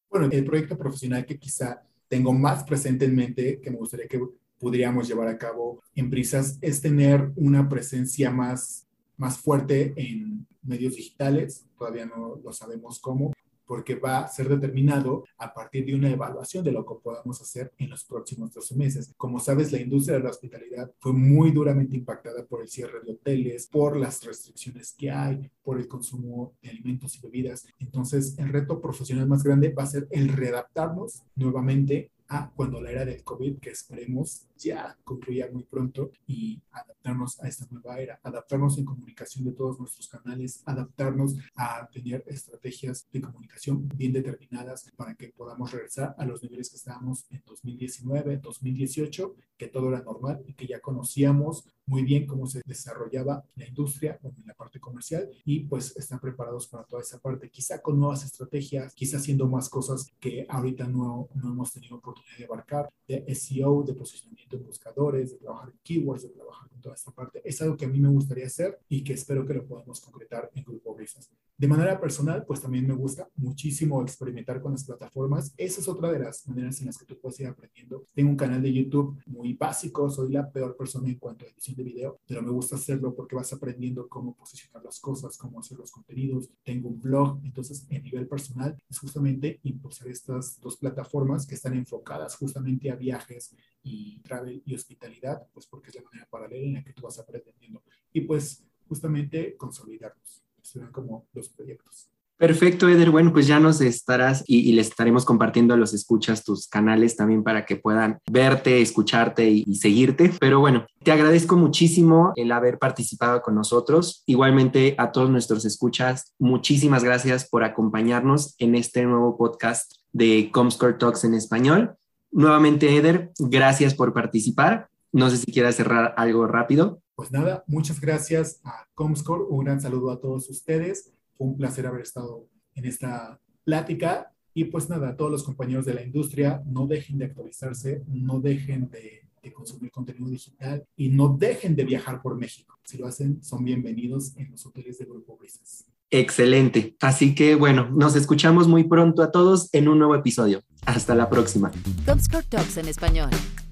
Bueno, 0.10 0.28
el 0.32 0.44
proyecto 0.44 0.76
profesional 0.76 1.24
que 1.24 1.38
quizá 1.38 1.84
tengo 2.08 2.34
más 2.34 2.64
presente 2.64 3.06
en 3.06 3.16
mente, 3.16 3.60
que 3.62 3.70
me 3.70 3.78
gustaría 3.78 4.08
que 4.08 4.20
pudiéramos 4.58 5.08
llevar 5.08 5.28
a 5.28 5.38
cabo 5.38 5.84
en 5.94 6.10
Brisas, 6.10 6.58
es 6.62 6.82
tener 6.82 7.32
una 7.36 7.70
presencia 7.70 8.32
más 8.32 8.85
más 9.18 9.38
fuerte 9.38 9.94
en 9.98 10.48
medios 10.64 10.96
digitales, 10.96 11.66
todavía 11.78 12.06
no 12.06 12.40
lo 12.44 12.52
sabemos 12.54 13.00
cómo, 13.00 13.34
porque 13.66 13.96
va 13.96 14.20
a 14.20 14.28
ser 14.28 14.48
determinado 14.48 15.26
a 15.38 15.54
partir 15.54 15.86
de 15.86 15.96
una 15.96 16.10
evaluación 16.10 16.64
de 16.64 16.72
lo 16.72 16.86
que 16.86 16.96
podamos 17.02 17.42
hacer 17.42 17.74
en 17.78 17.90
los 17.90 18.04
próximos 18.04 18.54
12 18.54 18.76
meses. 18.76 19.14
Como 19.18 19.40
sabes, 19.40 19.72
la 19.72 19.82
industria 19.82 20.18
de 20.18 20.24
la 20.24 20.30
hospitalidad 20.30 20.92
fue 21.00 21.14
muy 21.14 21.52
duramente 21.52 21.96
impactada 21.96 22.46
por 22.46 22.62
el 22.62 22.68
cierre 22.68 23.02
de 23.04 23.14
hoteles, 23.14 23.68
por 23.68 23.98
las 23.98 24.24
restricciones 24.24 24.94
que 24.94 25.10
hay, 25.10 25.50
por 25.64 25.80
el 25.80 25.88
consumo 25.88 26.54
de 26.62 26.70
alimentos 26.70 27.16
y 27.16 27.22
bebidas. 27.22 27.66
Entonces, 27.80 28.38
el 28.38 28.50
reto 28.50 28.80
profesional 28.80 29.28
más 29.28 29.44
grande 29.44 29.74
va 29.74 29.84
a 29.84 29.88
ser 29.88 30.08
el 30.12 30.30
readaptarnos 30.30 31.24
nuevamente 31.36 32.12
a 32.28 32.50
cuando 32.56 32.82
la 32.82 32.92
era 32.92 33.06
del 33.06 33.24
COVID, 33.24 33.60
que 33.60 33.70
esperemos 33.70 34.48
ya 34.58 34.98
concluya 35.04 35.50
muy 35.52 35.64
pronto, 35.64 36.12
y 36.28 36.62
adaptarnos 36.72 37.40
a 37.42 37.48
esta 37.48 37.68
nueva 37.70 38.00
era, 38.00 38.20
adaptarnos 38.24 38.78
en 38.78 38.86
comunicación 38.86 39.46
de 39.46 39.52
todos 39.52 39.80
nuestros 39.80 40.08
canales, 40.08 40.62
adaptarnos 40.66 41.36
a 41.56 41.88
tener 41.92 42.24
estrategias 42.28 43.08
de 43.12 43.22
comunicación 43.22 43.88
bien 43.96 44.14
determinadas 44.14 44.90
para 44.96 45.14
que 45.16 45.30
podamos 45.30 45.72
regresar 45.72 46.16
a 46.18 46.26
los 46.26 46.42
niveles 46.42 46.70
que 46.70 46.78
estábamos 46.78 47.26
en 47.30 47.44
2019, 47.46 48.38
2018, 48.38 49.36
que 49.58 49.68
todo 49.68 49.90
era 49.90 50.02
normal 50.02 50.42
y 50.48 50.54
que 50.54 50.68
ya 50.68 50.80
conocíamos 50.80 51.66
muy 51.86 52.04
bien 52.04 52.26
cómo 52.26 52.48
se 52.48 52.62
desarrollaba 52.66 53.46
la 53.56 53.68
industria 53.68 54.20
en 54.24 54.48
la 54.48 54.56
parte 54.56 54.80
comercial 54.80 55.30
y 55.46 55.62
pues 55.62 55.96
están 55.96 56.20
preparados 56.20 56.68
para 56.68 56.84
toda 56.86 57.02
esa 57.02 57.20
parte, 57.20 57.50
quizá 57.50 57.82
con 57.82 58.00
nuevas 58.00 58.24
estrategias, 58.24 58.94
quizá 58.96 59.18
haciendo 59.18 59.48
más 59.48 59.70
cosas 59.70 60.12
que 60.20 60.46
ahorita 60.50 60.88
no, 60.88 61.30
no 61.36 61.52
hemos 61.52 61.72
tenido 61.72 61.98
oportunidad 61.98 62.15
de 62.38 62.46
abarcar, 62.46 62.90
de 63.08 63.24
SEO, 63.36 63.84
de 63.84 63.94
posicionamiento 63.94 64.58
en 64.58 64.66
buscadores, 64.66 65.32
de 65.32 65.38
trabajar 65.38 65.70
en 65.70 65.80
keywords, 65.84 66.24
de 66.24 66.30
trabajar 66.30 66.70
con 66.70 66.82
toda 66.82 66.96
esta 66.96 67.12
parte. 67.12 67.42
Es 67.44 67.62
algo 67.62 67.78
que 67.78 67.86
a 67.86 67.90
mí 67.90 68.00
me 68.00 68.10
gustaría 68.10 68.46
hacer 68.46 68.80
y 68.90 69.04
que 69.04 69.14
espero 69.14 69.46
que 69.46 69.54
lo 69.54 69.66
podamos 69.66 70.02
concretar 70.02 70.52
en 70.56 70.64
Grupo 70.64 70.94
Brisas. 70.94 71.30
De 71.58 71.68
manera 71.70 72.00
personal, 72.02 72.44
pues 72.46 72.60
también 72.60 72.86
me 72.86 72.94
gusta 72.94 73.30
muchísimo 73.36 74.02
experimentar 74.02 74.62
con 74.62 74.74
las 74.74 74.84
plataformas. 74.84 75.54
Esa 75.56 75.80
es 75.80 75.88
otra 75.88 76.12
de 76.12 76.20
las 76.20 76.46
maneras 76.48 76.82
en 76.82 76.88
las 76.88 76.98
que 76.98 77.06
tú 77.06 77.18
puedes 77.18 77.40
ir 77.40 77.48
aprendiendo. 77.48 78.06
Tengo 78.14 78.30
un 78.30 78.36
canal 78.36 78.62
de 78.62 78.74
YouTube 78.74 79.18
muy 79.26 79.54
básico, 79.54 80.10
soy 80.10 80.34
la 80.34 80.52
peor 80.52 80.76
persona 80.76 81.08
en 81.08 81.16
cuanto 81.16 81.46
a 81.46 81.48
edición 81.48 81.78
de 81.78 81.84
video, 81.84 82.20
pero 82.28 82.42
me 82.42 82.52
gusta 82.52 82.76
hacerlo 82.76 83.16
porque 83.16 83.38
vas 83.38 83.54
aprendiendo 83.54 84.10
cómo 84.10 84.36
posicionar 84.36 84.84
las 84.84 85.00
cosas, 85.00 85.38
cómo 85.38 85.62
hacer 85.62 85.78
los 85.78 85.92
contenidos. 85.92 86.50
Tengo 86.64 86.90
un 86.90 87.00
blog, 87.00 87.40
entonces 87.46 87.86
en 87.90 88.04
nivel 88.04 88.28
personal 88.28 88.78
es 88.90 89.00
justamente 89.00 89.60
impulsar 89.64 90.10
estas 90.10 90.60
dos 90.60 90.76
plataformas 90.76 91.48
que 91.48 91.56
están 91.56 91.74
enfocadas 91.74 92.05
justamente 92.38 92.92
a 92.92 92.96
viajes 92.96 93.56
y 93.84 94.20
travel 94.20 94.62
y 94.66 94.76
hospitalidad, 94.76 95.48
pues 95.54 95.68
porque 95.68 95.90
es 95.90 95.96
la 95.96 96.04
manera 96.04 96.28
paralela 96.30 96.66
en 96.66 96.74
la 96.76 96.84
que 96.84 96.94
tú 96.94 97.04
vas 97.04 97.20
aprendiendo. 97.20 97.84
Y 98.14 98.22
pues 98.22 98.64
justamente 98.88 99.56
consolidarlos 99.58 100.44
serán 100.62 100.92
como 100.92 101.28
los 101.34 101.50
proyectos. 101.50 102.10
Perfecto, 102.38 102.90
Eder. 102.90 103.12
Bueno, 103.12 103.32
pues 103.32 103.48
ya 103.48 103.62
nos 103.62 103.80
estarás 103.80 104.44
y, 104.46 104.74
les 104.74 104.90
estaremos 104.90 105.24
compartiendo 105.24 105.74
a 105.74 105.78
los 105.78 105.94
escuchas 105.94 106.44
tus 106.44 106.68
canales 106.68 107.16
también 107.16 107.44
para 107.44 107.66
que 107.66 107.78
puedan 107.78 108.20
verte, 108.30 108.82
escucharte 108.82 109.50
y, 109.50 109.64
y, 109.66 109.76
seguirte. 109.76 110.34
Pero 110.40 110.60
bueno, 110.60 110.86
te 111.02 111.14
agradezco 111.14 111.56
muchísimo 111.56 112.34
el 112.36 112.52
haber 112.52 112.78
participado 112.78 113.42
con 113.42 113.56
nosotros. 113.56 114.24
Igualmente 114.26 114.96
a 114.98 115.14
todos 115.14 115.30
nuestros 115.30 115.64
escuchas, 115.64 116.34
muchísimas 116.38 117.06
gracias 117.06 117.48
por 117.48 117.64
acompañarnos 117.64 118.56
en 118.58 118.76
este 118.76 119.06
nuevo 119.06 119.38
podcast 119.38 119.94
de 120.16 120.50
Comscore 120.52 120.94
Talks 120.94 121.26
en 121.26 121.34
español. 121.34 121.98
Nuevamente, 122.32 122.96
Eder, 122.96 123.34
gracias 123.38 123.94
por 123.94 124.14
participar. 124.14 124.90
No 125.12 125.30
sé 125.30 125.38
si 125.38 125.52
quieras 125.52 125.76
cerrar 125.76 126.14
algo 126.16 126.48
rápido. 126.48 127.02
Pues 127.16 127.32
nada, 127.32 127.66
muchas 127.68 128.00
gracias 128.00 128.62
a 128.64 128.88
Comscore. 128.94 129.44
Un 129.50 129.66
gran 129.66 129.82
saludo 129.82 130.12
a 130.12 130.20
todos 130.20 130.50
ustedes 130.50 131.12
fue 131.38 131.48
un 131.48 131.58
placer 131.58 131.86
haber 131.86 132.02
estado 132.02 132.48
en 132.76 132.86
esta 132.86 133.40
plática. 133.64 134.32
Y 134.54 134.66
pues 134.66 134.90
nada, 134.90 135.10
a 135.10 135.18
todos 135.18 135.32
los 135.32 135.44
compañeros 135.44 135.86
de 135.86 135.94
la 135.94 136.02
industria, 136.02 136.64
no 136.66 136.88
dejen 136.88 137.18
de 137.18 137.26
actualizarse, 137.26 138.04
no 138.08 138.40
dejen 138.40 138.90
de, 138.90 139.22
consumir 139.54 139.92
contenido 139.92 140.28
digital 140.28 140.84
y 140.98 141.10
no 141.10 141.28
dejen 141.38 141.76
de 141.76 141.84
viajar 141.84 142.20
por 142.22 142.36
México. 142.36 142.80
Si 142.84 142.98
lo 142.98 143.06
hacen, 143.06 143.44
son 143.44 143.64
bienvenidos 143.64 144.36
en 144.38 144.50
los 144.50 144.66
hoteles 144.66 144.98
de 144.98 145.06
Grupo 145.06 145.38
Brisas. 145.38 145.86
Excelente. 146.12 146.96
Así 147.02 147.36
que 147.36 147.56
bueno, 147.56 147.90
nos 147.92 148.16
escuchamos 148.16 148.68
muy 148.68 148.84
pronto 148.84 149.24
a 149.24 149.32
todos 149.32 149.70
en 149.74 149.88
un 149.88 150.00
nuevo 150.00 150.16
episodio. 150.16 150.62
Hasta 150.86 151.16
la 151.16 151.30
próxima. 151.30 151.72
Comscore 152.06 152.46
Talks 152.48 152.78
en 152.78 152.88
español. 152.88 153.30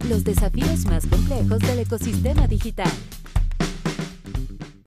Los 0.10 0.24
desafíos 0.24 0.86
más 0.86 1.06
complejos 1.06 1.60
del 1.60 1.80
ecosistema 1.80 2.48
digital. 2.48 2.92